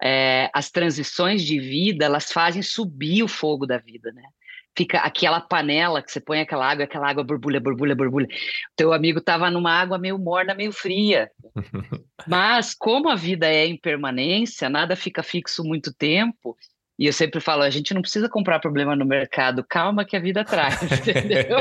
É, 0.02 0.50
as 0.54 0.72
transições 0.72 1.44
de 1.44 1.60
vida 1.60 2.06
elas 2.06 2.32
fazem 2.32 2.62
subir 2.62 3.22
o 3.22 3.28
fogo 3.28 3.66
da 3.66 3.78
vida, 3.78 4.14
né? 4.14 4.24
Fica 4.80 5.00
aquela 5.00 5.42
panela 5.42 6.02
que 6.02 6.10
você 6.10 6.22
põe 6.22 6.40
aquela 6.40 6.66
água, 6.66 6.86
aquela 6.86 7.10
água 7.10 7.22
borbulha, 7.22 7.60
borbulha, 7.60 7.94
borbulha. 7.94 8.28
O 8.28 8.76
teu 8.78 8.94
amigo 8.94 9.20
estava 9.20 9.52
numa 9.52 9.74
água 9.74 9.98
meio 9.98 10.18
morna, 10.18 10.56
meio 10.56 10.72
fria. 10.72 11.30
Mas 12.26 12.74
como 12.74 13.10
a 13.10 13.16
vida 13.16 13.46
é 13.46 13.68
impermanência, 13.68 14.70
nada 14.70 14.96
fica 14.96 15.22
fixo 15.22 15.66
muito 15.66 15.94
tempo. 15.94 16.56
E 16.98 17.06
eu 17.08 17.12
sempre 17.12 17.42
falo, 17.42 17.64
a 17.64 17.70
gente 17.70 17.94
não 17.94 18.02
precisa 18.02 18.30
comprar 18.30 18.60
problema 18.60 18.96
no 18.96 19.06
mercado, 19.06 19.66
calma 19.68 20.06
que 20.06 20.16
a 20.16 20.20
vida 20.22 20.46
traz, 20.46 20.82
entendeu? 21.06 21.58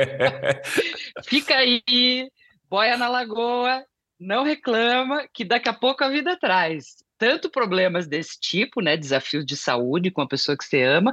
fica 1.26 1.56
aí, 1.56 2.30
boia 2.70 2.96
na 2.96 3.08
lagoa, 3.08 3.84
não 4.18 4.44
reclama, 4.44 5.26
que 5.34 5.44
daqui 5.44 5.68
a 5.68 5.74
pouco 5.74 6.04
a 6.04 6.08
vida 6.08 6.36
traz 6.36 6.96
tanto 7.18 7.50
problemas 7.50 8.06
desse 8.06 8.38
tipo, 8.40 8.80
né, 8.80 8.96
desafios 8.96 9.44
de 9.44 9.56
saúde 9.56 10.10
com 10.10 10.22
a 10.22 10.28
pessoa 10.28 10.56
que 10.56 10.64
você 10.64 10.82
ama, 10.84 11.12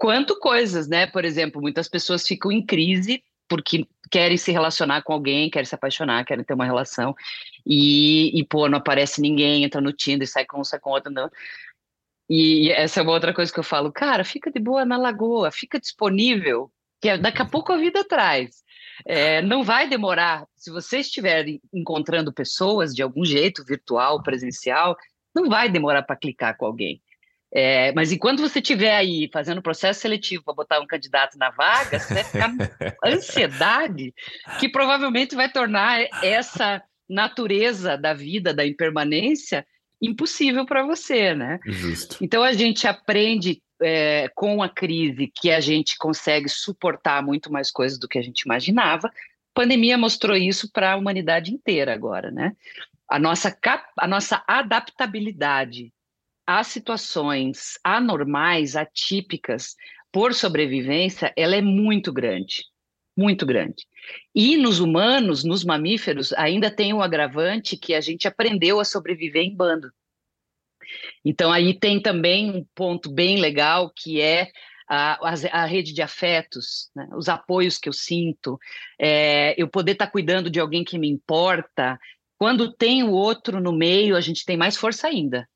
quanto 0.00 0.38
coisas, 0.38 0.88
né? 0.88 1.06
Por 1.06 1.26
exemplo, 1.26 1.60
muitas 1.60 1.86
pessoas 1.86 2.26
ficam 2.26 2.50
em 2.50 2.64
crise 2.64 3.22
porque 3.46 3.86
querem 4.10 4.38
se 4.38 4.50
relacionar 4.50 5.02
com 5.02 5.12
alguém, 5.12 5.50
querem 5.50 5.66
se 5.66 5.74
apaixonar, 5.74 6.24
querem 6.24 6.42
ter 6.42 6.54
uma 6.54 6.64
relação, 6.64 7.14
e, 7.66 8.38
e 8.38 8.44
pô, 8.44 8.68
não 8.68 8.78
aparece 8.78 9.20
ninguém, 9.20 9.62
entra 9.62 9.80
no 9.80 9.92
Tinder, 9.92 10.26
sai 10.26 10.46
com 10.46 10.60
um, 10.60 10.64
sai 10.64 10.80
com 10.80 10.90
outro, 10.90 11.12
não. 11.12 11.28
E 12.28 12.70
essa 12.70 13.00
é 13.00 13.02
uma 13.02 13.12
outra 13.12 13.34
coisa 13.34 13.52
que 13.52 13.58
eu 13.58 13.64
falo, 13.64 13.92
cara, 13.92 14.24
fica 14.24 14.50
de 14.50 14.58
boa 14.58 14.84
na 14.84 14.96
lagoa, 14.96 15.50
fica 15.50 15.78
disponível, 15.78 16.72
que 17.00 17.16
daqui 17.18 17.42
a 17.42 17.44
pouco 17.46 17.72
a 17.72 17.76
vida 17.76 18.04
traz. 18.04 18.62
É, 19.04 19.42
não 19.42 19.62
vai 19.64 19.88
demorar. 19.88 20.46
Se 20.56 20.70
você 20.70 20.98
estiver 20.98 21.44
encontrando 21.74 22.32
pessoas 22.32 22.94
de 22.94 23.02
algum 23.02 23.24
jeito, 23.24 23.64
virtual, 23.64 24.22
presencial, 24.22 24.96
não 25.34 25.48
vai 25.48 25.68
demorar 25.68 26.02
para 26.02 26.16
clicar 26.16 26.56
com 26.56 26.66
alguém. 26.66 27.02
É, 27.52 27.92
mas 27.92 28.12
enquanto 28.12 28.40
você 28.40 28.60
estiver 28.60 28.94
aí 28.94 29.28
fazendo 29.32 29.60
processo 29.60 30.00
seletivo 30.00 30.44
para 30.44 30.54
botar 30.54 30.80
um 30.80 30.86
candidato 30.86 31.36
na 31.36 31.50
vaga, 31.50 31.98
você 31.98 32.14
vai 32.14 32.24
ficar 32.24 32.50
ansiedade 33.04 34.14
que 34.60 34.68
provavelmente 34.68 35.34
vai 35.34 35.50
tornar 35.50 36.00
essa 36.22 36.80
natureza 37.08 37.98
da 37.98 38.14
vida, 38.14 38.54
da 38.54 38.64
impermanência, 38.64 39.66
impossível 40.00 40.64
para 40.64 40.84
você, 40.84 41.34
né? 41.34 41.58
Justo. 41.66 42.18
Então 42.20 42.42
a 42.42 42.52
gente 42.52 42.86
aprende 42.86 43.60
é, 43.82 44.30
com 44.34 44.62
a 44.62 44.68
crise 44.68 45.30
que 45.34 45.50
a 45.50 45.60
gente 45.60 45.98
consegue 45.98 46.48
suportar 46.48 47.20
muito 47.20 47.50
mais 47.50 47.70
coisas 47.70 47.98
do 47.98 48.06
que 48.06 48.18
a 48.18 48.22
gente 48.22 48.42
imaginava. 48.42 49.08
A 49.08 49.12
pandemia 49.52 49.98
mostrou 49.98 50.36
isso 50.36 50.70
para 50.72 50.92
a 50.92 50.96
humanidade 50.96 51.52
inteira 51.52 51.92
agora, 51.92 52.30
né? 52.30 52.52
A 53.08 53.18
nossa, 53.18 53.56
a 53.98 54.06
nossa 54.06 54.44
adaptabilidade 54.46 55.92
as 56.58 56.66
situações 56.66 57.78
anormais, 57.84 58.74
atípicas, 58.74 59.76
por 60.10 60.34
sobrevivência, 60.34 61.32
ela 61.36 61.54
é 61.54 61.62
muito 61.62 62.12
grande, 62.12 62.64
muito 63.16 63.46
grande. 63.46 63.86
E 64.34 64.56
nos 64.56 64.80
humanos, 64.80 65.44
nos 65.44 65.62
mamíferos, 65.64 66.32
ainda 66.32 66.68
tem 66.68 66.92
um 66.92 67.00
agravante 67.00 67.76
que 67.76 67.94
a 67.94 68.00
gente 68.00 68.26
aprendeu 68.26 68.80
a 68.80 68.84
sobreviver 68.84 69.44
em 69.44 69.54
bando. 69.54 69.92
Então, 71.24 71.52
aí 71.52 71.72
tem 71.72 72.02
também 72.02 72.50
um 72.50 72.66
ponto 72.74 73.12
bem 73.12 73.38
legal 73.38 73.88
que 73.88 74.20
é 74.20 74.50
a, 74.88 75.24
a, 75.24 75.62
a 75.62 75.64
rede 75.66 75.92
de 75.92 76.02
afetos, 76.02 76.90
né? 76.96 77.08
os 77.12 77.28
apoios 77.28 77.78
que 77.78 77.88
eu 77.88 77.92
sinto, 77.92 78.58
é, 78.98 79.54
eu 79.56 79.68
poder 79.68 79.92
estar 79.92 80.06
tá 80.06 80.10
cuidando 80.10 80.50
de 80.50 80.58
alguém 80.58 80.82
que 80.82 80.98
me 80.98 81.08
importa. 81.08 81.96
Quando 82.36 82.72
tem 82.72 83.04
o 83.04 83.12
outro 83.12 83.60
no 83.60 83.72
meio, 83.72 84.16
a 84.16 84.20
gente 84.20 84.44
tem 84.44 84.56
mais 84.56 84.76
força 84.76 85.06
ainda 85.06 85.48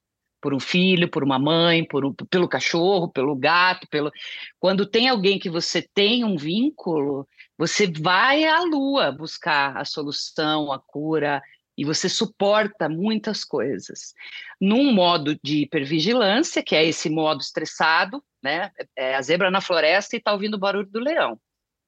por 0.44 0.52
um 0.52 0.60
filho, 0.60 1.08
por 1.08 1.24
uma 1.24 1.38
mãe, 1.38 1.82
por 1.82 2.04
um, 2.04 2.12
pelo 2.12 2.46
cachorro, 2.46 3.08
pelo 3.08 3.34
gato, 3.34 3.88
pelo 3.88 4.12
quando 4.60 4.84
tem 4.84 5.08
alguém 5.08 5.38
que 5.38 5.48
você 5.48 5.80
tem 5.80 6.22
um 6.22 6.36
vínculo, 6.36 7.26
você 7.56 7.90
vai 7.90 8.44
à 8.44 8.60
lua 8.60 9.10
buscar 9.10 9.74
a 9.74 9.86
solução, 9.86 10.70
a 10.70 10.78
cura 10.78 11.42
e 11.78 11.82
você 11.82 12.10
suporta 12.10 12.90
muitas 12.90 13.42
coisas. 13.42 14.12
Num 14.60 14.92
modo 14.92 15.34
de 15.42 15.62
hipervigilância, 15.62 16.62
que 16.62 16.76
é 16.76 16.84
esse 16.84 17.08
modo 17.08 17.40
estressado, 17.40 18.22
né? 18.42 18.70
É 18.94 19.14
a 19.14 19.22
zebra 19.22 19.50
na 19.50 19.62
floresta 19.62 20.14
e 20.14 20.18
está 20.18 20.30
ouvindo 20.30 20.56
o 20.56 20.60
barulho 20.60 20.90
do 20.90 21.00
leão. 21.00 21.40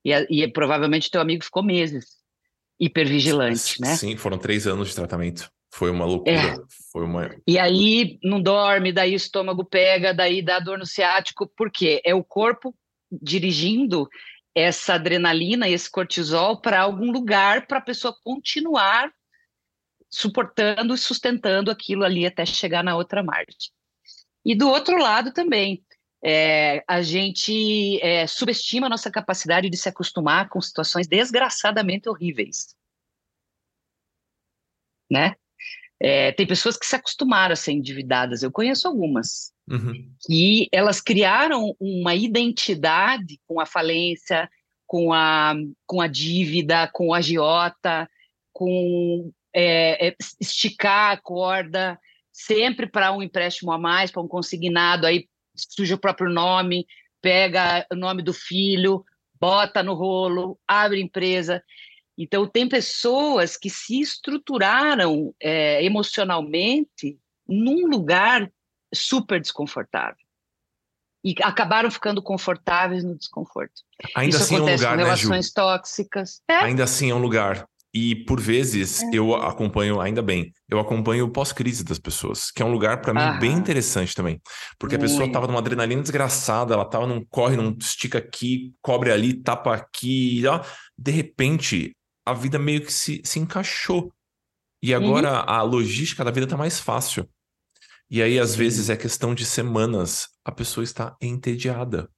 E, 0.03 0.12
e 0.31 0.51
provavelmente 0.51 1.11
teu 1.11 1.21
amigo 1.21 1.45
ficou 1.45 1.62
meses 1.62 2.07
hipervigilante, 2.81 3.83
né? 3.83 3.97
Sim, 3.97 4.16
foram 4.16 4.38
três 4.38 4.66
anos 4.66 4.88
de 4.88 4.95
tratamento. 4.95 5.51
Foi 5.77 5.91
uma 5.91 6.07
loucura. 6.07 6.33
É. 6.33 6.57
Foi 6.91 7.05
uma... 7.05 7.37
E 7.47 7.59
aí 7.59 8.19
não 8.23 8.41
dorme, 8.41 8.93
daí 8.93 9.12
o 9.12 9.17
estômago 9.17 9.62
pega, 9.62 10.15
daí 10.15 10.41
dá 10.41 10.59
dor 10.59 10.79
no 10.79 10.87
ciático, 10.87 11.47
por 11.47 11.71
quê? 11.71 12.01
É 12.03 12.15
o 12.15 12.25
corpo 12.25 12.75
dirigindo 13.12 14.09
essa 14.55 14.95
adrenalina, 14.95 15.69
esse 15.69 15.91
cortisol 15.91 16.62
para 16.62 16.81
algum 16.81 17.12
lugar 17.12 17.67
para 17.67 17.77
a 17.77 17.83
pessoa 17.83 18.17
continuar 18.25 19.12
suportando 20.09 20.95
e 20.95 20.99
sustentando 20.99 21.70
aquilo 21.70 22.05
ali 22.05 22.24
até 22.24 22.47
chegar 22.47 22.83
na 22.83 22.97
outra 22.97 23.22
margem. 23.22 23.70
E 24.47 24.55
do 24.55 24.70
outro 24.70 24.97
lado 24.97 25.31
também, 25.31 25.85
é, 26.24 26.83
a 26.89 27.03
gente 27.03 28.01
é, 28.01 28.27
subestima 28.27 28.87
a 28.87 28.91
nossa 28.91 29.11
capacidade 29.11 29.68
de 29.68 29.77
se 29.77 29.91
acostumar 29.91 30.49
com 30.49 30.59
situações 30.59 31.07
desgraçadamente 31.07 32.09
horríveis. 32.09 32.74
Né? 35.11 35.37
É, 36.01 36.32
tem 36.32 36.47
pessoas 36.47 36.76
que 36.76 36.86
se 36.86 36.94
acostumaram 36.94 37.55
a 37.55 37.57
ser 37.57 37.72
endividadas, 37.72 38.42
eu 38.42 38.53
conheço 38.53 38.86
algumas, 38.86 39.53
uhum. 39.68 39.94
que 40.26 40.68
elas 40.70 41.01
criaram 41.01 41.74
uma 41.80 42.14
identidade 42.14 43.40
com 43.47 43.59
a 43.59 43.66
falência, 43.66 44.49
com 44.86 45.12
a, 45.12 45.55
com 45.86 46.01
a 46.01 46.07
dívida, 46.07 46.88
com 46.92 47.09
o 47.09 47.14
agiota, 47.14 48.09
com 48.53 49.32
é, 49.55 50.09
é, 50.09 50.16
esticar 50.40 51.12
a 51.12 51.16
corda, 51.16 51.99
sempre 52.30 52.86
para 52.86 53.12
um 53.12 53.22
empréstimo 53.22 53.72
a 53.72 53.78
mais, 53.78 54.11
para 54.11 54.22
um 54.22 54.28
consignado, 54.28 55.07
aí 55.07 55.26
suja 55.57 55.94
o 55.94 56.01
próprio 56.01 56.30
nome, 56.30 56.86
pega 57.22 57.86
o 57.90 57.97
nome 57.97 58.22
do 58.22 58.34
filho, 58.34 59.03
bota 59.40 59.82
no 59.82 59.94
rolo, 59.94 60.59
abre 60.68 61.01
empresa. 61.01 61.62
Então, 62.19 62.47
tem 62.47 62.69
pessoas 62.69 63.57
que 63.57 63.69
se 63.69 64.01
estruturaram 64.01 65.35
é, 65.41 65.85
emocionalmente 65.85 67.19
num 67.47 67.87
lugar 67.87 68.51
super 68.95 69.41
desconfortável 69.41 70.27
e 71.27 71.35
acabaram 71.43 71.91
ficando 71.91 72.23
confortáveis 72.23 73.03
no 73.03 73.17
desconforto. 73.17 73.83
Ainda 74.14 74.37
Isso 74.37 74.45
assim 74.45 74.55
é 74.55 74.59
um 74.59 74.61
lugar, 74.61 74.91
com 74.91 74.97
né, 74.97 75.03
relações 75.03 75.47
Ju? 75.47 75.55
tóxicas. 75.55 76.41
É. 76.49 76.55
Ainda 76.59 76.85
assim 76.85 77.11
é 77.11 77.14
um 77.14 77.19
lugar. 77.19 77.67
E 77.93 78.14
por 78.14 78.41
vezes 78.41 79.03
é. 79.03 79.11
eu 79.12 79.35
acompanho, 79.35 80.01
ainda 80.01 80.23
bem, 80.23 80.53
eu 80.69 80.79
acompanho 80.79 81.25
o 81.25 81.31
pós-crise 81.31 81.83
das 81.83 81.99
pessoas, 81.99 82.51
que 82.51 82.62
é 82.62 82.64
um 82.64 82.71
lugar 82.71 83.01
para 83.01 83.14
mim 83.14 83.41
bem 83.41 83.53
interessante 83.53 84.14
também. 84.14 84.41
Porque 84.79 84.95
a 84.95 84.99
pessoa 84.99 85.27
estava 85.27 85.47
numa 85.47 85.59
adrenalina 85.59 86.03
desgraçada, 86.03 86.75
ela 86.75 86.83
estava 86.85 87.07
num 87.07 87.25
corre, 87.25 87.57
num 87.57 87.75
estica 87.81 88.19
aqui, 88.19 88.75
cobre 88.83 89.11
ali, 89.11 89.35
tapa 89.35 89.75
aqui, 89.75 90.45
ó. 90.47 90.62
de 90.97 91.11
repente 91.11 91.97
a 92.27 92.35
vida 92.35 92.59
meio 92.59 92.85
que 92.85 92.93
se, 92.93 93.22
se 93.24 93.39
encaixou. 93.39 94.12
E 94.83 94.93
agora 94.93 95.31
uhum. 95.31 95.51
a 95.51 95.62
logística 95.62 96.24
da 96.24 96.31
vida 96.31 96.45
está 96.45 96.57
mais 96.57 96.81
fácil. 96.81 97.29
E 98.11 98.20
aí, 98.20 98.39
às 98.39 98.51
Sim. 98.51 98.59
vezes, 98.59 98.91
é 98.91 98.97
questão 98.97 99.35
de 99.35 99.45
semanas, 99.45 100.29
a 100.45 100.53
pessoa 100.53 100.85
está 100.85 101.16
entediada. 101.20 102.11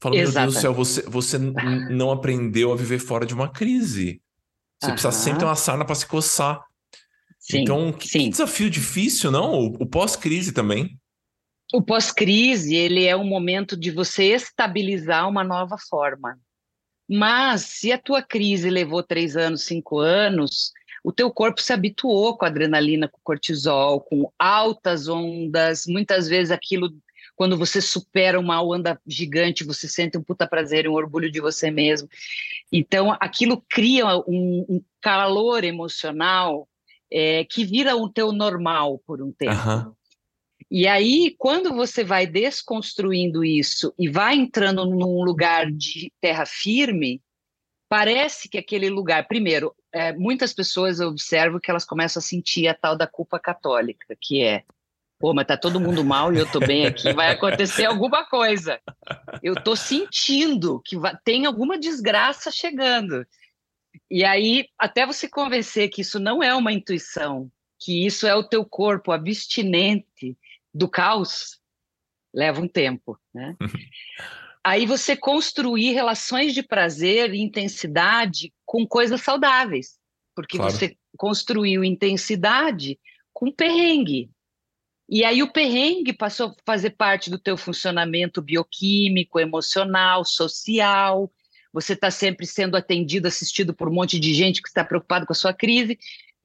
Fala, 0.00 0.16
meu 0.16 0.30
Deus 0.30 0.54
do 0.54 0.60
céu, 0.60 0.74
você, 0.74 1.02
você 1.02 1.38
não 1.90 2.10
aprendeu 2.10 2.72
a 2.72 2.76
viver 2.76 2.98
fora 2.98 3.24
de 3.24 3.34
uma 3.34 3.48
crise. 3.48 4.20
Você 4.80 4.92
precisa 4.92 5.12
sempre 5.12 5.40
ter 5.40 5.44
uma 5.46 5.56
sarna 5.56 5.84
para 5.84 5.94
se 5.94 6.06
coçar. 6.06 6.62
Sim, 7.40 7.60
então, 7.60 7.92
que, 7.92 8.08
sim. 8.08 8.28
desafio 8.28 8.68
difícil, 8.68 9.30
não? 9.30 9.54
O, 9.54 9.66
o 9.82 9.86
pós-crise 9.86 10.52
também. 10.52 10.98
O 11.72 11.82
pós-crise, 11.82 12.74
ele 12.74 13.04
é 13.04 13.16
um 13.16 13.26
momento 13.26 13.76
de 13.76 13.90
você 13.90 14.34
estabilizar 14.34 15.28
uma 15.28 15.42
nova 15.42 15.76
forma. 15.78 16.38
Mas, 17.08 17.62
se 17.62 17.92
a 17.92 17.98
tua 17.98 18.22
crise 18.22 18.68
levou 18.68 19.02
três 19.02 19.36
anos, 19.36 19.64
cinco 19.64 19.98
anos, 19.98 20.72
o 21.04 21.12
teu 21.12 21.30
corpo 21.30 21.60
se 21.62 21.72
habituou 21.72 22.36
com 22.36 22.44
adrenalina, 22.44 23.08
com 23.08 23.18
cortisol, 23.22 24.00
com 24.00 24.30
altas 24.38 25.08
ondas, 25.08 25.86
muitas 25.86 26.28
vezes 26.28 26.50
aquilo 26.50 26.92
quando 27.36 27.56
você 27.56 27.82
supera 27.82 28.40
uma 28.40 28.62
onda 28.62 28.98
gigante, 29.06 29.62
você 29.62 29.86
sente 29.86 30.16
um 30.16 30.22
puta 30.22 30.46
prazer, 30.46 30.88
um 30.88 30.94
orgulho 30.94 31.30
de 31.30 31.38
você 31.38 31.70
mesmo. 31.70 32.08
Então, 32.72 33.14
aquilo 33.20 33.62
cria 33.68 34.06
um, 34.26 34.64
um 34.68 34.82
calor 35.02 35.62
emocional 35.62 36.66
é, 37.12 37.44
que 37.44 37.64
vira 37.64 37.94
o 37.94 38.08
teu 38.08 38.32
normal 38.32 38.98
por 39.06 39.22
um 39.22 39.30
tempo. 39.30 39.68
Uhum. 39.68 39.92
E 40.70 40.86
aí, 40.86 41.34
quando 41.38 41.74
você 41.74 42.02
vai 42.02 42.26
desconstruindo 42.26 43.44
isso 43.44 43.94
e 43.98 44.08
vai 44.08 44.34
entrando 44.34 44.84
num 44.84 45.22
lugar 45.22 45.70
de 45.70 46.12
terra 46.20 46.44
firme, 46.44 47.22
parece 47.88 48.48
que 48.48 48.58
aquele 48.58 48.90
lugar, 48.90 49.28
primeiro, 49.28 49.74
é, 49.92 50.12
muitas 50.12 50.52
pessoas 50.52 50.98
eu 50.98 51.08
observo 51.08 51.60
que 51.60 51.70
elas 51.70 51.84
começam 51.84 52.20
a 52.20 52.22
sentir 52.22 52.66
a 52.66 52.74
tal 52.74 52.96
da 52.96 53.06
culpa 53.06 53.38
católica, 53.38 54.16
que 54.20 54.42
é 54.42 54.64
Pô, 55.18 55.32
mas 55.32 55.46
tá 55.46 55.56
todo 55.56 55.80
mundo 55.80 56.04
mal 56.04 56.30
e 56.32 56.38
eu 56.38 56.50
tô 56.50 56.60
bem 56.60 56.86
aqui, 56.86 57.10
vai 57.14 57.30
acontecer 57.30 57.86
alguma 57.86 58.26
coisa. 58.26 58.78
Eu 59.42 59.54
tô 59.54 59.74
sentindo 59.74 60.80
que 60.84 60.94
tem 61.24 61.46
alguma 61.46 61.78
desgraça 61.78 62.50
chegando. 62.50 63.26
E 64.10 64.24
aí, 64.24 64.68
até 64.78 65.06
você 65.06 65.26
convencer 65.26 65.88
que 65.88 66.02
isso 66.02 66.20
não 66.20 66.42
é 66.42 66.54
uma 66.54 66.70
intuição, 66.70 67.50
que 67.78 68.04
isso 68.04 68.26
é 68.26 68.34
o 68.34 68.44
teu 68.44 68.62
corpo 68.62 69.10
abstinente 69.10 70.36
do 70.76 70.88
caos, 70.88 71.58
leva 72.34 72.60
um 72.60 72.68
tempo, 72.68 73.18
né? 73.34 73.56
aí 74.62 74.84
você 74.84 75.16
construir 75.16 75.92
relações 75.92 76.52
de 76.52 76.62
prazer 76.62 77.32
e 77.32 77.40
intensidade 77.40 78.52
com 78.64 78.86
coisas 78.86 79.22
saudáveis, 79.22 79.98
porque 80.34 80.58
claro. 80.58 80.72
você 80.72 80.96
construiu 81.16 81.82
intensidade 81.82 82.98
com 83.32 83.50
perrengue, 83.50 84.30
e 85.08 85.24
aí 85.24 85.42
o 85.42 85.52
perrengue 85.52 86.12
passou 86.12 86.48
a 86.48 86.54
fazer 86.64 86.90
parte 86.90 87.30
do 87.30 87.38
teu 87.38 87.56
funcionamento 87.56 88.42
bioquímico, 88.42 89.38
emocional, 89.38 90.24
social. 90.24 91.32
Você 91.72 91.92
está 91.92 92.10
sempre 92.10 92.44
sendo 92.44 92.76
atendido, 92.76 93.28
assistido 93.28 93.72
por 93.72 93.88
um 93.88 93.94
monte 93.94 94.18
de 94.18 94.34
gente 94.34 94.60
que 94.60 94.68
está 94.68 94.84
preocupado 94.84 95.24
com 95.24 95.32
a 95.32 95.36
sua 95.36 95.54
crise. 95.54 95.96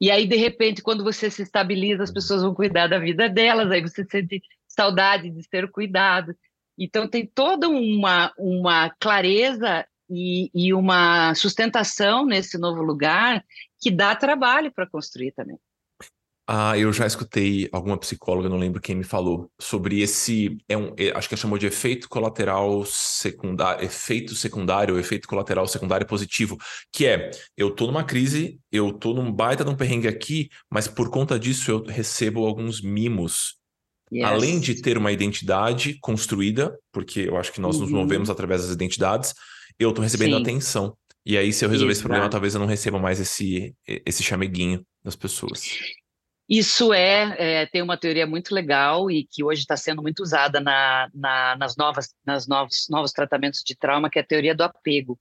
E 0.02 0.10
aí, 0.10 0.26
de 0.26 0.34
repente, 0.34 0.82
quando 0.82 1.04
você 1.04 1.30
se 1.30 1.42
estabiliza, 1.42 2.02
as 2.02 2.10
pessoas 2.10 2.42
vão 2.42 2.52
cuidar 2.52 2.88
da 2.88 2.98
vida 2.98 3.28
delas, 3.28 3.70
aí 3.70 3.80
você 3.80 4.04
sente 4.04 4.42
saudade 4.66 5.30
de 5.30 5.44
ser 5.44 5.70
cuidado. 5.70 6.34
Então, 6.76 7.06
tem 7.06 7.24
toda 7.24 7.68
uma, 7.68 8.32
uma 8.36 8.90
clareza 8.98 9.86
e, 10.10 10.50
e 10.52 10.74
uma 10.74 11.36
sustentação 11.36 12.26
nesse 12.26 12.58
novo 12.58 12.82
lugar 12.82 13.44
que 13.80 13.92
dá 13.92 14.16
trabalho 14.16 14.72
para 14.72 14.88
construir 14.88 15.30
também. 15.30 15.56
Ah, 16.46 16.76
eu 16.76 16.92
já 16.92 17.06
escutei 17.06 17.68
alguma 17.72 17.96
psicóloga, 17.96 18.48
não 18.48 18.58
lembro 18.58 18.80
quem 18.80 18.96
me 18.96 19.04
falou, 19.04 19.48
sobre 19.60 20.00
esse, 20.00 20.56
é 20.68 20.76
um, 20.76 20.92
é, 20.98 21.10
acho 21.16 21.28
que 21.28 21.34
ela 21.34 21.40
chamou 21.40 21.56
de 21.56 21.66
efeito 21.66 22.08
colateral 22.08 22.84
secundário, 22.84 23.84
efeito 23.84 24.34
secundário, 24.34 24.98
efeito 24.98 25.28
colateral 25.28 25.68
secundário 25.68 26.06
positivo, 26.06 26.58
que 26.92 27.06
é, 27.06 27.30
eu 27.56 27.70
tô 27.70 27.86
numa 27.86 28.02
crise, 28.02 28.58
eu 28.72 28.92
tô 28.92 29.14
num 29.14 29.32
baita 29.32 29.64
de 29.64 29.70
um 29.70 29.76
perrengue 29.76 30.08
aqui, 30.08 30.48
mas 30.68 30.88
por 30.88 31.10
conta 31.10 31.38
disso 31.38 31.70
eu 31.70 31.84
recebo 31.84 32.44
alguns 32.44 32.82
mimos. 32.82 33.56
Yes. 34.12 34.24
Além 34.24 34.60
de 34.60 34.82
ter 34.82 34.98
uma 34.98 35.12
identidade 35.12 35.96
construída, 36.00 36.76
porque 36.92 37.20
eu 37.20 37.36
acho 37.36 37.52
que 37.52 37.60
nós 37.60 37.76
uhum. 37.76 37.82
nos 37.82 37.90
movemos 37.92 38.28
através 38.28 38.62
das 38.62 38.72
identidades, 38.72 39.32
eu 39.78 39.92
tô 39.92 40.02
recebendo 40.02 40.36
Sim. 40.36 40.42
atenção. 40.42 40.96
E 41.24 41.38
aí, 41.38 41.52
se 41.52 41.64
eu 41.64 41.70
resolver 41.70 41.92
Exato. 41.92 42.00
esse 42.00 42.02
problema, 42.02 42.28
talvez 42.28 42.54
eu 42.54 42.60
não 42.60 42.66
receba 42.66 42.98
mais 42.98 43.20
esse, 43.20 43.74
esse 43.86 44.24
chameguinho 44.24 44.84
das 45.04 45.14
pessoas. 45.14 45.62
Isso 46.54 46.92
é, 46.92 47.62
é, 47.62 47.66
tem 47.66 47.80
uma 47.80 47.96
teoria 47.96 48.26
muito 48.26 48.54
legal 48.54 49.10
e 49.10 49.24
que 49.24 49.42
hoje 49.42 49.62
está 49.62 49.74
sendo 49.74 50.02
muito 50.02 50.22
usada 50.22 50.60
na, 50.60 51.08
na, 51.14 51.56
nas 51.56 51.78
novas, 51.78 52.14
nas 52.26 52.46
novos, 52.46 52.88
novos 52.90 53.10
tratamentos 53.10 53.62
de 53.64 53.74
trauma, 53.74 54.10
que 54.10 54.18
é 54.18 54.22
a 54.22 54.26
teoria 54.26 54.54
do 54.54 54.62
apego. 54.62 55.18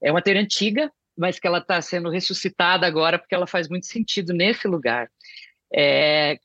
É 0.00 0.12
uma 0.12 0.22
teoria 0.22 0.40
antiga, 0.40 0.88
mas 1.18 1.40
que 1.40 1.48
ela 1.48 1.58
está 1.58 1.82
sendo 1.82 2.08
ressuscitada 2.10 2.86
agora 2.86 3.18
porque 3.18 3.34
ela 3.34 3.44
faz 3.44 3.68
muito 3.68 3.86
sentido 3.86 4.32
nesse 4.32 4.68
lugar. 4.68 5.10
É, 5.74 6.38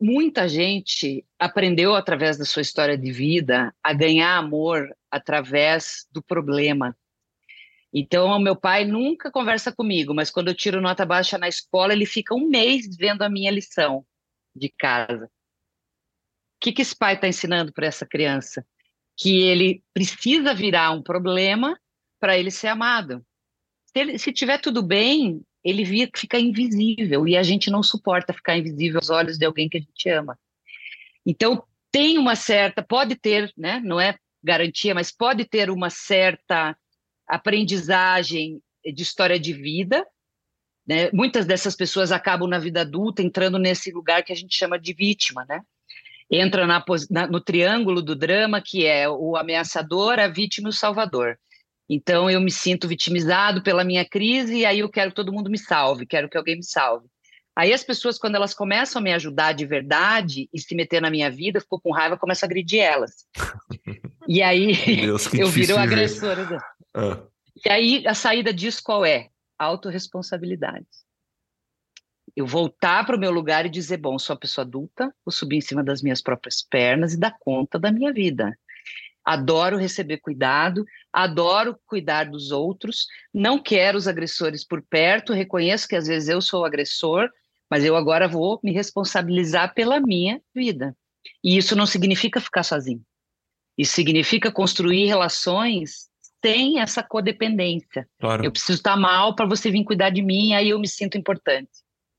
muita 0.00 0.48
gente 0.48 1.24
aprendeu 1.38 1.94
através 1.94 2.36
da 2.36 2.44
sua 2.44 2.62
história 2.62 2.98
de 2.98 3.12
vida 3.12 3.72
a 3.84 3.92
ganhar 3.92 4.36
amor 4.36 4.92
através 5.08 6.08
do 6.10 6.20
problema, 6.20 6.96
então, 7.96 8.26
o 8.26 8.40
meu 8.40 8.56
pai 8.56 8.84
nunca 8.84 9.30
conversa 9.30 9.70
comigo, 9.70 10.12
mas 10.12 10.28
quando 10.28 10.48
eu 10.48 10.54
tiro 10.54 10.80
nota 10.80 11.06
baixa 11.06 11.38
na 11.38 11.46
escola, 11.46 11.92
ele 11.92 12.04
fica 12.04 12.34
um 12.34 12.48
mês 12.48 12.96
vendo 12.96 13.22
a 13.22 13.30
minha 13.30 13.52
lição 13.52 14.04
de 14.54 14.68
casa. 14.68 15.26
O 15.26 15.28
que, 16.60 16.72
que 16.72 16.82
esse 16.82 16.96
pai 16.96 17.14
está 17.14 17.28
ensinando 17.28 17.72
para 17.72 17.86
essa 17.86 18.04
criança? 18.04 18.66
Que 19.16 19.42
ele 19.42 19.84
precisa 19.92 20.52
virar 20.52 20.90
um 20.90 21.04
problema 21.04 21.78
para 22.18 22.36
ele 22.36 22.50
ser 22.50 22.66
amado. 22.66 23.24
Se, 23.86 24.00
ele, 24.00 24.18
se 24.18 24.32
tiver 24.32 24.58
tudo 24.58 24.82
bem, 24.82 25.40
ele 25.62 25.84
fica 26.16 26.36
invisível 26.36 27.28
e 27.28 27.36
a 27.36 27.44
gente 27.44 27.70
não 27.70 27.82
suporta 27.82 28.32
ficar 28.32 28.58
invisível 28.58 28.98
aos 28.98 29.10
olhos 29.10 29.38
de 29.38 29.44
alguém 29.44 29.68
que 29.68 29.76
a 29.76 29.80
gente 29.80 30.08
ama. 30.08 30.36
Então, 31.24 31.62
tem 31.92 32.18
uma 32.18 32.34
certa, 32.34 32.82
pode 32.82 33.14
ter, 33.14 33.52
né? 33.56 33.80
Não 33.84 34.00
é 34.00 34.18
garantia, 34.42 34.96
mas 34.96 35.12
pode 35.12 35.44
ter 35.44 35.70
uma 35.70 35.90
certa 35.90 36.76
aprendizagem 37.26 38.60
de 38.84 39.02
história 39.02 39.38
de 39.38 39.52
vida. 39.52 40.06
Né? 40.86 41.10
Muitas 41.12 41.46
dessas 41.46 41.74
pessoas 41.74 42.12
acabam 42.12 42.48
na 42.48 42.58
vida 42.58 42.82
adulta 42.82 43.22
entrando 43.22 43.58
nesse 43.58 43.90
lugar 43.90 44.22
que 44.22 44.32
a 44.32 44.36
gente 44.36 44.54
chama 44.54 44.78
de 44.78 44.92
vítima, 44.92 45.44
né? 45.48 45.60
Entra 46.30 46.66
na, 46.66 46.82
na, 47.10 47.26
no 47.26 47.40
triângulo 47.40 48.02
do 48.02 48.14
drama, 48.14 48.60
que 48.60 48.86
é 48.86 49.08
o 49.08 49.36
ameaçador, 49.36 50.18
a 50.18 50.28
vítima 50.28 50.68
e 50.68 50.70
o 50.70 50.72
salvador. 50.72 51.38
Então, 51.88 52.30
eu 52.30 52.40
me 52.40 52.50
sinto 52.50 52.88
vitimizado 52.88 53.62
pela 53.62 53.84
minha 53.84 54.04
crise 54.04 54.56
e 54.56 54.66
aí 54.66 54.78
eu 54.78 54.88
quero 54.88 55.10
que 55.10 55.16
todo 55.16 55.32
mundo 55.32 55.50
me 55.50 55.58
salve, 55.58 56.06
quero 56.06 56.28
que 56.28 56.36
alguém 56.36 56.56
me 56.56 56.64
salve. 56.64 57.06
Aí 57.56 57.72
as 57.72 57.84
pessoas, 57.84 58.18
quando 58.18 58.34
elas 58.34 58.52
começam 58.52 59.00
a 59.00 59.02
me 59.02 59.12
ajudar 59.12 59.52
de 59.52 59.64
verdade 59.64 60.48
e 60.52 60.58
se 60.58 60.74
meter 60.74 61.00
na 61.00 61.10
minha 61.10 61.30
vida, 61.30 61.60
ficou 61.60 61.80
com 61.80 61.92
raiva, 61.92 62.16
começa 62.16 62.44
a 62.44 62.48
agredir 62.48 62.80
elas. 62.80 63.12
E 64.26 64.42
aí 64.42 64.74
Deus, 65.02 65.28
eu 65.34 65.48
viro 65.48 65.76
agressora. 65.76 66.48
Ah. 66.94 67.20
E 67.64 67.68
aí 67.68 68.06
a 68.06 68.14
saída 68.14 68.52
disso 68.52 68.82
qual 68.82 69.04
é? 69.04 69.28
Autoresponsabilidade. 69.58 70.86
Eu 72.36 72.46
voltar 72.46 73.04
para 73.06 73.16
o 73.16 73.20
meu 73.20 73.30
lugar 73.30 73.64
e 73.64 73.70
dizer, 73.70 73.96
bom, 73.98 74.18
sou 74.18 74.34
uma 74.34 74.40
pessoa 74.40 74.64
adulta, 74.64 75.14
vou 75.24 75.32
subir 75.32 75.56
em 75.56 75.60
cima 75.60 75.84
das 75.84 76.02
minhas 76.02 76.20
próprias 76.20 76.62
pernas 76.62 77.12
e 77.12 77.18
dar 77.18 77.36
conta 77.38 77.78
da 77.78 77.92
minha 77.92 78.12
vida. 78.12 78.56
Adoro 79.24 79.78
receber 79.78 80.18
cuidado, 80.18 80.84
adoro 81.12 81.78
cuidar 81.86 82.24
dos 82.24 82.50
outros, 82.50 83.06
não 83.32 83.62
quero 83.62 83.96
os 83.96 84.08
agressores 84.08 84.66
por 84.66 84.82
perto, 84.82 85.32
reconheço 85.32 85.88
que 85.88 85.96
às 85.96 86.06
vezes 86.06 86.28
eu 86.28 86.42
sou 86.42 86.62
o 86.62 86.64
agressor, 86.64 87.30
mas 87.70 87.84
eu 87.84 87.96
agora 87.96 88.28
vou 88.28 88.60
me 88.62 88.72
responsabilizar 88.72 89.72
pela 89.72 90.00
minha 90.00 90.42
vida. 90.54 90.94
E 91.42 91.56
isso 91.56 91.74
não 91.74 91.86
significa 91.86 92.40
ficar 92.40 92.64
sozinho. 92.64 93.02
Isso 93.78 93.94
significa 93.94 94.52
construir 94.52 95.06
relações 95.06 96.08
tem 96.44 96.78
essa 96.78 97.02
codependência. 97.02 98.06
Claro. 98.20 98.44
Eu 98.44 98.52
preciso 98.52 98.74
estar 98.74 98.98
mal 98.98 99.34
para 99.34 99.46
você 99.46 99.70
vir 99.70 99.82
cuidar 99.82 100.10
de 100.10 100.20
mim, 100.20 100.52
aí 100.52 100.68
eu 100.68 100.78
me 100.78 100.86
sinto 100.86 101.16
importante. 101.16 101.70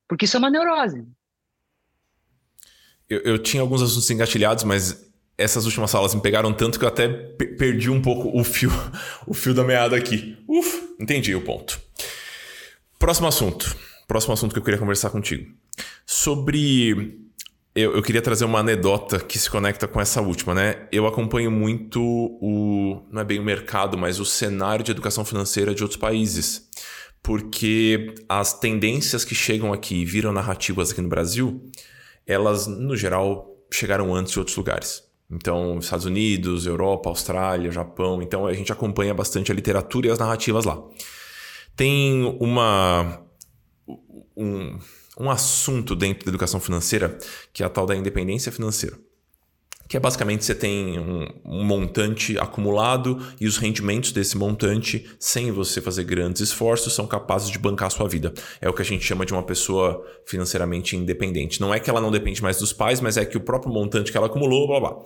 Porque 0.07 0.25
isso 0.25 0.35
é 0.35 0.39
uma 0.39 0.49
neurose. 0.49 1.05
Eu, 3.07 3.19
eu 3.19 3.37
tinha 3.37 3.61
alguns 3.61 3.83
assuntos 3.83 4.09
engatilhados, 4.09 4.63
mas 4.63 5.07
essas 5.37 5.65
últimas 5.65 5.91
salas 5.91 6.15
me 6.15 6.21
pegaram 6.21 6.51
tanto 6.51 6.79
que 6.79 6.85
eu 6.85 6.89
até 6.89 7.07
perdi 7.07 7.91
um 7.91 8.01
pouco 8.01 8.35
o 8.35 8.43
fio, 8.43 8.71
o 9.27 9.33
fio 9.35 9.53
da 9.53 9.63
meada 9.63 9.95
aqui. 9.95 10.35
Uf, 10.47 10.95
entendi 10.99 11.35
o 11.35 11.41
ponto. 11.43 11.79
Próximo 12.97 13.27
assunto. 13.27 13.77
Próximo 14.07 14.33
assunto 14.33 14.53
que 14.53 14.59
eu 14.59 14.63
queria 14.63 14.79
conversar 14.79 15.11
contigo. 15.11 15.53
Sobre. 16.03 17.24
Eu, 17.75 17.93
eu 17.93 18.01
queria 18.01 18.21
trazer 18.21 18.45
uma 18.45 18.59
anedota 18.59 19.19
que 19.19 19.37
se 19.37 19.49
conecta 19.49 19.85
com 19.85 19.99
essa 19.99 20.21
última, 20.21 20.53
né? 20.53 20.87
Eu 20.93 21.05
acompanho 21.05 21.51
muito 21.51 22.01
o. 22.01 23.05
Não 23.11 23.21
é 23.21 23.25
bem 23.25 23.37
o 23.37 23.43
mercado, 23.43 23.97
mas 23.97 24.17
o 24.17 24.25
cenário 24.25 24.85
de 24.85 24.91
educação 24.91 25.25
financeira 25.25 25.75
de 25.75 25.83
outros 25.83 25.99
países. 25.99 26.69
Porque 27.21 28.15
as 28.29 28.57
tendências 28.57 29.25
que 29.25 29.35
chegam 29.35 29.73
aqui 29.73 29.95
e 29.95 30.05
viram 30.05 30.31
narrativas 30.31 30.91
aqui 30.91 31.01
no 31.01 31.09
Brasil, 31.09 31.69
elas, 32.25 32.65
no 32.65 32.95
geral, 32.95 33.57
chegaram 33.73 34.15
antes 34.15 34.31
de 34.31 34.39
outros 34.39 34.55
lugares. 34.55 35.03
Então, 35.29 35.79
Estados 35.79 36.05
Unidos, 36.05 36.65
Europa, 36.65 37.09
Austrália, 37.09 37.71
Japão. 37.71 38.21
Então, 38.21 38.47
a 38.47 38.53
gente 38.53 38.71
acompanha 38.71 39.13
bastante 39.13 39.51
a 39.51 39.55
literatura 39.55 40.07
e 40.07 40.11
as 40.11 40.19
narrativas 40.19 40.63
lá. 40.63 40.81
Tem 41.75 42.37
uma. 42.39 43.21
Um, 44.37 44.79
um 45.19 45.29
assunto 45.29 45.95
dentro 45.95 46.25
da 46.25 46.29
educação 46.29 46.59
financeira 46.59 47.17
que 47.53 47.63
é 47.63 47.65
a 47.65 47.69
tal 47.69 47.85
da 47.85 47.95
independência 47.95 48.51
financeira 48.51 48.97
que 49.87 49.95
é 49.95 49.99
basicamente 49.99 50.43
você 50.43 50.55
tem 50.55 50.99
um, 50.99 51.27
um, 51.45 51.63
montante 51.63 52.37
acumulado 52.39 53.21
e 53.39 53.45
os 53.45 53.57
rendimentos 53.57 54.11
desse 54.11 54.37
montante, 54.37 55.07
sem 55.19 55.51
você 55.51 55.79
fazer 55.79 56.03
grandes 56.03 56.41
esforços, 56.41 56.93
são 56.93 57.05
capazes 57.05 57.49
de 57.49 57.59
bancar 57.59 57.87
a 57.87 57.89
sua 57.91 58.07
vida. 58.07 58.33
É 58.59 58.67
o 58.67 58.73
que 58.73 58.81
a 58.81 58.85
gente 58.85 59.05
chama 59.05 59.25
de 59.25 59.33
uma 59.33 59.43
pessoa 59.43 60.03
financeiramente 60.25 60.95
independente. 60.95 61.61
Não 61.61 61.73
é 61.73 61.79
que 61.79 61.89
ela 61.89 62.01
não 62.01 62.09
depende 62.09 62.41
mais 62.41 62.57
dos 62.57 62.73
pais, 62.73 62.99
mas 62.99 63.15
é 63.15 63.25
que 63.25 63.37
o 63.37 63.41
próprio 63.41 63.71
montante 63.71 64.11
que 64.11 64.17
ela 64.17 64.27
acumulou, 64.27 64.67
blá 64.67 64.79
blá. 64.79 65.03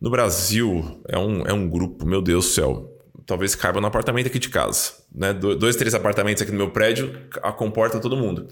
No 0.00 0.10
Brasil, 0.10 1.00
é 1.08 1.18
um, 1.18 1.42
é 1.42 1.52
um 1.52 1.68
grupo, 1.68 2.06
meu 2.06 2.22
Deus 2.22 2.46
do 2.46 2.50
céu, 2.50 2.98
talvez 3.26 3.54
caiba 3.54 3.80
no 3.80 3.86
apartamento 3.86 4.26
aqui 4.26 4.38
de 4.38 4.48
casa. 4.48 4.92
Né? 5.14 5.32
Dois, 5.32 5.76
três 5.76 5.94
apartamentos 5.94 6.42
aqui 6.42 6.50
no 6.50 6.58
meu 6.58 6.70
prédio, 6.70 7.14
a 7.42 7.52
comporta 7.52 8.00
todo 8.00 8.16
mundo. 8.16 8.48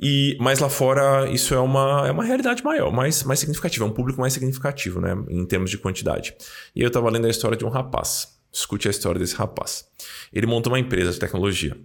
E, 0.00 0.36
mas 0.40 0.60
lá 0.60 0.68
fora 0.68 1.28
isso 1.30 1.54
é 1.54 1.58
uma, 1.58 2.06
é 2.06 2.10
uma 2.10 2.22
realidade 2.22 2.62
maior, 2.62 2.92
mais, 2.92 3.24
mais 3.24 3.40
significativa, 3.40 3.84
é 3.84 3.88
um 3.88 3.92
público 3.92 4.20
mais 4.20 4.32
significativo, 4.32 5.00
né? 5.00 5.16
Em 5.28 5.44
termos 5.44 5.70
de 5.70 5.78
quantidade. 5.78 6.34
E 6.74 6.80
eu 6.80 6.88
estava 6.88 7.10
lendo 7.10 7.26
a 7.26 7.30
história 7.30 7.56
de 7.56 7.64
um 7.64 7.68
rapaz. 7.68 8.38
Escute 8.52 8.88
a 8.88 8.90
história 8.90 9.18
desse 9.18 9.34
rapaz. 9.34 9.86
Ele 10.32 10.46
montou 10.46 10.72
uma 10.72 10.78
empresa 10.78 11.12
de 11.12 11.18
tecnologia. 11.18 11.76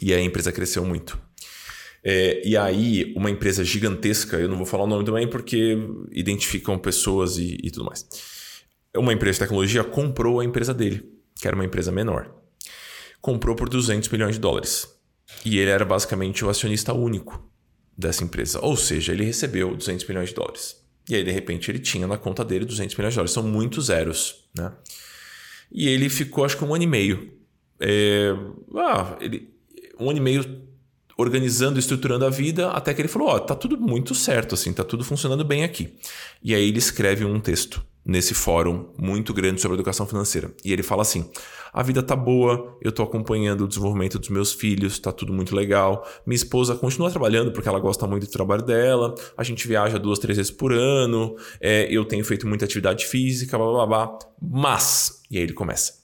E 0.00 0.14
a 0.14 0.20
empresa 0.20 0.50
cresceu 0.50 0.84
muito. 0.84 1.20
É, 2.02 2.40
e 2.46 2.56
aí, 2.56 3.12
uma 3.14 3.30
empresa 3.30 3.62
gigantesca, 3.62 4.38
eu 4.38 4.48
não 4.48 4.56
vou 4.56 4.64
falar 4.64 4.84
o 4.84 4.86
nome 4.86 5.04
também 5.04 5.28
porque 5.28 5.76
identificam 6.10 6.78
pessoas 6.78 7.36
e, 7.36 7.58
e 7.62 7.70
tudo 7.70 7.84
mais. 7.84 8.06
Uma 8.96 9.12
empresa 9.12 9.34
de 9.34 9.40
tecnologia 9.40 9.84
comprou 9.84 10.40
a 10.40 10.44
empresa 10.44 10.72
dele, 10.72 11.06
que 11.38 11.46
era 11.46 11.54
uma 11.54 11.64
empresa 11.64 11.92
menor. 11.92 12.34
Comprou 13.20 13.54
por 13.54 13.68
200 13.68 14.08
milhões 14.08 14.36
de 14.36 14.40
dólares. 14.40 14.88
E 15.44 15.58
ele 15.58 15.70
era 15.70 15.84
basicamente 15.84 16.44
o 16.44 16.50
acionista 16.50 16.92
único 16.92 17.48
dessa 17.96 18.24
empresa. 18.24 18.60
Ou 18.62 18.76
seja, 18.76 19.12
ele 19.12 19.24
recebeu 19.24 19.74
200 19.74 20.06
milhões 20.06 20.30
de 20.30 20.34
dólares. 20.34 20.76
E 21.08 21.14
aí, 21.14 21.24
de 21.24 21.30
repente, 21.30 21.70
ele 21.70 21.78
tinha 21.78 22.06
na 22.06 22.16
conta 22.16 22.44
dele 22.44 22.64
200 22.64 22.96
milhões 22.96 23.12
de 23.12 23.16
dólares. 23.16 23.32
São 23.32 23.42
muitos 23.42 23.86
zeros, 23.86 24.44
né? 24.56 24.72
E 25.72 25.88
ele 25.88 26.08
ficou, 26.08 26.44
acho 26.44 26.56
que 26.56 26.64
um 26.64 26.74
ano 26.74 26.84
e 26.84 26.86
meio. 26.86 27.32
É... 27.78 28.30
Ah, 28.76 29.16
ele... 29.20 29.48
Um 29.98 30.08
ano 30.08 30.18
e 30.18 30.22
meio 30.22 30.70
organizando, 31.20 31.78
estruturando 31.78 32.24
a 32.24 32.30
vida, 32.30 32.70
até 32.70 32.94
que 32.94 33.00
ele 33.00 33.08
falou: 33.08 33.28
Ó, 33.28 33.36
oh, 33.36 33.40
tá 33.40 33.54
tudo 33.54 33.76
muito 33.76 34.14
certo, 34.14 34.54
assim, 34.54 34.72
tá 34.72 34.82
tudo 34.82 35.04
funcionando 35.04 35.44
bem 35.44 35.62
aqui. 35.62 35.94
E 36.42 36.54
aí 36.54 36.68
ele 36.68 36.78
escreve 36.78 37.24
um 37.24 37.38
texto 37.38 37.84
nesse 38.04 38.32
fórum 38.32 38.92
muito 38.98 39.34
grande 39.34 39.60
sobre 39.60 39.76
educação 39.76 40.06
financeira. 40.06 40.50
E 40.64 40.72
ele 40.72 40.82
fala 40.82 41.02
assim: 41.02 41.30
a 41.72 41.82
vida 41.82 42.02
tá 42.02 42.16
boa, 42.16 42.76
eu 42.82 42.90
tô 42.90 43.02
acompanhando 43.02 43.64
o 43.64 43.68
desenvolvimento 43.68 44.18
dos 44.18 44.28
meus 44.28 44.52
filhos, 44.52 44.98
tá 44.98 45.12
tudo 45.12 45.32
muito 45.32 45.54
legal. 45.54 46.06
Minha 46.26 46.36
esposa 46.36 46.74
continua 46.74 47.10
trabalhando 47.10 47.52
porque 47.52 47.68
ela 47.68 47.78
gosta 47.78 48.06
muito 48.06 48.26
do 48.26 48.32
trabalho 48.32 48.62
dela. 48.62 49.14
A 49.36 49.44
gente 49.44 49.66
viaja 49.66 49.98
duas, 49.98 50.18
três 50.18 50.36
vezes 50.36 50.50
por 50.50 50.72
ano. 50.72 51.36
É, 51.60 51.86
eu 51.90 52.04
tenho 52.04 52.24
feito 52.24 52.46
muita 52.46 52.64
atividade 52.64 53.06
física, 53.06 53.56
blá 53.56 53.66
blá 53.66 53.86
blá. 53.86 54.18
Mas, 54.40 55.22
e 55.30 55.36
aí 55.36 55.42
ele 55.42 55.52
começa. 55.52 55.94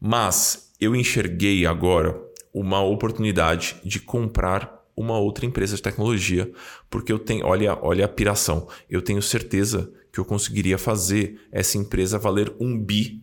Mas 0.00 0.72
eu 0.80 0.94
enxerguei 0.94 1.66
agora 1.66 2.20
uma 2.52 2.82
oportunidade 2.82 3.76
de 3.84 4.00
comprar 4.00 4.80
uma 4.96 5.18
outra 5.18 5.46
empresa 5.46 5.76
de 5.76 5.82
tecnologia, 5.82 6.50
porque 6.88 7.12
eu 7.12 7.18
tenho, 7.18 7.46
olha, 7.46 7.78
olha 7.80 8.04
a 8.04 8.08
piração. 8.08 8.68
Eu 8.88 9.00
tenho 9.00 9.22
certeza 9.22 9.90
que 10.12 10.18
eu 10.18 10.24
conseguiria 10.24 10.76
fazer 10.76 11.40
essa 11.50 11.78
empresa 11.78 12.18
valer 12.18 12.52
um 12.60 12.78
bi, 12.78 13.22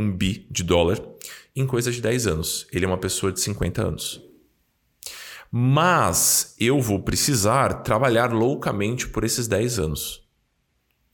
um 0.00 0.10
bi 0.10 0.46
de 0.50 0.62
dólar 0.62 1.00
em 1.54 1.66
coisa 1.66 1.92
de 1.92 2.00
10 2.00 2.26
anos. 2.26 2.66
Ele 2.72 2.84
é 2.84 2.88
uma 2.88 2.98
pessoa 2.98 3.30
de 3.32 3.40
50 3.40 3.82
anos. 3.82 4.20
Mas 5.50 6.54
eu 6.58 6.80
vou 6.80 7.02
precisar 7.02 7.82
trabalhar 7.82 8.32
loucamente 8.32 9.08
por 9.08 9.24
esses 9.24 9.48
10 9.48 9.78
anos. 9.78 10.22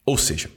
Ou 0.05 0.17
seja, 0.17 0.51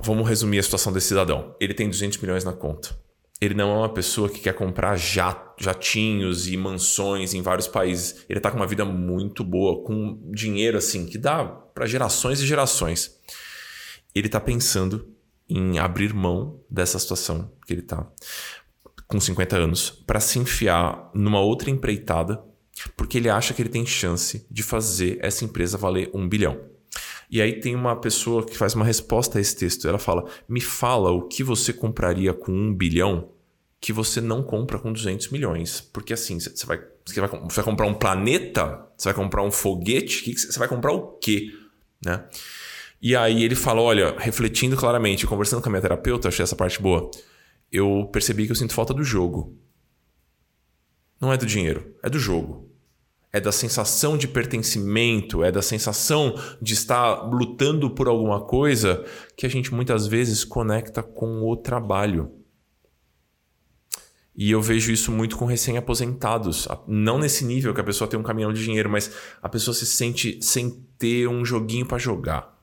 vamos 0.00 0.28
resumir 0.28 0.58
a 0.58 0.62
situação 0.62 0.92
desse 0.92 1.08
cidadão. 1.08 1.56
Ele 1.58 1.74
tem 1.74 1.88
200 1.88 2.18
milhões 2.18 2.44
na 2.44 2.52
conta. 2.52 2.94
Ele 3.40 3.54
não 3.54 3.70
é 3.70 3.78
uma 3.78 3.88
pessoa 3.88 4.28
que 4.28 4.40
quer 4.40 4.52
comprar 4.52 4.98
jatinhos 4.98 6.46
e 6.46 6.56
mansões 6.58 7.32
em 7.32 7.40
vários 7.40 7.66
países. 7.66 8.26
Ele 8.28 8.38
está 8.38 8.50
com 8.50 8.58
uma 8.58 8.66
vida 8.66 8.84
muito 8.84 9.42
boa, 9.42 9.82
com 9.82 10.20
dinheiro 10.30 10.76
assim, 10.76 11.06
que 11.06 11.16
dá 11.16 11.42
para 11.44 11.86
gerações 11.86 12.40
e 12.40 12.46
gerações. 12.46 13.18
Ele 14.14 14.26
está 14.26 14.38
pensando 14.38 15.09
em 15.50 15.78
abrir 15.78 16.14
mão 16.14 16.60
dessa 16.70 16.98
situação 16.98 17.50
que 17.66 17.72
ele 17.72 17.80
está 17.82 18.06
com 19.06 19.18
50 19.18 19.56
anos 19.56 19.90
para 20.06 20.20
se 20.20 20.38
enfiar 20.38 21.10
numa 21.12 21.40
outra 21.40 21.68
empreitada, 21.68 22.40
porque 22.96 23.18
ele 23.18 23.28
acha 23.28 23.52
que 23.52 23.60
ele 23.60 23.68
tem 23.68 23.84
chance 23.84 24.46
de 24.48 24.62
fazer 24.62 25.18
essa 25.20 25.44
empresa 25.44 25.76
valer 25.76 26.10
um 26.14 26.28
bilhão. 26.28 26.60
E 27.28 27.42
aí 27.42 27.60
tem 27.60 27.74
uma 27.74 27.96
pessoa 27.96 28.44
que 28.44 28.56
faz 28.56 28.74
uma 28.74 28.84
resposta 28.84 29.38
a 29.38 29.40
esse 29.40 29.56
texto. 29.56 29.86
Ela 29.86 29.98
fala: 29.98 30.28
Me 30.48 30.60
fala 30.60 31.10
o 31.10 31.22
que 31.22 31.44
você 31.44 31.72
compraria 31.72 32.32
com 32.32 32.52
um 32.52 32.74
bilhão 32.74 33.30
que 33.80 33.92
você 33.92 34.20
não 34.20 34.42
compra 34.42 34.78
com 34.78 34.92
200 34.92 35.28
milhões. 35.28 35.80
Porque 35.80 36.12
assim, 36.12 36.38
você 36.38 36.66
vai, 36.66 36.78
vai, 37.16 37.28
vai 37.28 37.64
comprar 37.64 37.86
um 37.86 37.94
planeta? 37.94 38.86
Você 38.96 39.04
vai 39.08 39.14
comprar 39.14 39.42
um 39.42 39.50
foguete? 39.50 40.32
Você 40.36 40.58
vai 40.58 40.68
comprar 40.68 40.92
o 40.92 41.18
quê? 41.18 41.50
Né? 42.04 42.24
E 43.00 43.16
aí 43.16 43.42
ele 43.42 43.54
fala: 43.54 43.80
Olha, 43.80 44.14
refletindo 44.18 44.76
claramente, 44.76 45.26
conversando 45.26 45.62
com 45.62 45.68
a 45.68 45.72
minha 45.72 45.82
terapeuta, 45.82 46.28
achei 46.28 46.42
essa 46.42 46.56
parte 46.56 46.80
boa. 46.80 47.10
Eu 47.70 48.08
percebi 48.12 48.46
que 48.46 48.52
eu 48.52 48.56
sinto 48.56 48.74
falta 48.74 48.92
do 48.92 49.04
jogo. 49.04 49.56
Não 51.20 51.32
é 51.32 51.36
do 51.36 51.46
dinheiro, 51.46 51.94
é 52.02 52.10
do 52.10 52.18
jogo 52.18 52.70
é 53.32 53.40
da 53.40 53.52
sensação 53.52 54.16
de 54.16 54.26
pertencimento, 54.26 55.44
é 55.44 55.52
da 55.52 55.62
sensação 55.62 56.34
de 56.60 56.74
estar 56.74 57.28
lutando 57.30 57.90
por 57.90 58.08
alguma 58.08 58.40
coisa 58.40 59.04
que 59.36 59.46
a 59.46 59.48
gente 59.48 59.72
muitas 59.72 60.06
vezes 60.06 60.44
conecta 60.44 61.02
com 61.02 61.42
o 61.48 61.56
trabalho. 61.56 62.32
E 64.34 64.50
eu 64.50 64.60
vejo 64.60 64.90
isso 64.90 65.12
muito 65.12 65.36
com 65.36 65.44
recém-aposentados. 65.44 66.66
Não 66.88 67.18
nesse 67.18 67.44
nível 67.44 67.74
que 67.74 67.80
a 67.80 67.84
pessoa 67.84 68.08
tem 68.08 68.18
um 68.18 68.22
caminhão 68.22 68.52
de 68.52 68.64
dinheiro, 68.64 68.88
mas 68.88 69.12
a 69.42 69.48
pessoa 69.48 69.74
se 69.74 69.86
sente 69.86 70.40
sem 70.42 70.84
ter 70.98 71.28
um 71.28 71.44
joguinho 71.44 71.86
para 71.86 71.98
jogar. 71.98 72.59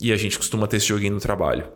E 0.00 0.12
a 0.12 0.16
gente 0.16 0.36
costuma 0.36 0.66
ter 0.66 0.76
esse 0.76 0.86
joguinho 0.86 1.14
no 1.14 1.20
trabalho. 1.20 1.72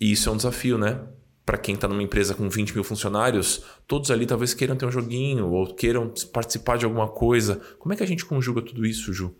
E 0.00 0.12
isso 0.12 0.28
é 0.28 0.32
um 0.32 0.36
desafio, 0.36 0.78
né? 0.78 1.06
para 1.50 1.58
quem 1.58 1.74
está 1.74 1.88
numa 1.88 2.02
empresa 2.02 2.32
com 2.32 2.48
20 2.48 2.74
mil 2.74 2.84
funcionários, 2.84 3.64
todos 3.84 4.08
ali 4.12 4.24
talvez 4.24 4.54
queiram 4.54 4.76
ter 4.76 4.86
um 4.86 4.90
joguinho 4.92 5.50
ou 5.50 5.74
queiram 5.74 6.14
participar 6.32 6.78
de 6.78 6.84
alguma 6.84 7.08
coisa. 7.08 7.56
Como 7.76 7.92
é 7.92 7.96
que 7.96 8.04
a 8.04 8.06
gente 8.06 8.24
conjuga 8.24 8.62
tudo 8.62 8.86
isso, 8.86 9.12
Ju? 9.12 9.36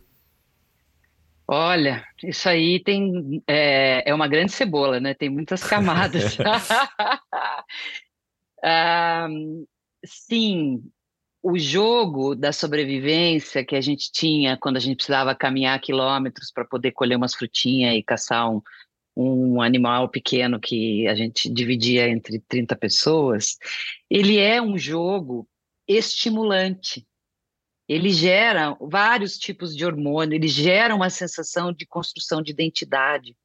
Olha, 1.47 2.05
isso 2.25 2.49
aí 2.49 2.83
tem 2.83 3.41
é, 3.47 4.11
é 4.11 4.13
uma 4.13 4.27
grande 4.27 4.51
cebola, 4.51 4.99
né? 4.99 5.15
Tem 5.15 5.29
muitas 5.29 5.63
camadas. 5.63 6.37
ah, 8.65 9.29
sim, 10.05 10.83
o 11.43 11.59
jogo 11.59 12.35
da 12.35 12.53
sobrevivência 12.53 13.65
que 13.65 13.75
a 13.75 13.81
gente 13.81 14.11
tinha 14.13 14.57
quando 14.57 14.77
a 14.77 14.81
gente 14.81 14.97
precisava 14.97 15.35
caminhar 15.35 15.81
quilômetros 15.81 16.53
para 16.53 16.65
poder 16.65 16.93
colher 16.93 17.17
umas 17.17 17.35
frutinhas 17.35 17.95
e 17.95 18.03
caçar 18.03 18.51
um, 18.51 18.61
um 19.17 19.63
animal 19.63 20.09
pequeno 20.09 20.61
que 20.61 21.07
a 21.09 21.15
gente 21.15 21.49
dividia 21.49 22.09
entre 22.09 22.41
30 22.41 22.77
pessoas, 22.77 23.57
ele 24.09 24.39
é 24.39 24.61
um 24.61 24.77
jogo 24.77 25.49
estimulante. 25.89 27.07
Ele 27.89 28.11
gera 28.11 28.77
vários 28.81 29.37
tipos 29.37 29.75
de 29.75 29.85
hormônio, 29.85 30.37
ele 30.37 30.47
gera 30.47 30.95
uma 30.95 31.11
sensação 31.11 31.73
de 31.73 31.85
construção 31.85 32.41
de 32.41 32.53
identidade. 32.53 33.37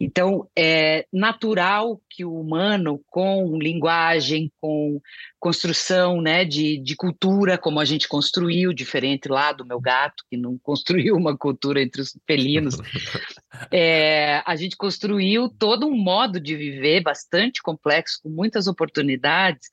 Então, 0.00 0.48
é 0.56 1.06
natural 1.12 2.00
que 2.08 2.24
o 2.24 2.38
humano, 2.38 3.02
com 3.08 3.58
linguagem, 3.58 4.52
com 4.60 5.00
construção 5.40 6.20
né, 6.20 6.44
de, 6.44 6.78
de 6.78 6.94
cultura, 6.94 7.58
como 7.58 7.80
a 7.80 7.84
gente 7.84 8.06
construiu, 8.06 8.72
diferente 8.72 9.28
lá 9.28 9.50
do 9.50 9.66
meu 9.66 9.80
gato, 9.80 10.24
que 10.30 10.36
não 10.36 10.56
construiu 10.62 11.16
uma 11.16 11.36
cultura 11.36 11.82
entre 11.82 12.00
os 12.00 12.16
felinos, 12.26 12.76
é, 13.72 14.40
a 14.46 14.54
gente 14.54 14.76
construiu 14.76 15.48
todo 15.48 15.86
um 15.86 15.96
modo 15.96 16.38
de 16.38 16.54
viver 16.54 17.02
bastante 17.02 17.60
complexo, 17.60 18.20
com 18.22 18.28
muitas 18.28 18.68
oportunidades, 18.68 19.68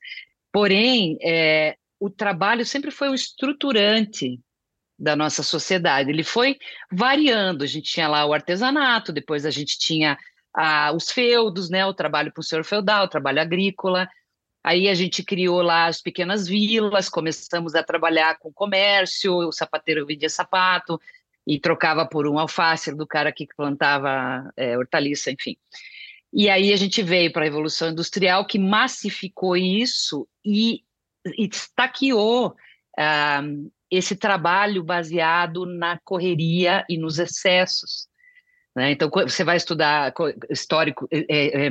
porém, 0.52 1.16
é, 1.22 1.76
o 2.00 2.10
trabalho 2.10 2.66
sempre 2.66 2.90
foi 2.90 3.08
o 3.08 3.14
estruturante 3.14 4.40
da 4.98 5.14
nossa 5.14 5.42
sociedade. 5.42 6.10
Ele 6.10 6.24
foi 6.24 6.56
variando. 6.90 7.62
A 7.62 7.66
gente 7.66 7.90
tinha 7.90 8.08
lá 8.08 8.24
o 8.24 8.32
artesanato, 8.32 9.12
depois 9.12 9.44
a 9.44 9.50
gente 9.50 9.78
tinha 9.78 10.16
ah, 10.54 10.92
os 10.92 11.10
feudos, 11.10 11.68
né, 11.68 11.84
o 11.84 11.94
trabalho 11.94 12.32
para 12.32 12.40
o 12.40 12.44
senhor 12.44 12.64
feudal, 12.64 13.04
o 13.04 13.08
trabalho 13.08 13.40
agrícola. 13.40 14.08
Aí 14.64 14.88
a 14.88 14.94
gente 14.94 15.22
criou 15.22 15.62
lá 15.62 15.86
as 15.86 16.00
pequenas 16.00 16.48
vilas, 16.48 17.08
começamos 17.08 17.74
a 17.74 17.84
trabalhar 17.84 18.38
com 18.38 18.52
comércio, 18.52 19.32
o 19.32 19.52
sapateiro 19.52 20.06
vendia 20.06 20.28
sapato 20.28 21.00
e 21.46 21.60
trocava 21.60 22.04
por 22.04 22.26
um 22.26 22.38
alface 22.38 22.92
do 22.92 23.06
cara 23.06 23.30
que 23.30 23.46
plantava 23.56 24.52
é, 24.56 24.76
hortaliça, 24.76 25.30
enfim. 25.30 25.56
E 26.32 26.50
aí 26.50 26.72
a 26.72 26.76
gente 26.76 27.02
veio 27.02 27.32
para 27.32 27.42
a 27.42 27.44
Revolução 27.44 27.90
Industrial, 27.90 28.44
que 28.44 28.58
massificou 28.58 29.56
isso 29.56 30.26
e, 30.44 30.82
e 31.38 31.46
estaqueou 31.46 32.56
ah, 32.98 33.42
esse 33.90 34.16
trabalho 34.16 34.82
baseado 34.82 35.64
na 35.64 35.98
correria 36.04 36.84
e 36.88 36.98
nos 36.98 37.18
excessos. 37.18 38.08
Né? 38.74 38.90
Então, 38.90 39.08
você 39.10 39.44
vai 39.44 39.56
estudar 39.56 40.12
histórico, 40.50 41.08
é, 41.10 41.66
é, 41.66 41.70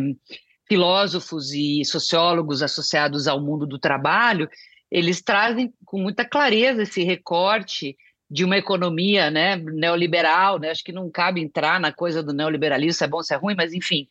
filósofos 0.68 1.54
e 1.54 1.84
sociólogos 1.86 2.62
associados 2.62 3.28
ao 3.28 3.40
mundo 3.40 3.66
do 3.68 3.78
trabalho, 3.78 4.50
eles 4.90 5.22
trazem 5.22 5.74
com 5.86 6.00
muita 6.00 6.26
clareza 6.26 6.84
esse 6.84 7.04
recorte 7.04 7.96
de 8.30 8.44
uma 8.44 8.58
economia 8.58 9.30
né, 9.30 9.56
neoliberal, 9.56 10.58
né? 10.58 10.72
acho 10.72 10.84
que 10.84 10.92
não 10.92 11.10
cabe 11.12 11.42
entrar 11.42 11.80
na 11.80 11.92
coisa 11.92 12.24
do 12.24 12.34
neoliberalismo, 12.34 12.94
se 12.94 13.04
é 13.04 13.08
bom, 13.08 13.22
se 13.22 13.34
é 13.34 13.38
ruim, 13.38 13.56
mas 13.56 13.74
enfim, 13.74 14.08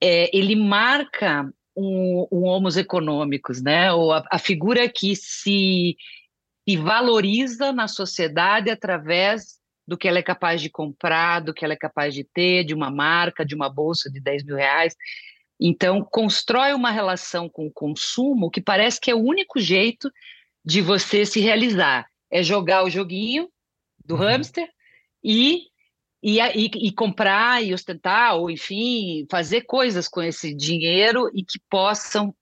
é, 0.00 0.36
ele 0.36 0.54
marca 0.54 1.50
um, 1.76 2.28
um 2.30 2.42
homos 2.44 2.76
econômicos, 2.76 3.60
né? 3.60 3.92
ou 3.92 4.12
a, 4.12 4.24
a 4.30 4.38
figura 4.38 4.88
que 4.88 5.16
se 5.16 5.96
e 6.66 6.76
valoriza 6.76 7.72
na 7.72 7.86
sociedade 7.86 8.70
através 8.70 9.58
do 9.86 9.98
que 9.98 10.08
ela 10.08 10.18
é 10.18 10.22
capaz 10.22 10.62
de 10.62 10.70
comprar, 10.70 11.40
do 11.40 11.52
que 11.52 11.64
ela 11.64 11.74
é 11.74 11.76
capaz 11.78 12.14
de 12.14 12.24
ter, 12.24 12.64
de 12.64 12.72
uma 12.72 12.90
marca, 12.90 13.44
de 13.44 13.54
uma 13.54 13.68
bolsa 13.68 14.10
de 14.10 14.18
10 14.18 14.44
mil 14.44 14.56
reais. 14.56 14.96
Então, 15.60 16.02
constrói 16.02 16.72
uma 16.72 16.90
relação 16.90 17.48
com 17.48 17.66
o 17.66 17.72
consumo 17.72 18.50
que 18.50 18.62
parece 18.62 19.00
que 19.00 19.10
é 19.10 19.14
o 19.14 19.22
único 19.22 19.60
jeito 19.60 20.10
de 20.64 20.80
você 20.80 21.26
se 21.26 21.40
realizar. 21.40 22.06
É 22.30 22.42
jogar 22.42 22.84
o 22.84 22.90
joguinho 22.90 23.48
do 24.04 24.14
uhum. 24.14 24.20
hamster 24.20 24.68
e, 25.22 25.68
e, 26.22 26.40
e, 26.40 26.70
e, 26.88 26.92
comprar 26.92 27.62
e 27.62 27.74
ostentar, 27.74 28.36
ou 28.36 28.50
enfim, 28.50 29.26
fazer 29.30 29.62
coisas 29.62 30.08
com 30.08 30.22
esse 30.22 30.54
dinheiro 30.54 31.30
e 31.34 31.44
que 31.44 31.60
possam 31.68 32.34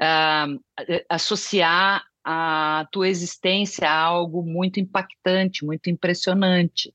uh, 0.00 0.60
associar 1.08 2.04
a 2.30 2.86
tua 2.92 3.08
existência 3.08 3.88
a 3.88 3.98
algo 3.98 4.42
muito 4.42 4.78
impactante, 4.78 5.64
muito 5.64 5.88
impressionante. 5.88 6.92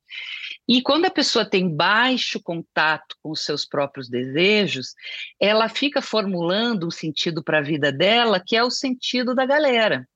E 0.67 0.79
quando 0.79 1.05
a 1.05 1.09
pessoa 1.09 1.43
tem 1.43 1.75
baixo 1.75 2.39
contato 2.39 3.15
com 3.19 3.31
os 3.31 3.43
seus 3.43 3.65
próprios 3.65 4.07
desejos, 4.07 4.93
ela 5.41 5.67
fica 5.67 6.03
formulando 6.03 6.85
um 6.85 6.91
sentido 6.91 7.43
para 7.43 7.57
a 7.57 7.63
vida 7.63 7.91
dela 7.91 8.39
que 8.39 8.55
é 8.55 8.63
o 8.63 8.69
sentido 8.69 9.33
da 9.33 9.43
galera 9.43 10.07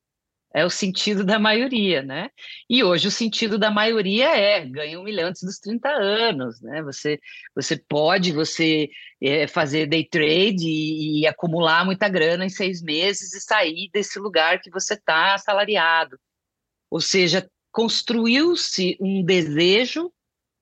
é 0.58 0.66
o 0.66 0.72
sentido 0.72 1.24
da 1.24 1.38
maioria, 1.38 2.02
né? 2.02 2.32
E 2.68 2.84
hoje 2.84 3.08
o 3.08 3.12
sentido 3.12 3.60
da 3.60 3.70
maioria 3.70 4.36
é 4.36 4.66
ganha 4.66 5.00
um 5.00 5.04
milhão 5.04 5.30
antes 5.30 5.44
dos 5.44 5.60
30 5.60 5.88
anos, 5.88 6.60
né? 6.62 6.82
Você, 6.82 7.20
você 7.56 7.78
pode 7.78 8.32
você 8.32 8.90
é, 9.22 9.46
fazer 9.46 9.86
day 9.86 10.04
trade 10.04 10.68
e, 10.68 11.20
e, 11.22 11.28
acumular 11.28 11.86
muita 11.86 12.10
grana 12.10 12.44
em 12.44 12.50
seis 12.50 12.82
meses 12.82 13.36
e 13.36 13.40
sair 13.40 13.88
desse 13.94 14.18
lugar 14.18 14.60
que 14.60 14.72
você 14.72 14.96
está 14.96 15.36
assalariado. 15.36 16.18
Ou 16.90 17.02
seja, 17.02 17.48
construiu-se 17.72 18.98
um 19.00 19.24
desejo 19.24 20.12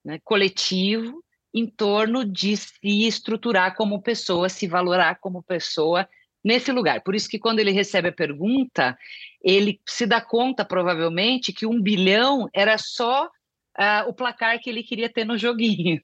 né, 0.04 0.20
coletivo 0.22 1.24
em 1.54 1.66
torno 1.66 2.22
de 2.22 2.54
se 2.54 3.06
estruturar 3.06 3.74
como 3.74 4.02
pessoa, 4.02 4.50
se 4.50 4.68
valorar 4.68 5.18
como 5.20 5.42
pessoa 5.42 6.06
nesse 6.46 6.70
lugar. 6.70 7.02
Por 7.02 7.16
isso 7.16 7.28
que 7.28 7.40
quando 7.40 7.58
ele 7.58 7.72
recebe 7.72 8.08
a 8.08 8.12
pergunta, 8.12 8.96
ele 9.42 9.80
se 9.84 10.06
dá 10.06 10.20
conta, 10.20 10.64
provavelmente, 10.64 11.52
que 11.52 11.66
um 11.66 11.82
bilhão 11.82 12.48
era 12.54 12.78
só 12.78 13.26
uh, 13.26 14.08
o 14.08 14.14
placar 14.14 14.60
que 14.60 14.70
ele 14.70 14.84
queria 14.84 15.08
ter 15.08 15.24
no 15.24 15.36
joguinho. 15.36 16.00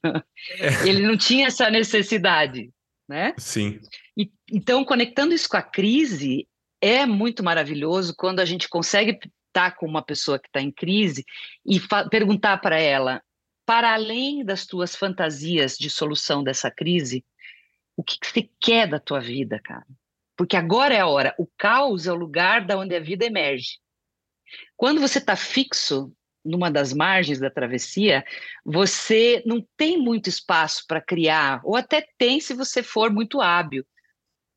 É. 0.58 0.82
Ele 0.88 1.06
não 1.06 1.16
tinha 1.16 1.46
essa 1.46 1.70
necessidade, 1.70 2.70
né? 3.08 3.34
Sim. 3.38 3.80
E, 4.16 4.30
então, 4.50 4.84
conectando 4.84 5.32
isso 5.32 5.48
com 5.48 5.56
a 5.56 5.62
crise, 5.62 6.48
é 6.80 7.06
muito 7.06 7.44
maravilhoso 7.44 8.12
quando 8.16 8.40
a 8.40 8.44
gente 8.44 8.68
consegue 8.68 9.20
estar 9.46 9.76
com 9.76 9.86
uma 9.86 10.02
pessoa 10.02 10.40
que 10.40 10.48
está 10.48 10.60
em 10.60 10.72
crise 10.72 11.24
e 11.64 11.80
perguntar 12.10 12.58
para 12.58 12.80
ela, 12.80 13.22
para 13.64 13.94
além 13.94 14.44
das 14.44 14.66
tuas 14.66 14.96
fantasias 14.96 15.78
de 15.78 15.88
solução 15.88 16.42
dessa 16.42 16.68
crise, 16.68 17.24
o 17.96 18.02
que, 18.02 18.18
que 18.18 18.26
você 18.26 18.50
quer 18.60 18.88
da 18.88 18.98
tua 18.98 19.20
vida, 19.20 19.60
cara? 19.62 19.86
Porque 20.36 20.56
agora 20.56 20.94
é 20.94 21.00
a 21.00 21.06
hora. 21.06 21.34
O 21.38 21.46
caos 21.58 22.06
é 22.06 22.12
o 22.12 22.16
lugar 22.16 22.66
da 22.66 22.78
onde 22.78 22.94
a 22.94 23.00
vida 23.00 23.24
emerge. 23.24 23.78
Quando 24.76 25.00
você 25.00 25.18
está 25.18 25.36
fixo 25.36 26.12
numa 26.44 26.70
das 26.70 26.92
margens 26.92 27.38
da 27.38 27.50
travessia, 27.50 28.24
você 28.64 29.42
não 29.46 29.64
tem 29.76 29.96
muito 29.96 30.28
espaço 30.28 30.84
para 30.88 31.00
criar, 31.00 31.60
ou 31.64 31.76
até 31.76 32.04
tem 32.18 32.40
se 32.40 32.52
você 32.52 32.82
for 32.82 33.12
muito 33.12 33.40
hábil. 33.40 33.86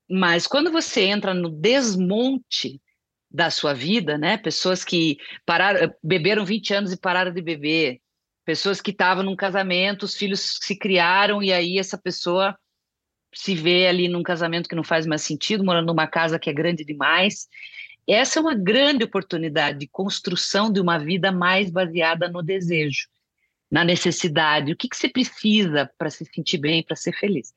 Mas 0.09 0.47
quando 0.47 0.71
você 0.71 1.01
entra 1.01 1.33
no 1.33 1.49
desmonte 1.49 2.81
da 3.29 3.49
sua 3.49 3.73
vida, 3.73 4.17
né? 4.17 4.37
Pessoas 4.37 4.83
que 4.83 5.17
pararam, 5.45 5.93
beberam 6.03 6.45
20 6.45 6.73
anos 6.73 6.91
e 6.91 6.97
pararam 6.97 7.31
de 7.31 7.41
beber, 7.41 7.99
pessoas 8.45 8.79
que 8.79 8.91
estavam 8.91 9.23
num 9.23 9.35
casamento, 9.35 10.03
os 10.03 10.15
filhos 10.15 10.57
se 10.61 10.77
criaram 10.77 11.41
e 11.41 11.51
aí 11.51 11.77
essa 11.77 11.97
pessoa 11.97 12.57
se 13.35 13.53
vê 13.53 13.85
ali 13.85 14.07
num 14.07 14.23
casamento 14.23 14.69
que 14.69 14.75
não 14.75 14.83
faz 14.83 15.05
mais 15.05 15.21
sentido, 15.21 15.63
morando 15.63 15.87
numa 15.87 16.07
casa 16.07 16.39
que 16.39 16.49
é 16.49 16.53
grande 16.53 16.85
demais. 16.85 17.47
Essa 18.07 18.39
é 18.39 18.41
uma 18.41 18.55
grande 18.55 19.03
oportunidade 19.03 19.79
de 19.79 19.87
construção 19.87 20.71
de 20.71 20.79
uma 20.79 20.97
vida 20.97 21.31
mais 21.31 21.69
baseada 21.69 22.29
no 22.29 22.41
desejo, 22.41 23.07
na 23.69 23.83
necessidade. 23.83 24.71
O 24.71 24.77
que, 24.77 24.87
que 24.87 24.95
você 24.95 25.09
precisa 25.09 25.89
para 25.97 26.09
se 26.09 26.23
sentir 26.25 26.59
bem, 26.59 26.81
para 26.81 26.95
ser 26.95 27.11
feliz? 27.13 27.53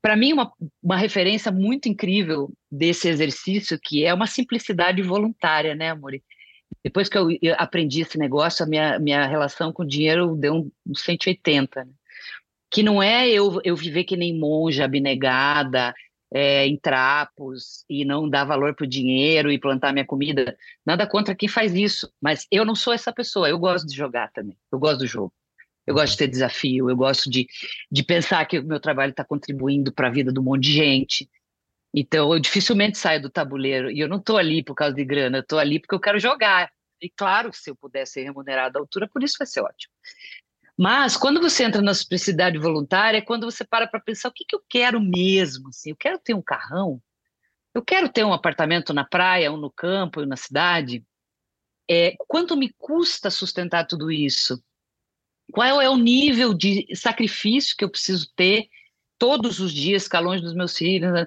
Para 0.00 0.16
mim, 0.16 0.32
uma, 0.32 0.52
uma 0.82 0.96
referência 0.96 1.52
muito 1.52 1.88
incrível 1.88 2.50
desse 2.70 3.08
exercício, 3.08 3.78
que 3.78 4.04
é 4.04 4.12
uma 4.12 4.26
simplicidade 4.26 5.02
voluntária, 5.02 5.74
né, 5.74 5.90
Amori? 5.90 6.22
Depois 6.82 7.08
que 7.08 7.16
eu 7.16 7.28
aprendi 7.58 8.00
esse 8.00 8.18
negócio, 8.18 8.64
a 8.64 8.68
minha, 8.68 8.98
minha 8.98 9.26
relação 9.26 9.72
com 9.72 9.82
o 9.82 9.86
dinheiro 9.86 10.34
deu 10.34 10.54
um 10.54 10.94
180. 10.94 11.84
Né? 11.84 11.92
Que 12.72 12.82
não 12.82 13.02
é 13.02 13.28
eu, 13.28 13.60
eu 13.64 13.76
viver 13.76 14.04
que 14.04 14.16
nem 14.16 14.36
monja 14.36 14.86
abnegada, 14.86 15.94
é, 16.32 16.66
em 16.66 16.78
trapos 16.78 17.84
e 17.88 18.04
não 18.04 18.28
dar 18.28 18.44
valor 18.44 18.74
para 18.74 18.84
o 18.84 18.88
dinheiro 18.88 19.52
e 19.52 19.58
plantar 19.60 19.92
minha 19.92 20.06
comida. 20.06 20.56
Nada 20.84 21.06
contra 21.06 21.34
quem 21.34 21.48
faz 21.48 21.74
isso, 21.74 22.10
mas 22.20 22.46
eu 22.50 22.64
não 22.64 22.74
sou 22.74 22.94
essa 22.94 23.12
pessoa. 23.12 23.48
Eu 23.48 23.58
gosto 23.58 23.86
de 23.86 23.94
jogar 23.94 24.32
também. 24.32 24.56
Eu 24.72 24.78
gosto 24.78 25.00
do 25.00 25.06
jogo. 25.06 25.32
Eu 25.86 25.94
gosto 25.94 26.12
de 26.12 26.18
ter 26.18 26.28
desafio. 26.28 26.88
Eu 26.88 26.96
gosto 26.96 27.28
de, 27.28 27.46
de 27.90 28.02
pensar 28.02 28.46
que 28.46 28.58
o 28.58 28.64
meu 28.64 28.80
trabalho 28.80 29.10
está 29.10 29.24
contribuindo 29.24 29.92
para 29.92 30.08
a 30.08 30.10
vida 30.10 30.32
de 30.32 30.40
um 30.40 30.42
monte 30.42 30.62
de 30.62 30.72
gente. 30.72 31.28
Então, 31.94 32.32
eu 32.32 32.40
dificilmente 32.40 32.96
saio 32.96 33.20
do 33.20 33.28
tabuleiro. 33.28 33.90
E 33.90 34.00
eu 34.00 34.08
não 34.08 34.16
estou 34.16 34.38
ali 34.38 34.64
por 34.64 34.74
causa 34.74 34.94
de 34.94 35.04
grana. 35.04 35.38
Eu 35.38 35.42
estou 35.42 35.58
ali 35.58 35.78
porque 35.78 35.94
eu 35.94 36.00
quero 36.00 36.18
jogar. 36.18 36.70
E 37.02 37.10
claro, 37.10 37.50
se 37.52 37.68
eu 37.68 37.76
puder 37.76 38.06
ser 38.06 38.22
remunerado 38.22 38.78
à 38.78 38.80
altura, 38.80 39.06
por 39.06 39.22
isso 39.22 39.36
vai 39.38 39.46
ser 39.46 39.60
ótimo. 39.60 39.92
Mas 40.78 41.16
quando 41.16 41.40
você 41.40 41.64
entra 41.64 41.82
na 41.82 41.94
simplicidade 41.94 42.58
voluntária, 42.58 43.18
é 43.18 43.22
quando 43.22 43.44
você 43.44 43.64
para 43.64 43.86
para 43.86 44.00
pensar 44.00 44.28
o 44.28 44.32
que, 44.32 44.44
que 44.44 44.56
eu 44.56 44.62
quero 44.68 45.00
mesmo. 45.00 45.68
Assim, 45.68 45.90
eu 45.90 45.96
quero 45.96 46.18
ter 46.18 46.34
um 46.34 46.42
carrão, 46.42 47.00
eu 47.74 47.82
quero 47.82 48.08
ter 48.08 48.24
um 48.24 48.32
apartamento 48.32 48.92
na 48.92 49.04
praia, 49.04 49.50
ou 49.50 49.56
no 49.56 49.70
campo, 49.70 50.20
ou 50.20 50.26
na 50.26 50.36
cidade. 50.36 51.04
É, 51.90 52.14
quanto 52.28 52.56
me 52.56 52.72
custa 52.78 53.30
sustentar 53.30 53.86
tudo 53.86 54.10
isso? 54.10 54.62
Qual 55.52 55.80
é 55.80 55.88
o 55.88 55.96
nível 55.96 56.54
de 56.54 56.86
sacrifício 56.94 57.76
que 57.76 57.84
eu 57.84 57.90
preciso 57.90 58.30
ter 58.34 58.68
todos 59.18 59.60
os 59.60 59.72
dias, 59.72 60.04
ficar 60.04 60.20
longe 60.20 60.42
dos 60.42 60.54
meus 60.54 60.76
filhos? 60.76 61.26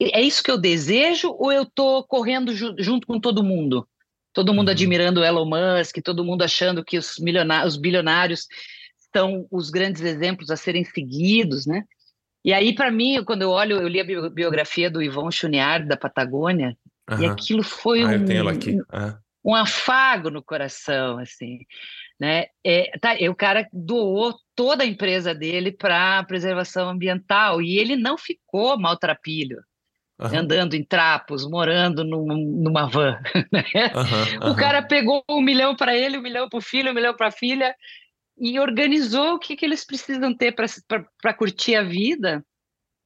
É 0.00 0.20
isso 0.20 0.42
que 0.42 0.50
eu 0.50 0.58
desejo 0.58 1.34
ou 1.38 1.52
eu 1.52 1.62
estou 1.64 2.04
correndo 2.04 2.54
ju 2.54 2.74
junto 2.78 3.06
com 3.06 3.18
todo 3.18 3.44
mundo? 3.44 3.88
Todo 4.32 4.52
mundo 4.52 4.68
uhum. 4.68 4.74
admirando 4.74 5.20
o 5.20 5.24
Elon 5.24 5.48
Musk, 5.48 5.98
todo 6.04 6.24
mundo 6.24 6.42
achando 6.42 6.84
que 6.84 6.98
os, 6.98 7.18
milionários, 7.18 7.74
os 7.74 7.80
bilionários 7.80 8.48
estão 9.14 9.46
os 9.50 9.70
grandes 9.70 10.02
exemplos 10.02 10.50
a 10.50 10.56
serem 10.56 10.84
seguidos, 10.84 11.66
né? 11.66 11.84
E 12.44 12.52
aí, 12.52 12.74
para 12.74 12.90
mim, 12.90 13.22
quando 13.24 13.42
eu 13.42 13.50
olho, 13.50 13.80
eu 13.80 13.88
li 13.88 14.00
a 14.00 14.30
biografia 14.30 14.90
do 14.90 15.00
Yvon 15.00 15.30
Chouinard, 15.30 15.88
da 15.88 15.96
Patagônia, 15.96 16.76
uhum. 17.10 17.22
e 17.22 17.26
aquilo 17.26 17.62
foi 17.62 18.02
ah, 18.02 18.08
um, 19.44 19.52
um 19.52 19.54
afago 19.54 20.28
no 20.30 20.42
coração, 20.42 21.18
assim, 21.18 21.60
né? 22.20 22.46
É, 22.62 22.90
tá, 23.00 23.14
o 23.30 23.34
cara 23.34 23.66
doou 23.72 24.34
toda 24.54 24.82
a 24.82 24.86
empresa 24.86 25.34
dele 25.34 25.72
para 25.72 26.22
preservação 26.24 26.90
ambiental 26.90 27.62
e 27.62 27.78
ele 27.78 27.96
não 27.96 28.18
ficou 28.18 28.78
maltrapilho. 28.78 29.62
Uhum. 30.16 30.38
andando 30.38 30.74
em 30.74 30.84
trapos, 30.84 31.44
morando 31.44 32.04
num, 32.04 32.24
numa 32.24 32.86
van. 32.86 33.18
Né? 33.50 33.64
Uhum, 33.92 34.46
uhum. 34.46 34.52
O 34.52 34.54
cara 34.54 34.80
pegou 34.80 35.24
um 35.28 35.40
milhão 35.40 35.74
para 35.74 35.96
ele, 35.96 36.16
um 36.16 36.22
milhão 36.22 36.48
para 36.48 36.58
o 36.58 36.62
filho, 36.62 36.92
um 36.92 36.94
milhão 36.94 37.16
para 37.16 37.26
a 37.26 37.32
filha 37.32 37.74
e 38.36 38.58
organizou 38.58 39.34
o 39.34 39.38
que, 39.38 39.56
que 39.56 39.64
eles 39.64 39.84
precisam 39.84 40.34
ter 40.36 40.54
para 40.54 41.34
curtir 41.34 41.76
a 41.76 41.82
vida. 41.82 42.44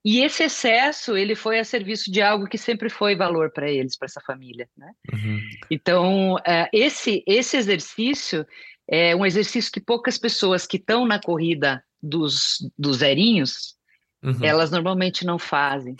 E 0.04 0.20
esse 0.20 0.44
excesso 0.44 1.16
ele 1.16 1.34
foi 1.34 1.58
a 1.58 1.64
serviço 1.64 2.10
de 2.10 2.22
algo 2.22 2.46
que 2.46 2.56
sempre 2.56 2.88
foi 2.88 3.16
valor 3.16 3.52
para 3.52 3.70
eles, 3.70 3.96
para 3.96 4.06
essa 4.06 4.20
família. 4.20 4.68
Né? 4.76 4.90
Uhum. 5.12 5.40
Então, 5.70 6.34
uh, 6.36 6.68
esse, 6.72 7.22
esse 7.26 7.56
exercício 7.56 8.46
é 8.88 9.14
um 9.14 9.26
exercício 9.26 9.70
que 9.70 9.80
poucas 9.80 10.16
pessoas 10.16 10.66
que 10.66 10.78
estão 10.78 11.06
na 11.06 11.20
corrida 11.20 11.84
dos, 12.02 12.58
dos 12.78 12.98
zerinhos, 12.98 13.74
uhum. 14.22 14.42
elas 14.42 14.70
normalmente 14.70 15.26
não 15.26 15.38
fazem. 15.38 15.94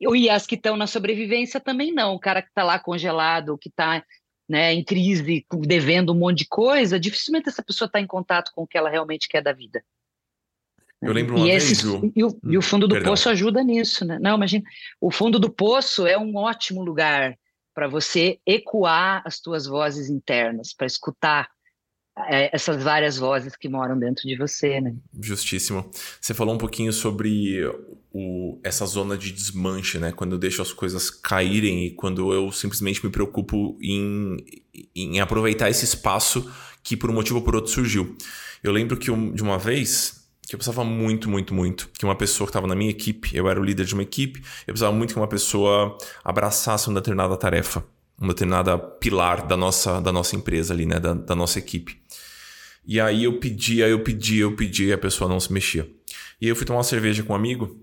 E 0.00 0.30
as 0.30 0.46
que 0.46 0.54
estão 0.54 0.76
na 0.76 0.86
sobrevivência 0.86 1.60
também 1.60 1.92
não. 1.92 2.14
O 2.14 2.20
cara 2.20 2.40
que 2.40 2.48
está 2.48 2.62
lá 2.62 2.78
congelado, 2.78 3.58
que 3.58 3.68
está 3.68 4.02
né, 4.50 4.74
em 4.74 4.82
crise, 4.82 5.46
devendo 5.60 6.12
um 6.12 6.18
monte 6.18 6.38
de 6.38 6.48
coisa, 6.48 6.98
dificilmente 6.98 7.48
essa 7.48 7.62
pessoa 7.62 7.86
está 7.86 8.00
em 8.00 8.06
contato 8.06 8.50
com 8.52 8.64
o 8.64 8.66
que 8.66 8.76
ela 8.76 8.90
realmente 8.90 9.28
quer 9.28 9.40
da 9.40 9.52
vida. 9.52 9.80
Eu 11.00 11.12
lembro 11.12 11.36
uma 11.36 11.46
e 11.46 11.50
vez, 11.52 11.70
esse, 11.70 11.82
Ju... 11.82 12.12
e, 12.16 12.24
o, 12.24 12.40
e, 12.44 12.58
o, 12.58 12.62
fundo 12.62 12.88
do 12.88 12.96
Perdão. 12.96 13.12
poço 13.12 13.28
ajuda 13.30 13.62
nisso, 13.62 14.04
né? 14.04 14.18
Não, 14.18 14.34
imagina, 14.34 14.64
o 15.00 15.12
fundo 15.12 15.38
do 15.38 15.48
poço 15.48 16.04
é 16.04 16.18
um 16.18 16.34
ótimo 16.34 16.82
lugar 16.82 17.38
para 17.72 17.86
você 17.86 18.40
ecoar 18.44 19.22
as 19.24 19.38
tuas 19.38 19.66
vozes 19.66 20.10
internas, 20.10 20.74
para 20.74 20.86
escutar 20.88 21.48
essas 22.28 22.82
várias 22.82 23.16
vozes 23.16 23.56
que 23.56 23.68
moram 23.68 23.98
dentro 23.98 24.26
de 24.26 24.36
você, 24.36 24.80
né? 24.80 24.94
Justíssimo. 25.20 25.90
Você 26.20 26.34
falou 26.34 26.54
um 26.54 26.58
pouquinho 26.58 26.92
sobre 26.92 27.64
o, 28.12 28.58
essa 28.62 28.86
zona 28.86 29.16
de 29.16 29.32
desmanche, 29.32 29.98
né? 29.98 30.12
Quando 30.12 30.32
eu 30.32 30.38
deixo 30.38 30.62
as 30.62 30.72
coisas 30.72 31.10
caírem 31.10 31.86
e 31.86 31.90
quando 31.90 32.32
eu 32.32 32.50
simplesmente 32.52 33.04
me 33.04 33.10
preocupo 33.10 33.78
em, 33.80 34.36
em 34.94 35.20
aproveitar 35.20 35.70
esse 35.70 35.84
espaço 35.84 36.50
que 36.82 36.96
por 36.96 37.10
um 37.10 37.14
motivo 37.14 37.38
ou 37.38 37.44
por 37.44 37.54
outro 37.54 37.70
surgiu. 37.70 38.16
Eu 38.62 38.72
lembro 38.72 38.96
que 38.96 39.06
de 39.06 39.42
uma 39.42 39.58
vez 39.58 40.20
que 40.42 40.54
eu 40.54 40.58
precisava 40.58 40.84
muito, 40.84 41.30
muito, 41.30 41.54
muito 41.54 41.88
que 41.96 42.04
uma 42.04 42.16
pessoa 42.16 42.46
que 42.46 42.50
estava 42.50 42.66
na 42.66 42.74
minha 42.74 42.90
equipe, 42.90 43.36
eu 43.36 43.48
era 43.48 43.60
o 43.60 43.64
líder 43.64 43.86
de 43.86 43.94
uma 43.94 44.02
equipe, 44.02 44.40
eu 44.66 44.72
precisava 44.74 44.92
muito 44.92 45.14
que 45.14 45.20
uma 45.20 45.28
pessoa 45.28 45.96
abraçasse 46.24 46.88
uma 46.88 47.00
determinada 47.00 47.36
tarefa 47.36 47.84
uma 48.20 48.34
determinada 48.34 48.76
pilar 48.76 49.46
da 49.46 49.56
nossa, 49.56 50.00
da 50.00 50.12
nossa 50.12 50.36
empresa 50.36 50.74
ali, 50.74 50.84
né? 50.84 51.00
Da, 51.00 51.14
da 51.14 51.34
nossa 51.34 51.58
equipe. 51.58 51.98
E 52.86 53.00
aí 53.00 53.24
eu 53.24 53.38
pedia, 53.38 53.88
eu 53.88 54.00
pedia, 54.02 54.42
eu 54.42 54.54
pedia 54.54 54.88
e 54.88 54.92
a 54.92 54.98
pessoa 54.98 55.28
não 55.28 55.40
se 55.40 55.52
mexia. 55.52 55.88
E 56.40 56.46
aí 56.46 56.50
eu 56.50 56.56
fui 56.56 56.66
tomar 56.66 56.78
uma 56.78 56.84
cerveja 56.84 57.22
com 57.22 57.32
um 57.32 57.36
amigo. 57.36 57.78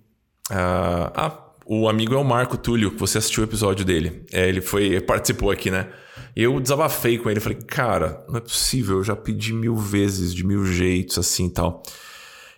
Uh, 0.52 1.12
ah, 1.16 1.44
o 1.66 1.90
amigo 1.90 2.14
é 2.14 2.18
o 2.18 2.24
Marco 2.24 2.58
Túlio, 2.58 2.92
que 2.92 3.00
você 3.00 3.18
assistiu 3.18 3.44
o 3.44 3.46
episódio 3.46 3.84
dele. 3.84 4.26
É, 4.32 4.48
ele 4.48 4.62
foi 4.62 5.00
participou 5.02 5.52
aqui, 5.52 5.72
né? 5.72 5.90
Eu 6.36 6.60
desabafei 6.60 7.18
com 7.18 7.30
ele, 7.30 7.40
falei, 7.40 7.58
cara, 7.58 8.24
não 8.30 8.38
é 8.38 8.40
possível, 8.40 8.98
eu 8.98 9.04
já 9.04 9.16
pedi 9.16 9.54
mil 9.54 9.76
vezes, 9.76 10.34
de 10.34 10.46
mil 10.46 10.66
jeitos, 10.66 11.18
assim 11.18 11.48
e 11.48 11.50
tal. 11.50 11.84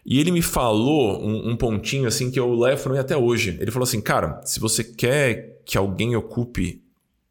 E 0.05 0.19
ele 0.19 0.31
me 0.31 0.41
falou 0.41 1.23
um, 1.23 1.51
um 1.51 1.55
pontinho 1.55 2.07
assim 2.07 2.29
que 2.29 2.39
eu 2.39 2.53
levo 2.53 2.97
até 2.97 3.15
hoje. 3.15 3.57
Ele 3.59 3.71
falou 3.71 3.83
assim, 3.83 4.01
cara, 4.01 4.41
se 4.43 4.59
você 4.59 4.83
quer 4.83 5.61
que 5.65 5.77
alguém 5.77 6.15
ocupe 6.15 6.83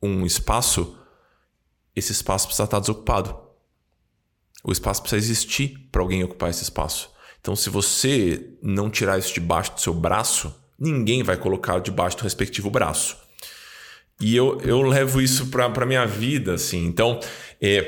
um 0.02 0.24
espaço, 0.24 0.96
esse 1.94 2.12
espaço 2.12 2.46
precisa 2.46 2.64
estar 2.64 2.80
desocupado. 2.80 3.36
O 4.64 4.72
espaço 4.72 5.02
precisa 5.02 5.24
existir 5.24 5.88
para 5.90 6.02
alguém 6.02 6.22
ocupar 6.24 6.50
esse 6.50 6.62
espaço. 6.62 7.10
Então, 7.40 7.54
se 7.54 7.70
você 7.70 8.56
não 8.62 8.90
tirar 8.90 9.18
isso 9.18 9.32
debaixo 9.32 9.74
do 9.74 9.80
seu 9.80 9.94
braço, 9.94 10.54
ninguém 10.78 11.22
vai 11.22 11.36
colocar 11.36 11.78
debaixo 11.80 12.16
do 12.16 12.24
respectivo 12.24 12.70
braço. 12.70 13.16
E 14.20 14.34
eu, 14.34 14.60
eu 14.62 14.82
levo 14.82 15.20
isso 15.20 15.46
para 15.46 15.66
a 15.66 15.86
minha 15.86 16.04
vida, 16.04 16.54
assim. 16.54 16.84
Então, 16.84 17.20
é, 17.60 17.82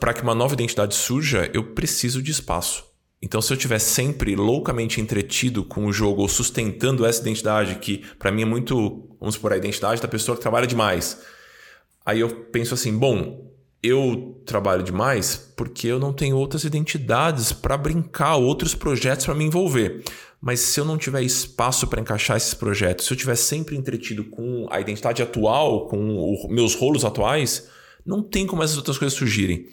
para 0.00 0.14
que 0.14 0.22
uma 0.22 0.34
nova 0.34 0.54
identidade 0.54 0.94
surja, 0.94 1.50
eu 1.52 1.64
preciso 1.64 2.22
de 2.22 2.30
espaço. 2.30 2.84
Então, 3.20 3.40
se 3.40 3.52
eu 3.52 3.56
estiver 3.56 3.80
sempre 3.80 4.36
loucamente 4.36 5.00
entretido 5.00 5.64
com 5.64 5.86
o 5.86 5.92
jogo 5.92 6.22
ou 6.22 6.28
sustentando 6.28 7.04
essa 7.04 7.20
identidade, 7.20 7.76
que 7.76 8.04
para 8.18 8.30
mim 8.30 8.42
é 8.42 8.44
muito, 8.44 9.08
vamos 9.18 9.34
supor, 9.34 9.52
a 9.52 9.56
identidade 9.56 10.00
da 10.00 10.06
pessoa 10.06 10.36
que 10.36 10.42
trabalha 10.42 10.66
demais 10.66 11.20
Aí 12.06 12.20
eu 12.20 12.28
penso 12.28 12.72
assim, 12.72 12.96
bom, 12.96 13.52
eu 13.82 14.40
trabalho 14.46 14.84
demais 14.84 15.52
porque 15.56 15.88
eu 15.88 15.98
não 15.98 16.12
tenho 16.12 16.36
outras 16.36 16.62
identidades 16.62 17.52
para 17.52 17.76
brincar, 17.76 18.36
outros 18.36 18.76
projetos 18.76 19.26
para 19.26 19.34
me 19.34 19.44
envolver. 19.44 20.04
Mas 20.40 20.60
se 20.60 20.78
eu 20.78 20.84
não 20.84 20.96
tiver 20.96 21.22
espaço 21.22 21.88
para 21.88 22.00
encaixar 22.00 22.36
esses 22.36 22.54
projetos, 22.54 23.06
se 23.06 23.12
eu 23.12 23.16
tiver 23.16 23.34
sempre 23.34 23.76
entretido 23.76 24.24
com 24.24 24.68
a 24.70 24.80
identidade 24.80 25.20
atual, 25.20 25.88
com 25.88 26.32
os 26.32 26.48
meus 26.48 26.76
rolos 26.76 27.04
atuais, 27.04 27.68
não 28.04 28.22
tem 28.22 28.46
como 28.46 28.62
essas 28.62 28.76
outras 28.76 28.98
coisas 28.98 29.18
surgirem. 29.18 29.66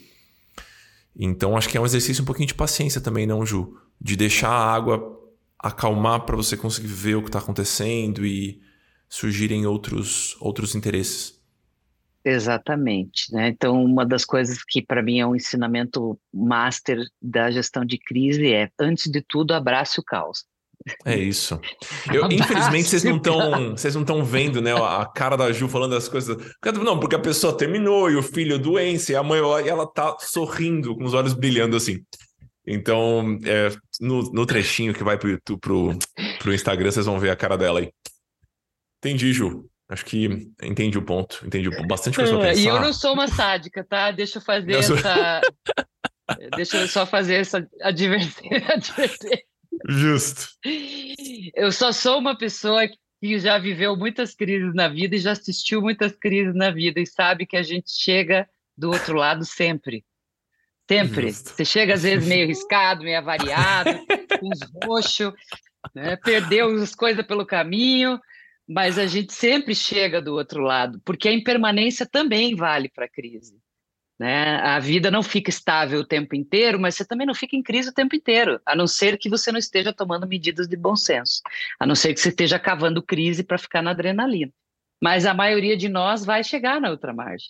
Então 1.15 1.55
acho 1.55 1.69
que 1.69 1.77
é 1.77 1.81
um 1.81 1.85
exercício 1.85 2.23
um 2.23 2.25
pouquinho 2.25 2.47
de 2.47 2.55
paciência 2.55 2.99
também, 2.99 3.27
não, 3.27 3.45
Ju? 3.45 3.77
De 4.01 4.15
deixar 4.15 4.49
a 4.49 4.73
água 4.73 5.19
acalmar 5.59 6.25
para 6.25 6.35
você 6.35 6.57
conseguir 6.57 6.87
ver 6.87 7.15
o 7.15 7.21
que 7.21 7.29
está 7.29 7.37
acontecendo 7.37 8.25
e 8.25 8.59
surgirem 9.07 9.67
outros, 9.67 10.35
outros 10.39 10.73
interesses. 10.73 11.42
Exatamente, 12.25 13.33
né? 13.33 13.49
Então, 13.49 13.83
uma 13.83 14.05
das 14.05 14.23
coisas 14.23 14.63
que 14.63 14.81
para 14.81 15.03
mim 15.03 15.19
é 15.19 15.27
um 15.27 15.35
ensinamento 15.35 16.17
master 16.33 16.99
da 17.21 17.51
gestão 17.51 17.83
de 17.83 17.97
crise 17.97 18.53
é, 18.53 18.69
antes 18.79 19.11
de 19.11 19.21
tudo, 19.21 19.53
abrace 19.53 19.99
o 19.99 20.03
caos. 20.03 20.45
É 21.05 21.17
isso. 21.17 21.59
Eu, 22.13 22.25
infelizmente, 22.31 22.87
vocês 22.87 23.03
não 23.03 23.17
estão 23.17 23.71
vocês 23.71 23.93
não 23.93 24.01
estão 24.01 24.23
vendo, 24.23 24.61
né, 24.61 24.73
a 24.73 25.05
cara 25.05 25.35
da 25.35 25.51
Ju 25.51 25.67
falando 25.67 25.95
as 25.95 26.07
coisas. 26.07 26.37
Não, 26.81 26.99
porque 26.99 27.15
a 27.15 27.19
pessoa 27.19 27.57
terminou 27.57 28.09
e 28.09 28.15
o 28.15 28.23
filho 28.23 28.57
doença 28.57 29.11
e 29.11 29.15
a 29.15 29.23
mãe 29.23 29.39
e 29.65 29.69
ela 29.69 29.85
tá 29.85 30.15
sorrindo 30.19 30.95
com 30.95 31.03
os 31.03 31.13
olhos 31.13 31.33
brilhando 31.33 31.75
assim. 31.75 32.03
Então, 32.65 33.37
é, 33.43 33.69
no, 33.99 34.31
no 34.31 34.45
trechinho 34.45 34.93
que 34.93 35.03
vai 35.03 35.17
pro 35.17 35.29
YouTube, 35.29 35.59
pro, 35.59 35.97
pro 36.39 36.53
Instagram, 36.53 36.89
vocês 36.89 37.05
vão 37.05 37.19
ver 37.19 37.29
a 37.29 37.35
cara 37.35 37.57
dela 37.57 37.81
aí. 37.81 37.91
Entendi, 38.99 39.33
Ju. 39.33 39.69
Acho 39.89 40.05
que 40.05 40.25
entendi 40.61 40.97
o 40.97 41.05
ponto, 41.05 41.43
entendi 41.45 41.69
bastante 41.85 42.15
coisa 42.15 42.31
pra 42.37 42.49
pensar. 42.49 42.61
E 42.61 42.65
eu 42.65 42.79
não 42.79 42.93
sou 42.93 43.13
uma 43.13 43.27
sádica, 43.27 43.83
tá? 43.83 44.11
Deixa 44.11 44.37
eu 44.37 44.41
fazer 44.41 44.73
eu 44.73 44.79
essa. 44.79 44.95
Sou... 44.97 45.85
Deixa 46.55 46.77
eu 46.77 46.87
só 46.87 47.05
fazer 47.05 47.35
essa 47.35 47.67
advertência. 47.81 49.43
Justo. 49.87 50.47
Eu 51.55 51.71
só 51.71 51.91
sou 51.91 52.17
uma 52.17 52.37
pessoa 52.37 52.87
que 52.87 53.39
já 53.39 53.57
viveu 53.57 53.95
muitas 53.95 54.33
crises 54.33 54.73
na 54.73 54.87
vida 54.87 55.15
e 55.15 55.19
já 55.19 55.31
assistiu 55.31 55.81
muitas 55.81 56.13
crises 56.13 56.55
na 56.55 56.71
vida 56.71 56.99
e 56.99 57.05
sabe 57.05 57.45
que 57.45 57.57
a 57.57 57.63
gente 57.63 57.91
chega 57.91 58.47
do 58.77 58.91
outro 58.91 59.15
lado 59.15 59.45
sempre. 59.45 60.05
Sempre. 60.89 61.29
Justo. 61.29 61.51
Você 61.51 61.65
chega 61.65 61.93
às 61.93 62.03
vezes 62.03 62.27
meio 62.27 62.47
riscado, 62.47 63.03
meio 63.03 63.17
avariado, 63.17 63.91
com 64.39 64.49
os 64.49 64.59
roxos, 64.85 65.33
né? 65.95 66.15
perdeu 66.17 66.73
as 66.81 66.93
coisas 66.93 67.25
pelo 67.25 67.45
caminho, 67.45 68.19
mas 68.67 68.97
a 68.97 69.05
gente 69.05 69.33
sempre 69.33 69.75
chega 69.75 70.21
do 70.21 70.33
outro 70.33 70.61
lado, 70.61 71.01
porque 71.03 71.27
a 71.27 71.33
impermanência 71.33 72.05
também 72.05 72.55
vale 72.55 72.89
para 72.89 73.05
a 73.05 73.09
crise. 73.09 73.61
Né? 74.19 74.55
A 74.57 74.79
vida 74.79 75.09
não 75.09 75.23
fica 75.23 75.49
estável 75.49 75.99
o 75.99 76.07
tempo 76.07 76.35
inteiro, 76.35 76.79
mas 76.79 76.95
você 76.95 77.05
também 77.05 77.27
não 77.27 77.33
fica 77.33 77.55
em 77.55 77.63
crise 77.63 77.89
o 77.89 77.93
tempo 77.93 78.15
inteiro, 78.15 78.61
a 78.65 78.75
não 78.75 78.87
ser 78.87 79.17
que 79.17 79.29
você 79.29 79.51
não 79.51 79.59
esteja 79.59 79.91
tomando 79.91 80.27
medidas 80.27 80.67
de 80.67 80.77
bom 80.77 80.95
senso, 80.95 81.41
a 81.79 81.85
não 81.85 81.95
ser 81.95 82.13
que 82.13 82.21
você 82.21 82.29
esteja 82.29 82.59
cavando 82.59 83.03
crise 83.03 83.43
para 83.43 83.57
ficar 83.57 83.81
na 83.81 83.91
adrenalina. 83.91 84.51
Mas 85.01 85.25
a 85.25 85.33
maioria 85.33 85.75
de 85.75 85.89
nós 85.89 86.23
vai 86.23 86.43
chegar 86.43 86.79
na 86.79 86.89
outra 86.89 87.13
margem. 87.13 87.49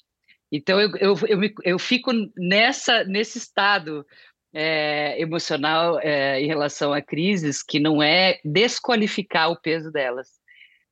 Então 0.52 0.80
eu, 0.80 0.96
eu, 0.98 1.16
eu, 1.28 1.38
me, 1.38 1.54
eu 1.64 1.78
fico 1.78 2.12
nessa, 2.38 3.04
nesse 3.04 3.38
estado 3.38 4.06
é, 4.54 5.20
emocional 5.20 6.00
é, 6.00 6.40
em 6.42 6.48
relação 6.48 6.94
a 6.94 7.02
crises 7.02 7.62
que 7.62 7.80
não 7.80 8.02
é 8.02 8.40
desqualificar 8.46 9.52
o 9.52 9.60
peso 9.60 9.92
delas, 9.92 10.40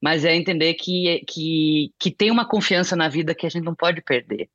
mas 0.02 0.26
é 0.26 0.36
entender 0.36 0.74
que, 0.74 1.24
que, 1.28 1.94
que 2.00 2.10
tem 2.12 2.32
uma 2.32 2.48
confiança 2.48 2.96
na 2.96 3.08
vida 3.08 3.36
que 3.36 3.46
a 3.46 3.50
gente 3.50 3.64
não 3.64 3.76
pode 3.76 4.02
perder, 4.02 4.50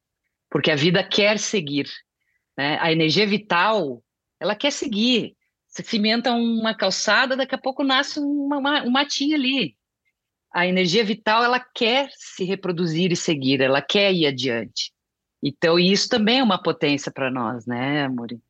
porque 0.51 0.70
a 0.70 0.76
vida 0.76 1.05
quer 1.05 1.38
seguir. 1.38 1.88
Né? 2.57 2.78
A 2.80 2.90
energia 2.90 3.26
vital, 3.26 4.03
ela 4.40 4.57
quer 4.57 4.72
seguir. 4.72 5.36
Você 5.68 5.82
cimenta 5.82 6.32
uma 6.32 6.74
calçada, 6.74 7.36
daqui 7.36 7.55
a 7.55 7.59
pouco 7.59 7.84
nasce 7.84 8.18
uma, 8.18 8.59
uma, 8.59 8.82
um 8.82 8.90
matinho 8.90 9.36
ali. 9.36 9.76
A 10.53 10.66
energia 10.66 11.05
vital, 11.05 11.44
ela 11.44 11.61
quer 11.61 12.09
se 12.16 12.42
reproduzir 12.44 13.12
e 13.12 13.16
seguir, 13.16 13.61
ela 13.61 13.82
quer 13.82 14.12
ir 14.12 14.26
adiante. 14.26 14.90
Então, 15.42 15.78
isso 15.78 16.09
também 16.09 16.38
é 16.38 16.42
uma 16.42 16.61
potência 16.61 17.12
para 17.12 17.30
nós, 17.30 17.66
né, 17.66 18.05
Amori? 18.05 18.40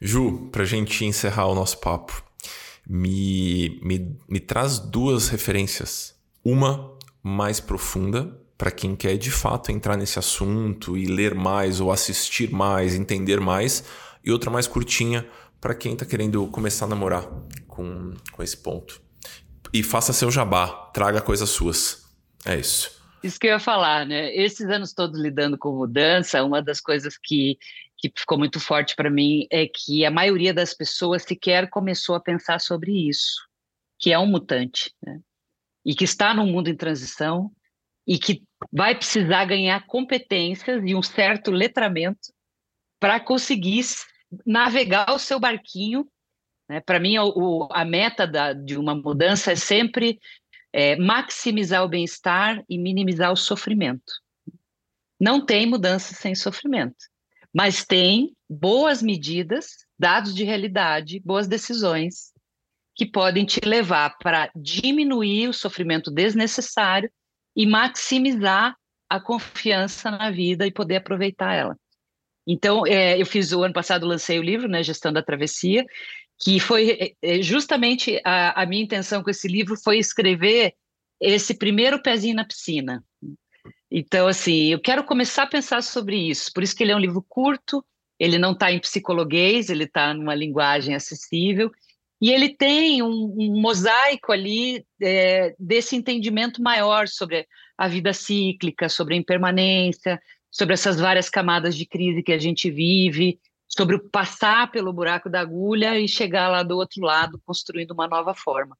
Ju, 0.00 0.48
para 0.52 0.62
a 0.62 0.66
gente 0.66 1.04
encerrar 1.04 1.48
o 1.48 1.54
nosso 1.56 1.80
papo, 1.80 2.22
me, 2.88 3.78
me, 3.82 4.18
me 4.28 4.40
traz 4.40 4.78
duas 4.78 5.28
referências. 5.28 6.16
Uma 6.44 6.96
mais 7.22 7.60
profunda, 7.60 8.40
para 8.56 8.70
quem 8.70 8.96
quer 8.96 9.16
de 9.16 9.30
fato 9.30 9.70
entrar 9.70 9.96
nesse 9.96 10.18
assunto 10.18 10.96
e 10.96 11.06
ler 11.06 11.34
mais, 11.34 11.80
ou 11.80 11.92
assistir 11.92 12.50
mais, 12.50 12.94
entender 12.94 13.40
mais, 13.40 13.84
e 14.24 14.32
outra 14.32 14.50
mais 14.50 14.66
curtinha, 14.66 15.26
para 15.60 15.74
quem 15.74 15.92
está 15.92 16.06
querendo 16.06 16.46
começar 16.48 16.86
a 16.86 16.88
namorar 16.88 17.28
com, 17.66 18.14
com 18.32 18.42
esse 18.42 18.56
ponto. 18.56 19.00
E 19.72 19.82
faça 19.82 20.12
seu 20.12 20.30
jabá, 20.30 20.68
traga 20.94 21.20
coisas 21.20 21.50
suas. 21.50 22.08
É 22.44 22.56
isso. 22.56 22.98
Isso 23.22 23.38
que 23.38 23.46
eu 23.46 23.50
ia 23.50 23.60
falar, 23.60 24.06
né? 24.06 24.34
Esses 24.34 24.68
anos 24.70 24.92
todos 24.92 25.20
lidando 25.20 25.58
com 25.58 25.76
mudança, 25.76 26.42
uma 26.42 26.62
das 26.62 26.80
coisas 26.80 27.18
que, 27.18 27.58
que 27.98 28.12
ficou 28.16 28.38
muito 28.38 28.60
forte 28.60 28.94
para 28.94 29.10
mim 29.10 29.46
é 29.50 29.66
que 29.66 30.04
a 30.04 30.10
maioria 30.10 30.54
das 30.54 30.72
pessoas 30.72 31.24
sequer 31.24 31.68
começou 31.68 32.14
a 32.14 32.20
pensar 32.20 32.60
sobre 32.60 33.08
isso, 33.08 33.42
que 33.98 34.12
é 34.12 34.18
um 34.18 34.26
mutante, 34.26 34.94
né? 35.02 35.20
E 35.84 35.94
que 35.94 36.04
está 36.04 36.32
num 36.32 36.46
mundo 36.46 36.68
em 36.68 36.76
transição 36.76 37.50
e 38.06 38.18
que 38.18 38.42
vai 38.72 38.94
precisar 38.94 39.44
ganhar 39.44 39.86
competências 39.86 40.82
e 40.84 40.94
um 40.94 41.02
certo 41.02 41.50
letramento 41.50 42.32
para 43.00 43.20
conseguir 43.20 43.84
navegar 44.46 45.10
o 45.10 45.18
seu 45.18 45.40
barquinho. 45.40 46.08
Né? 46.68 46.80
Para 46.80 47.00
mim, 47.00 47.18
o, 47.18 47.68
a 47.70 47.84
meta 47.84 48.26
da, 48.26 48.52
de 48.52 48.76
uma 48.76 48.94
mudança 48.94 49.52
é 49.52 49.56
sempre 49.56 50.18
é, 50.72 50.96
maximizar 50.96 51.84
o 51.84 51.88
bem-estar 51.88 52.62
e 52.68 52.78
minimizar 52.78 53.32
o 53.32 53.36
sofrimento. 53.36 54.12
Não 55.20 55.44
tem 55.44 55.66
mudança 55.66 56.14
sem 56.14 56.34
sofrimento, 56.34 56.96
mas 57.54 57.84
tem 57.84 58.34
boas 58.48 59.02
medidas, 59.02 59.68
dados 59.98 60.34
de 60.34 60.44
realidade, 60.44 61.20
boas 61.20 61.46
decisões 61.46 62.32
que 62.94 63.06
podem 63.06 63.44
te 63.44 63.60
levar 63.60 64.18
para 64.18 64.50
diminuir 64.56 65.48
o 65.48 65.52
sofrimento 65.52 66.10
desnecessário 66.10 67.10
e 67.56 67.66
maximizar 67.66 68.76
a 69.08 69.20
confiança 69.20 70.10
na 70.10 70.30
vida 70.30 70.66
e 70.66 70.72
poder 70.72 70.96
aproveitar 70.96 71.54
ela. 71.54 71.76
Então, 72.46 72.86
é, 72.86 73.20
eu 73.20 73.26
fiz 73.26 73.52
o 73.52 73.62
ano 73.62 73.74
passado, 73.74 74.06
lancei 74.06 74.38
o 74.38 74.42
livro, 74.42 74.68
né, 74.68 74.82
Gestão 74.82 75.12
da 75.12 75.22
Travessia, 75.22 75.84
que 76.40 76.58
foi 76.58 76.90
é, 77.22 77.36
é, 77.38 77.42
justamente 77.42 78.20
a, 78.24 78.62
a 78.62 78.66
minha 78.66 78.82
intenção 78.82 79.22
com 79.22 79.30
esse 79.30 79.46
livro 79.48 79.76
foi 79.76 79.98
escrever 79.98 80.74
esse 81.20 81.54
primeiro 81.54 82.00
pezinho 82.00 82.36
na 82.36 82.44
piscina. 82.44 83.04
Então, 83.90 84.26
assim, 84.26 84.72
eu 84.72 84.80
quero 84.80 85.04
começar 85.04 85.44
a 85.44 85.48
pensar 85.48 85.82
sobre 85.82 86.16
isso. 86.16 86.52
Por 86.52 86.62
isso 86.62 86.76
que 86.76 86.82
ele 86.82 86.92
é 86.92 86.96
um 86.96 87.00
livro 87.00 87.24
curto, 87.26 87.84
ele 88.18 88.38
não 88.38 88.52
está 88.52 88.70
em 88.70 88.80
psicologuês, 88.80 89.70
ele 89.70 89.84
está 89.84 90.12
numa 90.12 90.34
linguagem 90.34 90.94
acessível, 90.94 91.70
e 92.20 92.30
ele 92.32 92.48
tem 92.48 93.02
um, 93.02 93.34
um 93.38 93.60
mosaico 93.60 94.32
ali 94.32 94.84
é, 95.00 95.54
desse 95.58 95.94
entendimento 95.94 96.60
maior 96.60 97.06
sobre 97.06 97.46
a 97.76 97.86
vida 97.86 98.12
cíclica, 98.12 98.88
sobre 98.88 99.14
a 99.14 99.16
impermanência, 99.16 100.20
sobre 100.50 100.74
essas 100.74 100.98
várias 100.98 101.30
camadas 101.30 101.76
de 101.76 101.86
crise 101.86 102.22
que 102.22 102.32
a 102.32 102.38
gente 102.38 102.70
vive, 102.70 103.38
sobre 103.68 103.94
o 103.94 104.10
passar 104.10 104.70
pelo 104.72 104.92
buraco 104.92 105.30
da 105.30 105.40
agulha 105.40 105.98
e 105.98 106.08
chegar 106.08 106.48
lá 106.48 106.62
do 106.62 106.76
outro 106.76 107.02
lado 107.02 107.40
construindo 107.44 107.92
uma 107.92 108.08
nova 108.08 108.34
forma. 108.34 108.76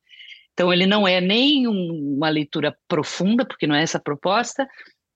Então 0.53 0.73
ele 0.73 0.87
não 0.87 1.07
é 1.07 1.21
nem 1.21 1.69
um, 1.69 2.17
uma 2.17 2.29
leitura 2.29 2.77
profunda, 2.89 3.45
porque 3.45 3.67
não 3.67 3.77
é 3.77 3.83
essa 3.83 3.99
a 3.99 4.01
proposta, 4.01 4.69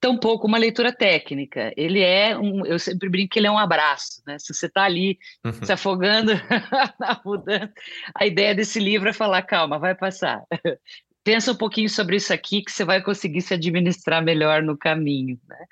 tampouco 0.02 0.48
uma 0.48 0.58
leitura 0.58 0.92
técnica. 0.92 1.72
Ele 1.76 2.00
é 2.00 2.36
um, 2.36 2.66
eu 2.66 2.76
sempre 2.76 3.08
brinco 3.08 3.32
que 3.32 3.38
ele 3.38 3.46
é 3.46 3.50
um 3.50 3.56
abraço, 3.56 4.20
né? 4.26 4.36
Se 4.36 4.52
você 4.52 4.66
está 4.66 4.82
ali 4.82 5.16
uhum. 5.44 5.52
se 5.52 5.72
afogando 5.72 6.32
na 6.98 7.20
mudança, 7.24 7.72
a 8.12 8.26
ideia 8.26 8.52
desse 8.52 8.80
livro 8.80 9.08
é 9.08 9.12
falar, 9.12 9.42
calma, 9.42 9.78
vai 9.78 9.94
passar. 9.94 10.42
Pensa 11.24 11.52
um 11.52 11.54
pouquinho 11.54 11.88
sobre 11.88 12.16
isso 12.16 12.32
aqui 12.32 12.62
que 12.62 12.72
você 12.72 12.84
vai 12.84 13.00
conseguir 13.00 13.42
se 13.42 13.54
administrar 13.54 14.20
melhor 14.24 14.60
no 14.60 14.76
caminho. 14.76 15.38
Né? 15.48 15.64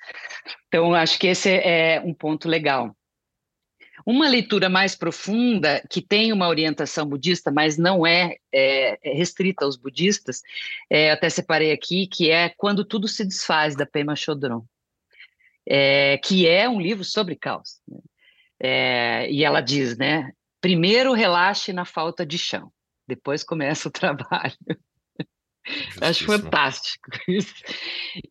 Então, 0.69 0.95
acho 0.95 1.19
que 1.19 1.27
esse 1.27 1.51
é 1.51 2.01
um 2.05 2.15
ponto 2.15 2.49
legal. 2.49 2.95
Uma 4.05 4.29
leitura 4.29 4.69
mais 4.69 4.95
profunda, 4.95 5.83
que 5.91 6.01
tem 6.01 6.33
uma 6.33 6.49
orientação 6.49 7.07
budista, 7.07 7.51
mas 7.51 7.77
não 7.77 8.07
é, 8.07 8.37
é, 8.53 8.99
é 9.03 9.15
restrita 9.15 9.65
aos 9.65 9.77
budistas, 9.77 10.43
é, 10.89 11.11
até 11.11 11.29
separei 11.29 11.73
aqui, 11.73 12.07
que 12.07 12.31
é 12.31 12.49
Quando 12.49 12.85
Tudo 12.85 13.09
Se 13.09 13.25
Desfaz, 13.25 13.77
da 13.77 13.87
Pema 13.87 14.17
Chodron, 14.17 14.65
é, 15.67 16.19
que 16.19 16.47
é 16.47 16.69
um 16.69 16.81
livro 16.81 17.05
sobre 17.05 17.37
caos. 17.37 17.81
Né? 17.89 17.99
É, 18.63 19.31
e 19.31 19.45
ela 19.45 19.61
diz, 19.61 19.97
né, 19.97 20.33
primeiro 20.61 21.13
relaxe 21.13 21.73
na 21.73 21.85
falta 21.85 22.27
de 22.27 22.37
chão, 22.37 22.71
depois 23.07 23.43
começa 23.43 23.89
o 23.89 23.93
trabalho. 23.93 24.57
Acho 26.01 26.25
fantástico 26.25 27.11
isso. 27.29 27.55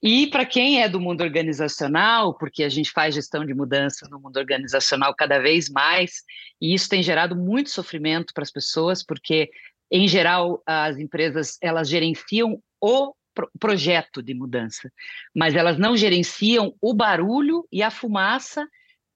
E 0.01 0.27
para 0.27 0.45
quem 0.45 0.81
é 0.81 0.89
do 0.89 0.99
mundo 0.99 1.21
organizacional, 1.21 2.33
porque 2.37 2.63
a 2.63 2.69
gente 2.69 2.91
faz 2.91 3.15
gestão 3.15 3.45
de 3.45 3.53
mudança 3.53 4.07
no 4.09 4.19
mundo 4.19 4.37
organizacional 4.37 5.13
cada 5.15 5.39
vez 5.39 5.69
mais, 5.69 6.23
e 6.59 6.73
isso 6.73 6.89
tem 6.89 7.03
gerado 7.03 7.35
muito 7.35 7.69
sofrimento 7.69 8.33
para 8.33 8.43
as 8.43 8.51
pessoas, 8.51 9.03
porque 9.03 9.49
em 9.91 10.07
geral 10.07 10.61
as 10.65 10.97
empresas 10.97 11.57
elas 11.61 11.87
gerenciam 11.87 12.61
o 12.81 13.13
projeto 13.59 14.21
de 14.21 14.33
mudança, 14.33 14.91
mas 15.33 15.55
elas 15.55 15.77
não 15.77 15.95
gerenciam 15.95 16.75
o 16.81 16.93
barulho 16.93 17.65
e 17.71 17.81
a 17.81 17.91
fumaça 17.91 18.67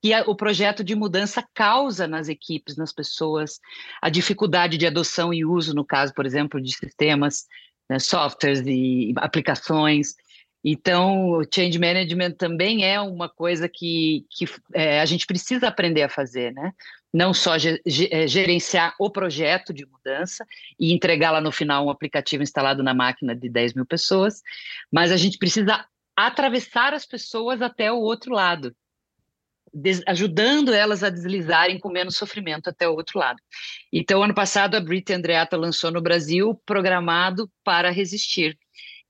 que 0.02 0.14
o 0.28 0.36
projeto 0.36 0.84
de 0.84 0.96
mudança 0.96 1.42
causa 1.54 2.06
nas 2.08 2.28
equipes, 2.28 2.76
nas 2.76 2.92
pessoas, 2.92 3.60
a 4.02 4.10
dificuldade 4.10 4.78
de 4.78 4.86
adoção 4.86 5.34
e 5.34 5.46
uso, 5.46 5.74
no 5.74 5.86
caso, 5.86 6.14
por 6.14 6.26
exemplo, 6.26 6.62
de 6.62 6.76
sistemas 6.76 7.46
né, 7.90 8.00
softwares 8.00 8.62
e 8.66 9.14
aplicações. 9.18 10.16
Então, 10.64 11.32
o 11.32 11.44
change 11.44 11.78
management 11.78 12.32
também 12.32 12.86
é 12.86 13.00
uma 13.02 13.28
coisa 13.28 13.68
que, 13.68 14.26
que 14.30 14.46
é, 14.74 15.02
a 15.02 15.06
gente 15.06 15.26
precisa 15.26 15.68
aprender 15.68 16.04
a 16.04 16.10
fazer, 16.10 16.54
né? 16.54 16.72
Não 17.14 17.34
só 17.34 17.56
é, 17.56 18.28
gerenciar 18.28 18.96
o 18.98 19.10
projeto 19.10 19.74
de 19.74 19.86
mudança 19.86 20.46
e 20.80 20.94
entregar 20.94 21.32
lá 21.32 21.42
no 21.42 21.52
final 21.52 21.86
um 21.86 21.90
aplicativo 21.90 22.42
instalado 22.42 22.82
na 22.82 22.94
máquina 22.94 23.36
de 23.36 23.50
10 23.50 23.74
mil 23.74 23.86
pessoas, 23.86 24.42
mas 24.92 25.12
a 25.12 25.18
gente 25.18 25.38
precisa 25.38 25.86
atravessar 26.16 26.94
as 26.94 27.06
pessoas 27.06 27.62
até 27.62 27.92
o 27.92 28.00
outro 28.00 28.34
lado 28.34 28.74
ajudando 30.08 30.74
elas 30.74 31.04
a 31.04 31.10
deslizarem 31.10 31.80
com 31.80 31.90
menos 31.90 32.16
sofrimento 32.16 32.70
até 32.70 32.88
o 32.88 32.94
outro 32.94 33.18
lado. 33.18 33.40
Então, 33.92 34.24
ano 34.24 34.34
passado, 34.34 34.76
a 34.76 34.80
Brit 34.80 35.12
Andreata 35.12 35.58
lançou 35.58 35.92
no 35.92 36.02
Brasil 36.02 36.60
Programado 36.66 37.50
para 37.64 37.90
Resistir, 37.90 38.58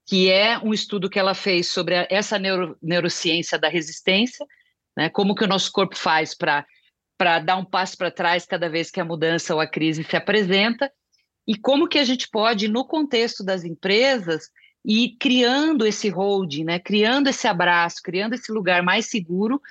que 0.05 0.29
é 0.29 0.57
um 0.59 0.73
estudo 0.73 1.09
que 1.09 1.19
ela 1.19 1.33
fez 1.33 1.67
sobre 1.67 1.95
a, 1.95 2.07
essa 2.09 2.39
neuro, 2.39 2.77
neurociência 2.81 3.57
da 3.59 3.67
resistência, 3.67 4.45
né, 4.97 5.09
como 5.09 5.35
que 5.35 5.43
o 5.43 5.47
nosso 5.47 5.71
corpo 5.71 5.97
faz 5.97 6.35
para 6.35 6.65
para 7.15 7.39
dar 7.39 7.57
um 7.57 7.63
passo 7.63 7.95
para 7.95 8.11
trás 8.11 8.45
cada 8.45 8.67
vez 8.67 8.89
que 8.89 8.99
a 8.99 9.05
mudança 9.05 9.53
ou 9.53 9.61
a 9.61 9.67
crise 9.67 10.03
se 10.03 10.15
apresenta, 10.17 10.91
e 11.47 11.55
como 11.55 11.87
que 11.87 11.99
a 11.99 12.03
gente 12.03 12.27
pode, 12.27 12.67
no 12.67 12.85
contexto 12.85 13.43
das 13.45 13.63
empresas, 13.63 14.49
ir 14.83 15.15
criando 15.19 15.85
esse 15.85 16.09
holding, 16.09 16.65
né, 16.65 16.79
criando 16.79 17.27
esse 17.29 17.47
abraço, 17.47 18.01
criando 18.03 18.33
esse 18.33 18.51
lugar 18.51 18.81
mais 18.81 19.05
seguro 19.05 19.61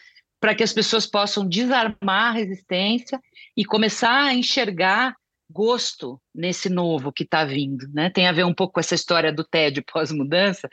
para 0.43 0.57
que 0.57 0.64
as 0.64 0.72
pessoas 0.72 1.07
possam 1.07 1.49
desarmar 1.49 2.30
a 2.30 2.32
resistência 2.32 3.20
e 3.57 3.64
começar 3.64 4.24
a 4.24 4.34
enxergar 4.34 5.14
gosto 5.49 6.20
nesse 6.34 6.68
novo 6.68 7.12
que 7.12 7.22
está 7.22 7.45
vindo, 7.45 7.86
né? 7.95 8.11
Tem 8.11 8.26
a 8.26 8.32
ver 8.32 8.45
um 8.45 8.53
pouco 8.53 8.74
com 8.74 8.80
essa 8.80 8.97
história 8.97 9.32
do 9.32 9.45
tédio 9.45 9.84
pós-mudança, 9.93 10.68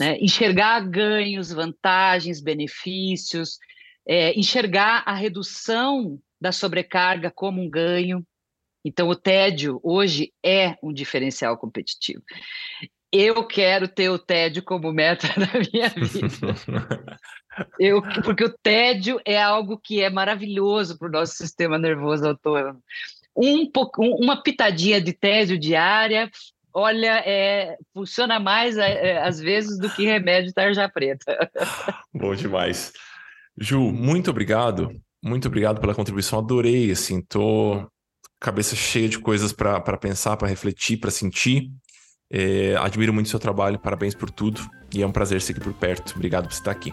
né? 0.00 0.18
Enxergar 0.18 0.80
ganhos, 0.80 1.52
vantagens, 1.52 2.40
benefícios, 2.40 3.60
é, 4.04 4.36
enxergar 4.36 5.04
a 5.06 5.14
redução 5.14 6.18
da 6.40 6.50
sobrecarga 6.50 7.30
como 7.30 7.62
um 7.62 7.70
ganho. 7.70 8.26
Então, 8.84 9.08
o 9.08 9.14
tédio 9.14 9.78
hoje 9.84 10.32
é 10.44 10.76
um 10.82 10.92
diferencial 10.92 11.56
competitivo. 11.56 12.24
Eu 13.12 13.46
quero 13.46 13.86
ter 13.86 14.08
o 14.08 14.18
tédio 14.18 14.64
como 14.64 14.92
meta 14.92 15.28
da 15.38 15.60
minha 15.70 15.90
vida. 15.90 16.26
Eu, 17.78 18.02
porque 18.24 18.44
o 18.44 18.54
tédio 18.62 19.20
é 19.24 19.40
algo 19.40 19.78
que 19.78 20.00
é 20.00 20.10
maravilhoso 20.10 20.98
para 20.98 21.08
o 21.08 21.10
nosso 21.10 21.34
sistema 21.34 21.78
nervoso 21.78 22.26
autônomo. 22.26 22.82
Um, 23.36 23.70
uma 23.98 24.42
pitadinha 24.42 25.00
de 25.00 25.12
tédio 25.12 25.58
diária, 25.58 26.30
olha, 26.72 27.22
é, 27.26 27.76
funciona 27.94 28.38
mais 28.38 28.76
é, 28.76 29.10
é, 29.10 29.22
às 29.22 29.40
vezes 29.40 29.78
do 29.78 29.90
que 29.90 30.04
remédio 30.04 30.52
tarja 30.52 30.88
preta. 30.88 31.50
Bom 32.12 32.34
demais. 32.34 32.92
Ju, 33.58 33.80
muito 33.80 34.30
obrigado. 34.30 34.90
Muito 35.22 35.46
obrigado 35.48 35.80
pela 35.80 35.94
contribuição. 35.94 36.38
Adorei, 36.38 36.90
assim, 36.90 37.20
tô 37.20 37.86
cabeça 38.40 38.74
cheia 38.74 39.08
de 39.08 39.20
coisas 39.20 39.52
para 39.52 39.96
pensar, 39.96 40.36
para 40.36 40.48
refletir, 40.48 40.96
para 40.96 41.10
sentir. 41.10 41.70
É, 42.30 42.74
admiro 42.76 43.12
muito 43.12 43.26
o 43.26 43.28
seu 43.28 43.38
trabalho, 43.38 43.78
parabéns 43.78 44.14
por 44.14 44.30
tudo 44.30 44.60
e 44.92 45.02
é 45.02 45.06
um 45.06 45.12
prazer 45.12 45.40
seguir 45.40 45.60
por 45.60 45.74
perto. 45.74 46.14
Obrigado 46.16 46.48
por 46.48 46.54
estar 46.54 46.70
aqui. 46.70 46.92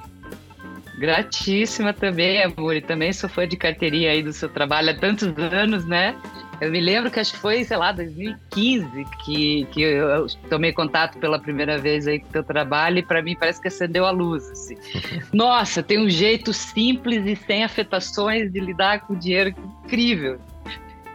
Gratíssima 1.00 1.94
também, 1.94 2.44
amor. 2.44 2.76
E 2.76 2.82
também 2.82 3.14
sou 3.14 3.30
fã 3.30 3.48
de 3.48 3.56
carteirinha 3.56 4.12
aí 4.12 4.22
do 4.22 4.34
seu 4.34 4.50
trabalho 4.50 4.90
há 4.90 4.94
tantos 4.94 5.34
anos, 5.38 5.86
né? 5.86 6.14
Eu 6.60 6.70
me 6.70 6.82
lembro 6.82 7.10
que 7.10 7.18
acho 7.22 7.32
que 7.32 7.40
foi, 7.40 7.64
sei 7.64 7.78
lá, 7.78 7.94
2015 7.94 9.06
que, 9.24 9.66
que 9.72 9.82
eu 9.82 10.28
tomei 10.50 10.74
contato 10.74 11.18
pela 11.18 11.40
primeira 11.40 11.78
vez 11.78 12.06
aí 12.06 12.20
com 12.20 12.28
o 12.28 12.32
teu 12.32 12.44
trabalho 12.44 12.98
e 13.00 13.04
para 13.04 13.22
mim 13.22 13.34
parece 13.34 13.62
que 13.62 13.70
acendeu 13.70 14.06
a 14.06 14.12
luz. 14.12 14.50
Assim. 14.50 14.76
Nossa, 15.32 15.82
tem 15.82 15.98
um 15.98 16.10
jeito 16.10 16.52
simples 16.52 17.26
e 17.26 17.34
sem 17.34 17.64
afetações 17.64 18.52
de 18.52 18.60
lidar 18.60 19.08
com 19.08 19.14
o 19.14 19.16
dinheiro 19.16 19.56
incrível. 19.86 20.38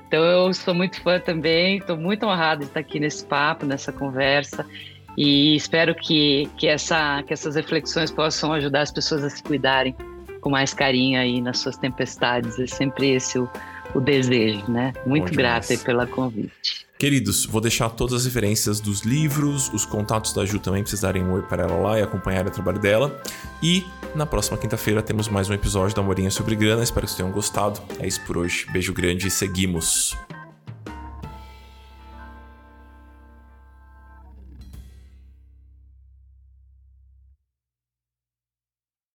Então 0.09 0.25
eu 0.25 0.55
sou 0.55 0.73
muito 0.73 0.99
fã 1.03 1.21
também, 1.21 1.77
estou 1.77 1.97
muito 1.97 2.25
honrada 2.25 2.61
de 2.61 2.67
estar 2.67 2.81
aqui 2.81 2.99
nesse 2.99 3.27
papo, 3.27 3.67
nessa 3.67 3.93
conversa. 3.93 4.65
E 5.17 5.55
espero 5.55 5.95
que, 5.95 6.49
que, 6.57 6.67
essa, 6.67 7.23
que 7.23 7.33
essas 7.33 7.55
reflexões 7.55 8.11
possam 8.11 8.53
ajudar 8.53 8.83
as 8.83 8.91
pessoas 8.91 9.23
a 9.25 9.31
se 9.31 9.43
cuidarem 9.43 9.95
com 10.41 10.51
mais 10.51 10.75
carinho 10.75 11.19
aí 11.19 11.41
nas 11.41 11.59
suas 11.59 11.77
tempestades. 11.77 12.59
É 12.59 12.67
sempre 12.67 13.11
esse 13.11 13.39
o, 13.39 13.49
o 13.95 14.01
desejo, 14.01 14.71
né? 14.71 14.93
Muito 15.07 15.33
grata 15.33 15.77
pela 15.79 16.07
convite. 16.07 16.85
Queridos, 16.99 17.45
vou 17.45 17.61
deixar 17.61 17.91
todas 17.91 18.15
as 18.15 18.25
referências 18.25 18.81
dos 18.81 19.01
livros, 19.01 19.69
os 19.73 19.85
contatos 19.85 20.33
da 20.33 20.45
Ju 20.45 20.59
também, 20.59 20.83
precisarem 20.83 21.23
um 21.23 21.33
oi 21.33 21.43
para 21.43 21.65
ela 21.65 21.77
lá 21.77 21.99
e 21.99 22.03
acompanhar 22.03 22.47
o 22.47 22.51
trabalho 22.51 22.79
dela. 22.79 23.21
E 23.63 23.85
na 24.15 24.25
próxima 24.25 24.57
quinta-feira 24.57 25.03
temos 25.03 25.29
mais 25.29 25.51
um 25.51 25.55
episódio 25.55 25.95
da 25.95 26.03
Morinha 26.03 26.31
sobre 26.31 26.55
Grana. 26.55 26.83
Espero 26.83 27.05
que 27.07 27.11
vocês 27.11 27.19
tenham 27.19 27.33
gostado. 27.33 27.81
É 27.99 28.07
isso 28.07 28.21
por 28.27 28.39
hoje. 28.39 28.67
Beijo 28.73 28.93
grande 28.93 29.27
e 29.27 29.31
seguimos. 29.31 30.17